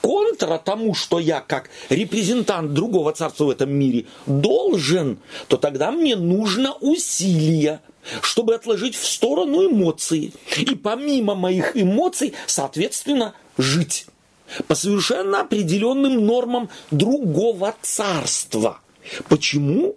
контра 0.00 0.58
тому, 0.58 0.94
что 0.94 1.18
я 1.18 1.40
как 1.40 1.70
репрезентант 1.88 2.72
другого 2.72 3.12
царства 3.12 3.44
в 3.44 3.50
этом 3.50 3.72
мире 3.72 4.06
должен, 4.26 5.18
то 5.48 5.56
тогда 5.56 5.90
мне 5.90 6.16
нужно 6.16 6.74
усилия, 6.74 7.80
чтобы 8.20 8.54
отложить 8.54 8.94
в 8.94 9.06
сторону 9.06 9.66
эмоции. 9.66 10.32
И 10.58 10.74
помимо 10.74 11.34
моих 11.34 11.76
эмоций, 11.76 12.34
соответственно, 12.46 13.34
жить 13.58 14.06
по 14.68 14.74
совершенно 14.74 15.40
определенным 15.40 16.26
нормам 16.26 16.68
другого 16.90 17.74
царства. 17.80 18.80
Почему? 19.28 19.96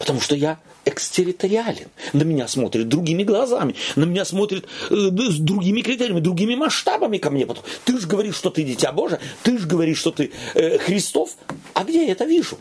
Потому 0.00 0.18
что 0.18 0.34
я 0.34 0.58
экстерриториален. 0.86 1.88
На 2.14 2.22
меня 2.22 2.48
смотрят 2.48 2.88
другими 2.88 3.22
глазами, 3.22 3.74
на 3.96 4.04
меня 4.04 4.24
смотрят 4.24 4.64
э, 4.88 4.94
с 4.94 5.38
другими 5.38 5.82
критериями, 5.82 6.20
другими 6.20 6.54
масштабами 6.54 7.18
ко 7.18 7.28
мне. 7.28 7.44
Потом, 7.44 7.62
ты 7.84 8.00
же 8.00 8.06
говоришь, 8.06 8.36
что 8.36 8.48
ты 8.48 8.62
дитя 8.62 8.92
Божие, 8.92 9.20
ты 9.42 9.58
же 9.58 9.68
говоришь, 9.68 9.98
что 9.98 10.10
ты 10.10 10.32
э, 10.54 10.78
Христов. 10.78 11.36
А 11.74 11.84
где 11.84 12.06
я 12.06 12.12
это 12.12 12.24
вижу? 12.24 12.56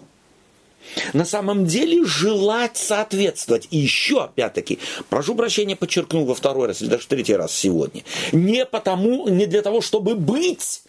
На 1.13 1.23
самом 1.23 1.65
деле 1.65 2.03
желать 2.03 2.75
соответствовать. 2.75 3.69
И 3.71 3.77
еще, 3.77 4.25
опять-таки, 4.25 4.79
прошу 5.07 5.33
прощения, 5.33 5.77
подчеркну 5.77 6.25
во 6.25 6.35
второй 6.35 6.67
раз 6.67 6.81
или 6.81 6.89
даже 6.89 7.03
в 7.03 7.07
третий 7.07 7.35
раз 7.35 7.55
сегодня. 7.55 8.03
Не 8.33 8.65
потому, 8.65 9.29
не 9.29 9.45
для 9.45 9.61
того, 9.61 9.79
чтобы 9.79 10.15
быть 10.15 10.81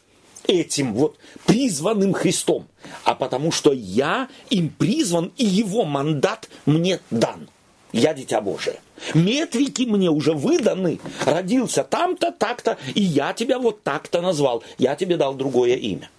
этим 0.51 0.95
вот 0.95 1.17
призванным 1.47 2.13
Христом, 2.13 2.67
а 3.05 3.15
потому 3.15 3.53
что 3.53 3.73
я 3.73 4.29
им 4.51 4.69
призван, 4.69 5.33
и 5.37 5.45
его 5.45 5.85
мандат 5.85 6.49
мне 6.67 7.01
дан. 7.11 7.49
Я 7.93 8.15
дитя 8.15 8.41
Божие. 8.41 8.81
Метрики 9.15 9.83
мне 9.83 10.11
уже 10.11 10.33
выданы. 10.33 11.01
Родился 11.25 11.83
там-то, 11.83 12.31
так-то, 12.33 12.79
и 12.95 13.03
я 13.03 13.33
тебя 13.33 13.59
вот 13.59 13.83
так-то 13.83 14.21
назвал. 14.21 14.63
Я 14.79 14.95
тебе 14.95 15.17
дал 15.17 15.35
другое 15.35 15.75
имя. 15.77 16.11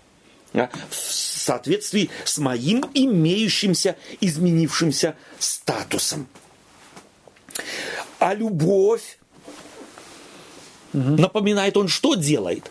В 0.53 0.95
соответствии 0.95 2.09
с 2.25 2.37
моим 2.39 2.85
имеющимся, 2.93 3.95
изменившимся 4.19 5.15
статусом. 5.39 6.27
А 8.19 8.33
любовь, 8.33 9.17
напоминает 10.93 11.77
он, 11.77 11.87
что 11.87 12.15
делает? 12.15 12.69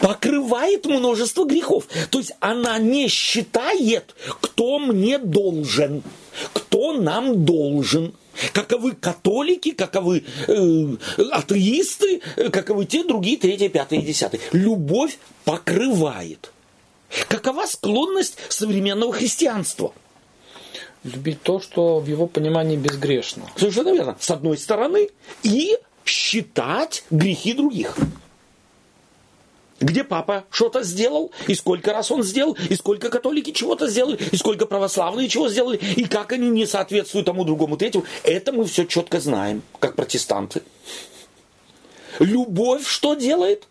Покрывает 0.00 0.86
множество 0.86 1.44
грехов. 1.44 1.84
То 2.10 2.18
есть 2.18 2.32
она 2.40 2.78
не 2.78 3.08
считает, 3.08 4.14
кто 4.40 4.78
мне 4.78 5.18
должен, 5.18 6.02
кто 6.52 6.92
нам 6.92 7.44
должен. 7.44 8.14
Каковы 8.52 8.92
католики, 8.92 9.72
каковы 9.72 10.24
э, 10.46 10.96
атеисты, 11.32 12.20
каковы 12.52 12.84
те, 12.84 13.02
другие, 13.02 13.36
третьи, 13.36 13.66
пятые, 13.66 14.02
десятые. 14.02 14.40
Любовь 14.52 15.18
покрывает. 15.44 16.52
Какова 17.26 17.66
склонность 17.66 18.36
современного 18.48 19.12
христианства? 19.12 19.92
Любить 21.02 21.42
то, 21.42 21.58
что 21.58 21.98
в 21.98 22.06
его 22.06 22.28
понимании 22.28 22.76
безгрешно. 22.76 23.44
Совершенно 23.56 23.92
верно. 23.92 24.16
С 24.20 24.30
одной 24.30 24.56
стороны. 24.56 25.08
И 25.42 25.76
считать 26.04 27.04
грехи 27.10 27.54
других 27.54 27.96
где 29.80 30.04
папа 30.04 30.44
что-то 30.50 30.82
сделал, 30.82 31.32
и 31.46 31.54
сколько 31.54 31.92
раз 31.92 32.10
он 32.10 32.22
сделал, 32.22 32.56
и 32.68 32.74
сколько 32.74 33.10
католики 33.10 33.52
чего-то 33.52 33.88
сделали, 33.88 34.18
и 34.32 34.36
сколько 34.36 34.66
православные 34.66 35.28
чего 35.28 35.48
сделали, 35.48 35.76
и 35.76 36.04
как 36.04 36.32
они 36.32 36.48
не 36.48 36.66
соответствуют 36.66 37.26
тому, 37.26 37.44
другому, 37.44 37.76
третьему. 37.76 38.04
Это 38.22 38.52
мы 38.52 38.64
все 38.64 38.84
четко 38.84 39.20
знаем, 39.20 39.62
как 39.78 39.94
протестанты. 39.94 40.62
Любовь 42.18 42.86
что 42.86 43.14
делает? 43.14 43.66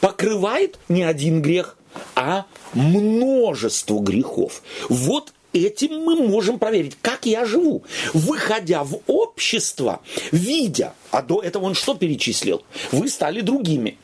Покрывает 0.00 0.78
не 0.88 1.02
один 1.02 1.40
грех, 1.40 1.78
а 2.14 2.44
множество 2.74 4.00
грехов. 4.00 4.62
Вот 4.88 5.32
этим 5.54 6.04
мы 6.04 6.16
можем 6.16 6.58
проверить, 6.58 6.96
как 7.00 7.24
я 7.24 7.46
живу. 7.46 7.84
Выходя 8.12 8.84
в 8.84 9.00
общество, 9.06 10.00
видя, 10.30 10.92
а 11.10 11.22
до 11.22 11.40
этого 11.40 11.64
он 11.64 11.74
что 11.74 11.94
перечислил? 11.94 12.62
Вы 12.92 13.08
стали 13.08 13.40
другими. 13.40 13.96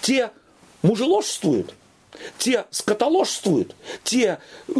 Те 0.00 0.30
мужеложствуют, 0.86 1.74
те 2.38 2.64
скотоложствуют, 2.70 3.74
те 4.04 4.38
э, 4.68 4.72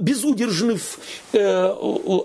безудержны 0.00 0.76
в 0.76 0.98
э, 1.32 1.74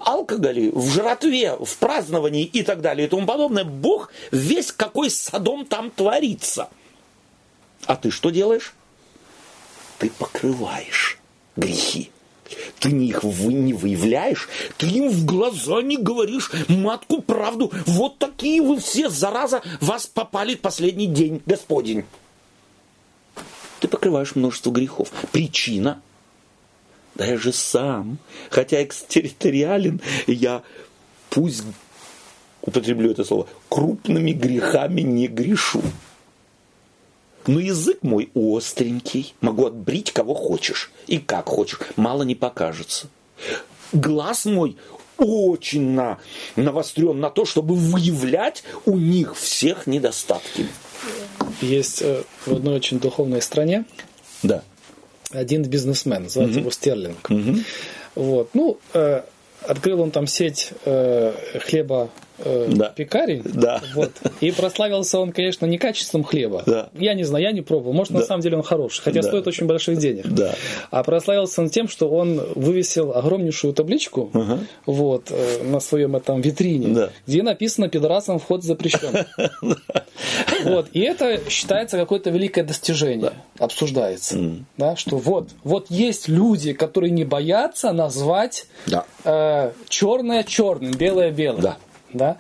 алкоголе, 0.01 0.71
в 0.71 0.89
жратве, 0.89 1.55
в 1.59 1.77
праздновании 1.77 2.43
и 2.43 2.63
так 2.63 2.81
далее 2.81 3.07
и 3.07 3.09
тому 3.09 3.25
подобное. 3.25 3.63
Бог 3.63 4.11
весь 4.31 4.71
какой 4.71 5.09
садом 5.09 5.65
там 5.65 5.91
творится. 5.91 6.69
А 7.85 7.95
ты 7.95 8.11
что 8.11 8.29
делаешь? 8.29 8.73
Ты 9.97 10.09
покрываешь 10.09 11.19
грехи. 11.55 12.11
Ты 12.79 12.89
их 12.89 13.23
не 13.23 13.73
выявляешь, 13.73 14.49
ты 14.77 14.87
им 14.87 15.09
в 15.09 15.23
глаза 15.23 15.83
не 15.83 15.97
говоришь 15.97 16.51
матку 16.67 17.21
правду. 17.21 17.71
Вот 17.85 18.17
такие 18.17 18.59
вы 18.61 18.79
все, 18.79 19.09
зараза, 19.09 19.61
вас 19.81 20.07
попали 20.07 20.55
в 20.55 20.61
последний 20.61 21.05
день, 21.05 21.43
Господень 21.45 22.05
ты 23.79 23.87
покрываешь 23.87 24.35
множество 24.35 24.71
грехов. 24.71 25.11
Причина 25.31 26.01
да 27.19 27.25
я 27.25 27.37
же 27.37 27.51
сам, 27.51 28.17
хотя 28.49 28.81
экстерриториален, 28.81 29.99
я 30.25 30.63
пусть, 31.29 31.63
употреблю 32.61 33.11
это 33.11 33.25
слово, 33.25 33.47
крупными 33.67 34.31
грехами 34.31 35.01
не 35.01 35.27
грешу. 35.27 35.81
Но 37.45 37.59
язык 37.59 38.03
мой 38.03 38.29
остренький, 38.33 39.35
могу 39.41 39.65
отбрить 39.65 40.11
кого 40.11 40.33
хочешь 40.33 40.91
и 41.07 41.17
как 41.17 41.47
хочешь, 41.47 41.79
мало 41.97 42.23
не 42.23 42.35
покажется. 42.35 43.07
Глаз 43.91 44.45
мой 44.45 44.77
очень 45.17 45.91
на, 45.91 46.19
навострен 46.55 47.19
на 47.19 47.29
то, 47.29 47.43
чтобы 47.43 47.75
выявлять 47.75 48.63
у 48.85 48.97
них 48.97 49.35
всех 49.35 49.87
недостатки 49.87 50.67
есть 51.61 52.01
э, 52.01 52.23
в 52.45 52.53
одной 52.53 52.75
очень 52.75 52.99
духовной 52.99 53.41
стране 53.41 53.85
да. 54.43 54.63
один 55.31 55.63
бизнесмен, 55.63 56.23
называется 56.23 56.59
угу. 56.59 56.61
его 56.61 56.71
Стерлинг. 56.71 57.29
Угу. 57.29 57.55
Вот. 58.15 58.49
Ну, 58.53 58.79
э, 58.93 59.21
открыл 59.61 60.01
он 60.01 60.11
там 60.11 60.27
сеть 60.27 60.71
э, 60.85 61.33
хлеба 61.65 62.09
э, 62.43 62.67
да. 62.69 62.89
пекарей. 62.89 63.41
Да. 63.43 63.81
Вот. 63.93 64.11
И 64.41 64.51
прославился 64.51 65.19
он, 65.19 65.31
конечно, 65.31 65.65
не 65.65 65.77
качеством 65.77 66.23
хлеба. 66.23 66.63
Да. 66.65 66.89
Я 66.93 67.13
не 67.13 67.23
знаю, 67.23 67.43
я 67.43 67.51
не 67.51 67.61
пробовал. 67.61 67.93
Может, 67.93 68.13
да. 68.13 68.19
на 68.19 68.25
самом 68.25 68.41
деле 68.41 68.57
он 68.57 68.63
хороший, 68.63 69.01
хотя 69.01 69.21
да. 69.21 69.27
стоит 69.27 69.47
очень 69.47 69.67
больших 69.67 69.97
денег. 69.97 70.27
Да. 70.27 70.55
А 70.91 71.03
прославился 71.03 71.61
он 71.61 71.69
тем, 71.69 71.87
что 71.87 72.09
он 72.09 72.41
вывесил 72.55 73.13
огромнейшую 73.13 73.73
табличку 73.73 74.29
угу. 74.33 74.59
вот, 74.85 75.31
э, 75.31 75.63
на 75.63 75.79
своем 75.79 76.15
этом 76.15 76.41
витрине, 76.41 76.87
да. 76.87 77.09
где 77.27 77.43
написано 77.43 77.89
«Пидорасам 77.89 78.39
вход 78.39 78.63
запрещен». 78.63 79.25
Вот. 80.63 80.89
И 80.91 80.99
это 80.99 81.39
считается 81.49 81.97
какое-то 81.97 82.29
великое 82.29 82.63
достижение, 82.63 83.31
обсуждается. 83.57 84.37
Да, 84.77 84.95
что 84.95 85.17
вот, 85.17 85.49
вот 85.63 85.89
есть 85.89 86.27
люди, 86.27 86.73
которые 86.73 87.11
не 87.11 87.23
боятся 87.23 87.93
назвать 87.93 88.67
э, 89.23 89.71
черное 89.87 90.43
черным, 90.43 90.91
белое 90.91 91.31
белым. 91.31 91.61
Да. 91.61 91.77
Да? 92.13 92.37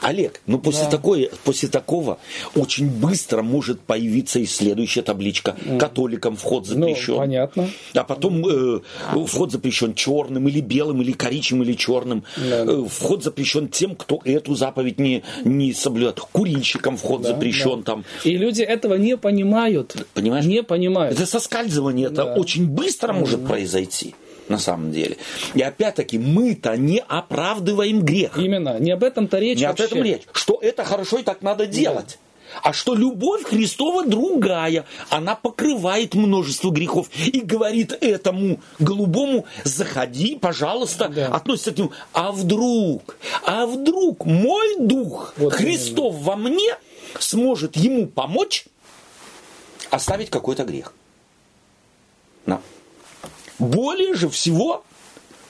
Олег, 0.00 0.40
ну 0.46 0.58
после, 0.58 0.84
да. 0.84 0.90
такой, 0.90 1.30
после 1.44 1.68
такого 1.68 2.18
очень 2.54 2.88
быстро 2.88 3.42
может 3.42 3.80
появиться 3.80 4.38
и 4.38 4.46
следующая 4.46 5.02
табличка. 5.02 5.56
Католикам 5.78 6.36
вход 6.36 6.66
ну, 6.68 6.74
запрещен. 6.74 7.14
Ну, 7.14 7.18
понятно. 7.18 7.70
А 7.94 8.04
потом 8.04 8.46
э, 8.46 8.80
вход 9.26 9.52
запрещен 9.52 9.94
черным 9.94 10.48
или 10.48 10.60
белым, 10.60 11.02
или 11.02 11.12
коричневым, 11.12 11.64
или 11.64 11.74
черным. 11.74 12.24
Да. 12.36 12.64
Э, 12.64 12.84
вход 12.88 13.24
запрещен 13.24 13.68
тем, 13.68 13.96
кто 13.96 14.20
эту 14.24 14.54
заповедь 14.54 14.98
не, 14.98 15.22
не 15.44 15.72
соблюдает. 15.72 16.20
Курильщикам 16.20 16.96
вход 16.96 17.22
да, 17.22 17.30
запрещен 17.30 17.78
да. 17.78 17.92
там. 17.92 18.04
И 18.24 18.36
люди 18.36 18.62
этого 18.62 18.94
не 18.94 19.16
понимают. 19.16 20.06
Понимаешь? 20.14 20.44
Не 20.44 20.62
понимают. 20.62 21.16
Это 21.16 21.26
соскальзывание, 21.26 22.10
да. 22.10 22.22
это 22.22 22.34
очень 22.34 22.66
быстро 22.68 23.12
может 23.12 23.46
произойти 23.46 24.14
на 24.48 24.58
самом 24.58 24.92
деле. 24.92 25.16
И 25.54 25.62
опять-таки 25.62 26.18
мы-то 26.18 26.76
не 26.76 27.02
оправдываем 27.06 28.02
грех. 28.02 28.36
Именно, 28.38 28.78
не 28.78 28.90
об 28.90 29.02
этом-то 29.02 29.38
речь 29.38 29.58
Не 29.58 29.66
вообще. 29.66 29.84
об 29.84 29.90
этом 29.90 30.04
речь. 30.04 30.22
Что 30.32 30.58
это 30.60 30.84
хорошо 30.84 31.18
и 31.18 31.22
так 31.22 31.42
надо 31.42 31.66
делать. 31.66 32.18
Да. 32.18 32.24
А 32.62 32.72
что 32.72 32.94
любовь 32.94 33.44
Христова 33.44 34.04
другая, 34.06 34.84
она 35.10 35.34
покрывает 35.34 36.14
множество 36.14 36.70
грехов 36.70 37.08
и 37.16 37.40
говорит 37.40 37.96
этому 38.00 38.60
голубому, 38.78 39.46
заходи, 39.64 40.36
пожалуйста, 40.40 41.08
да. 41.08 41.28
относится 41.28 41.72
к 41.72 41.78
нему. 41.78 41.92
А 42.12 42.30
вдруг, 42.30 43.16
а 43.44 43.66
вдруг 43.66 44.24
мой 44.24 44.76
дух 44.78 45.34
вот 45.36 45.52
Христов 45.54 46.14
именно. 46.14 46.24
во 46.24 46.36
мне 46.36 46.76
сможет 47.18 47.76
ему 47.76 48.06
помочь 48.06 48.66
оставить 49.90 50.30
какой-то 50.30 50.64
грех. 50.64 50.94
На. 52.46 52.60
Более 53.68 54.14
же 54.14 54.28
всего, 54.28 54.84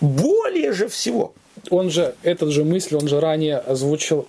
более 0.01 0.73
же 0.73 0.89
всего. 0.89 1.35
Он 1.71 1.91
же, 1.91 2.15
этот 2.23 2.51
же 2.51 2.65
мысль, 2.65 2.97
он 2.97 3.09
же 3.09 3.21
ранее 3.21 3.59
озвучил 3.59 4.27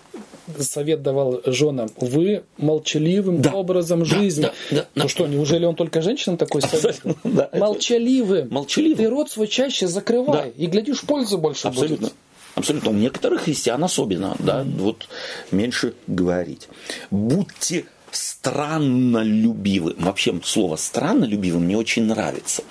совет 0.59 1.01
давал 1.01 1.41
женам, 1.45 1.89
вы 1.97 2.43
молчаливым 2.57 3.41
да, 3.41 3.53
образом 3.53 4.01
да, 4.01 4.05
жизни. 4.05 4.43
Да, 4.43 4.53
да, 4.71 4.85
ну 4.95 5.03
да. 5.03 5.09
что, 5.09 5.27
неужели 5.27 5.65
он 5.65 5.75
только 5.75 6.01
женщинам 6.01 6.37
такой 6.37 6.61
совет? 6.61 7.01
Да, 7.23 7.49
молчаливым. 7.53 8.49
Молчаливым. 8.51 8.97
Ты 8.97 9.09
рот 9.09 9.31
свой 9.31 9.47
чаще 9.47 9.87
закрывай, 9.87 10.53
да. 10.55 10.63
и 10.63 10.67
глядишь, 10.67 11.01
пользы 11.01 11.37
больше 11.37 11.67
Абсолютно. 11.67 12.07
будет. 12.07 12.13
Абсолютно. 12.55 12.91
У 12.91 12.93
некоторых 12.93 13.41
христиан 13.41 13.83
особенно, 13.83 14.35
да, 14.39 14.65
вот 14.77 15.07
меньше 15.51 15.93
говорить. 16.07 16.69
Будьте 17.11 17.85
странно 18.15 19.23
любивым. 19.23 19.95
Вообще 19.99 20.39
слово 20.43 20.75
странно 20.75 21.25
любивым 21.25 21.63
мне 21.63 21.77
очень 21.77 22.03
нравится. 22.03 22.63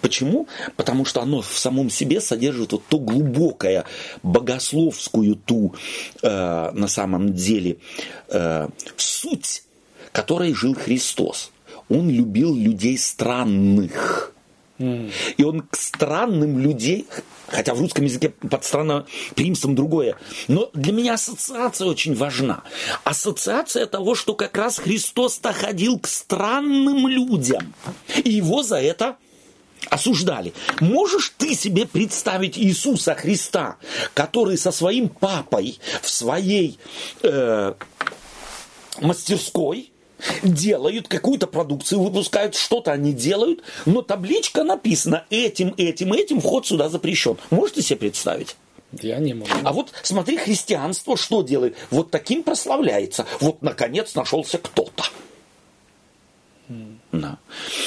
Почему? 0.00 0.48
Потому 0.76 1.04
что 1.04 1.22
оно 1.22 1.42
в 1.42 1.58
самом 1.58 1.90
себе 1.90 2.20
содержит 2.20 2.72
вот 2.72 2.82
то 2.88 2.98
глубокое 2.98 3.84
богословскую 4.22 5.36
ту 5.36 5.74
э, 6.22 6.70
на 6.72 6.88
самом 6.88 7.34
деле 7.34 7.78
э, 8.28 8.68
суть, 8.96 9.64
которой 10.12 10.54
жил 10.54 10.74
Христос. 10.74 11.50
Он 11.88 12.08
любил 12.10 12.54
людей 12.54 12.98
странных. 12.98 14.32
И 14.78 15.42
он 15.42 15.62
к 15.62 15.76
странным 15.76 16.58
людей, 16.58 17.06
хотя 17.48 17.74
в 17.74 17.80
русском 17.80 18.04
языке 18.04 18.30
под 18.30 18.64
странноприимством 18.64 19.74
другое, 19.74 20.16
но 20.48 20.70
для 20.74 20.92
меня 20.92 21.14
ассоциация 21.14 21.86
очень 21.86 22.14
важна. 22.14 22.62
Ассоциация 23.04 23.86
того, 23.86 24.14
что 24.14 24.34
как 24.34 24.56
раз 24.56 24.78
Христос-то 24.78 25.52
ходил 25.52 25.98
к 25.98 26.06
странным 26.06 27.08
людям, 27.08 27.74
и 28.24 28.30
его 28.30 28.62
за 28.62 28.80
это 28.80 29.16
осуждали. 29.88 30.52
Можешь 30.80 31.32
ты 31.36 31.54
себе 31.54 31.86
представить 31.86 32.58
Иисуса 32.58 33.14
Христа, 33.14 33.76
который 34.14 34.58
со 34.58 34.72
своим 34.72 35.08
папой 35.08 35.78
в 36.02 36.08
своей 36.10 36.78
э, 37.22 37.74
мастерской 39.00 39.92
делают 40.42 41.08
какую-то 41.08 41.46
продукцию, 41.46 42.02
выпускают, 42.02 42.54
что-то 42.54 42.92
они 42.92 43.12
делают, 43.12 43.62
но 43.84 44.02
табличка 44.02 44.64
написана 44.64 45.24
этим, 45.30 45.74
этим, 45.76 46.12
этим, 46.12 46.40
вход 46.40 46.66
сюда 46.66 46.88
запрещен. 46.88 47.36
Можете 47.50 47.82
себе 47.82 47.98
представить? 47.98 48.56
Я 48.92 49.18
не 49.18 49.34
могу. 49.34 49.50
А 49.64 49.72
вот 49.72 49.92
смотри, 50.02 50.36
христианство 50.36 51.16
что 51.16 51.42
делает? 51.42 51.76
Вот 51.90 52.10
таким 52.10 52.42
прославляется. 52.42 53.26
Вот, 53.40 53.62
наконец, 53.62 54.14
нашелся 54.14 54.58
кто-то. 54.58 55.04
Да. 57.12 57.38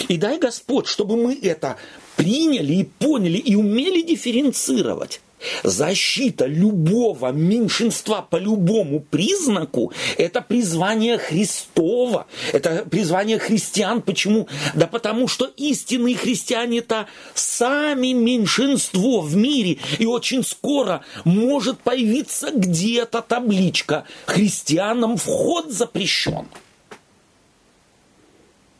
И 0.07 0.17
дай 0.17 0.37
Господь, 0.39 0.87
чтобы 0.87 1.17
мы 1.17 1.37
это 1.41 1.77
приняли 2.15 2.73
и 2.73 2.83
поняли 2.83 3.37
и 3.37 3.55
умели 3.55 4.01
дифференцировать. 4.01 5.21
Защита 5.63 6.45
любого 6.45 7.31
меньшинства 7.31 8.21
по 8.21 8.37
любому 8.37 8.99
признаку– 8.99 9.93
это 10.17 10.41
призвание 10.41 11.17
Христова, 11.17 12.27
это 12.51 12.85
призвание 12.89 13.39
христиан. 13.39 14.01
Почему? 14.01 14.47
Да 14.73 14.87
потому 14.87 15.27
что 15.27 15.45
истинные 15.45 16.15
христиане– 16.15 16.77
это 16.79 17.07
сами 17.33 18.13
меньшинство 18.13 19.21
в 19.21 19.35
мире. 19.35 19.79
И 19.97 20.05
очень 20.05 20.43
скоро 20.43 21.03
может 21.23 21.79
появиться 21.79 22.51
где-то 22.51 23.21
табличка 23.21 24.05
«Христианам 24.25 25.17
вход 25.17 25.71
запрещен». 25.71 26.47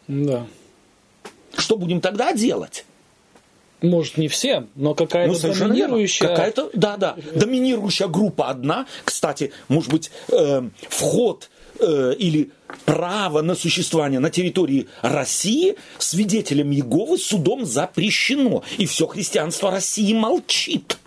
Да. 0.08 0.48
Что 1.58 1.78
будем 1.78 2.02
тогда 2.02 2.34
делать? 2.34 2.86
Может, 3.82 4.18
не 4.18 4.28
все, 4.28 4.68
но 4.76 4.94
какая-то 4.94 5.34
Ну, 5.34 5.54
доминирующая... 5.54 6.28
Какая-то, 6.28 6.70
да, 6.74 6.98
да. 6.98 7.16
Доминирующая 7.34 8.08
группа 8.08 8.50
одна. 8.50 8.88
Кстати, 9.06 9.54
может 9.70 9.92
быть, 9.92 10.12
э, 10.32 10.64
вход 10.90 11.50
э, 11.80 12.14
или 12.18 12.52
право 12.86 13.42
на 13.42 13.56
существование 13.56 14.20
на 14.20 14.30
территории 14.30 14.88
России 15.02 15.76
свидетелям 15.98 16.72
Иеговы 16.72 17.18
судом 17.18 17.66
запрещено. 17.66 18.64
И 18.78 18.86
все 18.86 19.08
христианство 19.08 19.72
России 19.72 20.14
молчит. 20.14 20.98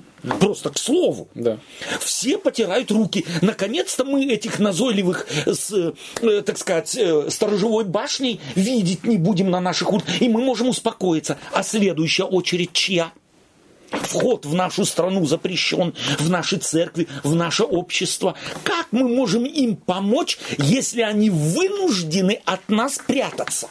Просто 0.40 0.70
к 0.70 0.78
слову. 0.78 1.28
Да. 1.34 1.58
Все 2.00 2.38
потирают 2.38 2.90
руки. 2.90 3.26
Наконец-то 3.40 4.04
мы 4.04 4.24
этих 4.24 4.58
назойливых, 4.58 5.26
с, 5.46 5.94
э, 6.22 6.42
так 6.42 6.58
сказать, 6.58 6.96
э, 6.96 7.28
сторожевой 7.28 7.84
башней 7.84 8.40
видеть 8.54 9.04
не 9.04 9.18
будем 9.18 9.50
на 9.50 9.60
наших 9.60 9.92
улицах. 9.92 10.22
И 10.22 10.28
мы 10.28 10.42
можем 10.42 10.68
успокоиться. 10.68 11.38
А 11.52 11.62
следующая 11.62 12.24
очередь 12.24 12.72
чья? 12.72 13.12
Вход 13.90 14.46
в 14.46 14.54
нашу 14.54 14.86
страну 14.86 15.26
запрещен, 15.26 15.94
в 16.18 16.30
наши 16.30 16.56
церкви, 16.56 17.08
в 17.22 17.34
наше 17.34 17.64
общество. 17.64 18.34
Как 18.64 18.86
мы 18.90 19.06
можем 19.06 19.44
им 19.44 19.76
помочь, 19.76 20.38
если 20.56 21.02
они 21.02 21.30
вынуждены 21.30 22.40
от 22.46 22.68
нас 22.68 22.98
прятаться? 23.06 23.68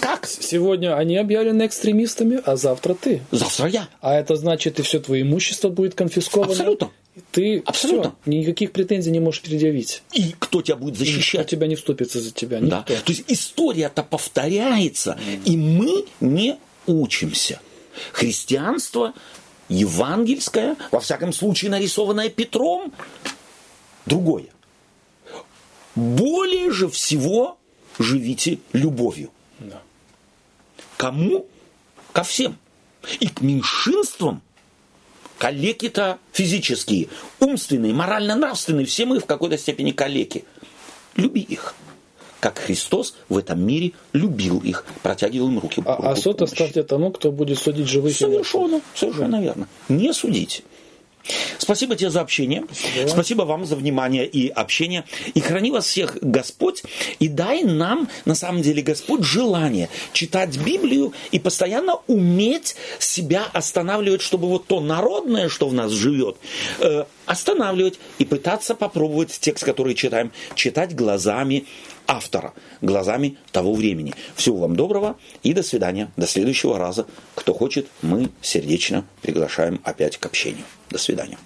Как? 0.00 0.26
Сегодня 0.26 0.96
они 0.96 1.16
объявлены 1.16 1.66
экстремистами, 1.66 2.40
а 2.44 2.56
завтра 2.56 2.94
ты. 2.94 3.22
Завтра 3.30 3.68
я. 3.68 3.88
А 4.00 4.14
это 4.14 4.36
значит, 4.36 4.78
и 4.78 4.82
все 4.82 5.00
твое 5.00 5.22
имущество 5.22 5.68
будет 5.68 5.94
конфисковано. 5.94 6.52
Абсолютно. 6.52 6.90
Ты 7.32 7.62
Абсолютно. 7.66 8.14
всё, 8.22 8.30
никаких 8.30 8.72
претензий 8.72 9.10
не 9.10 9.18
можешь 9.18 9.42
предъявить. 9.42 10.02
И 10.12 10.34
кто 10.38 10.62
тебя 10.62 10.76
будет 10.76 10.94
Никто 11.00 11.04
защищать? 11.04 11.48
тебя 11.48 11.66
не 11.66 11.74
вступится 11.74 12.20
за 12.20 12.30
тебя. 12.30 12.60
Да. 12.60 12.78
Никто. 12.80 12.94
То 12.94 13.12
есть 13.12 13.24
история-то 13.28 14.02
повторяется, 14.04 15.18
и 15.44 15.56
мы 15.56 16.04
не 16.20 16.58
учимся. 16.86 17.60
Христианство 18.12 19.14
евангельское, 19.68 20.76
во 20.92 21.00
всяком 21.00 21.32
случае 21.32 21.70
нарисованное 21.72 22.28
Петром, 22.28 22.92
другое. 24.06 24.46
Более 25.96 26.70
же 26.70 26.88
всего 26.88 27.58
живите 27.98 28.60
любовью. 28.72 29.30
Да. 30.98 31.04
Кому? 31.06 31.46
Ко 32.12 32.22
всем. 32.22 32.56
И 33.20 33.28
к 33.28 33.40
меньшинствам, 33.40 34.42
калеки-то 35.38 36.18
физические, 36.32 37.08
умственные, 37.40 37.94
морально-нравственные, 37.94 38.86
все 38.86 39.06
мы 39.06 39.20
в 39.20 39.26
какой-то 39.26 39.56
степени 39.56 39.92
калеки. 39.92 40.44
Люби 41.16 41.40
их. 41.40 41.74
Как 42.40 42.58
Христос 42.58 43.16
в 43.28 43.36
этом 43.36 43.60
мире 43.64 43.92
любил 44.12 44.60
их, 44.60 44.84
протягивал 45.02 45.48
им 45.48 45.58
руки. 45.58 45.82
А, 45.84 45.94
а 45.94 46.08
руку 46.10 46.20
суд 46.20 46.38
помощи. 46.38 46.52
оставьте 46.52 46.82
тому, 46.84 47.10
кто 47.10 47.32
будет 47.32 47.58
судить 47.58 47.88
живых 47.88 48.20
и 48.20 48.24
мертвых. 48.24 48.46
Совершенно, 48.46 48.80
совершенно 48.94 49.42
верно. 49.42 49.68
Не 49.88 50.12
судите. 50.12 50.62
Спасибо 51.58 51.96
тебе 51.96 52.10
за 52.10 52.20
общение. 52.20 52.64
Спасибо. 53.06 53.42
вам 53.42 53.64
за 53.66 53.76
внимание 53.76 54.26
и 54.26 54.48
общение. 54.48 55.04
И 55.34 55.40
храни 55.40 55.70
вас 55.70 55.86
всех 55.86 56.18
Господь. 56.20 56.82
И 57.18 57.28
дай 57.28 57.62
нам, 57.62 58.08
на 58.24 58.34
самом 58.34 58.62
деле, 58.62 58.82
Господь, 58.82 59.22
желание 59.22 59.88
читать 60.12 60.56
Библию 60.56 61.12
и 61.30 61.38
постоянно 61.38 61.98
уметь 62.06 62.76
себя 62.98 63.44
останавливать, 63.52 64.22
чтобы 64.22 64.48
вот 64.48 64.66
то 64.66 64.80
народное, 64.80 65.48
что 65.48 65.68
в 65.68 65.74
нас 65.74 65.92
живет, 65.92 66.36
э, 66.80 67.04
останавливать 67.26 67.98
и 68.18 68.24
пытаться 68.24 68.74
попробовать 68.74 69.38
текст, 69.40 69.64
который 69.64 69.94
читаем, 69.94 70.32
читать 70.54 70.94
глазами 70.94 71.66
автора, 72.08 72.54
глазами 72.80 73.36
того 73.52 73.74
времени. 73.74 74.14
Всего 74.34 74.58
вам 74.58 74.74
доброго 74.74 75.16
и 75.42 75.52
до 75.52 75.62
свидания. 75.62 76.10
До 76.16 76.26
следующего 76.26 76.78
раза. 76.78 77.06
Кто 77.36 77.54
хочет, 77.54 77.86
мы 78.02 78.30
сердечно 78.40 79.04
приглашаем 79.22 79.80
опять 79.84 80.16
к 80.16 80.26
общению. 80.26 80.64
До 80.90 80.98
свидания. 80.98 81.38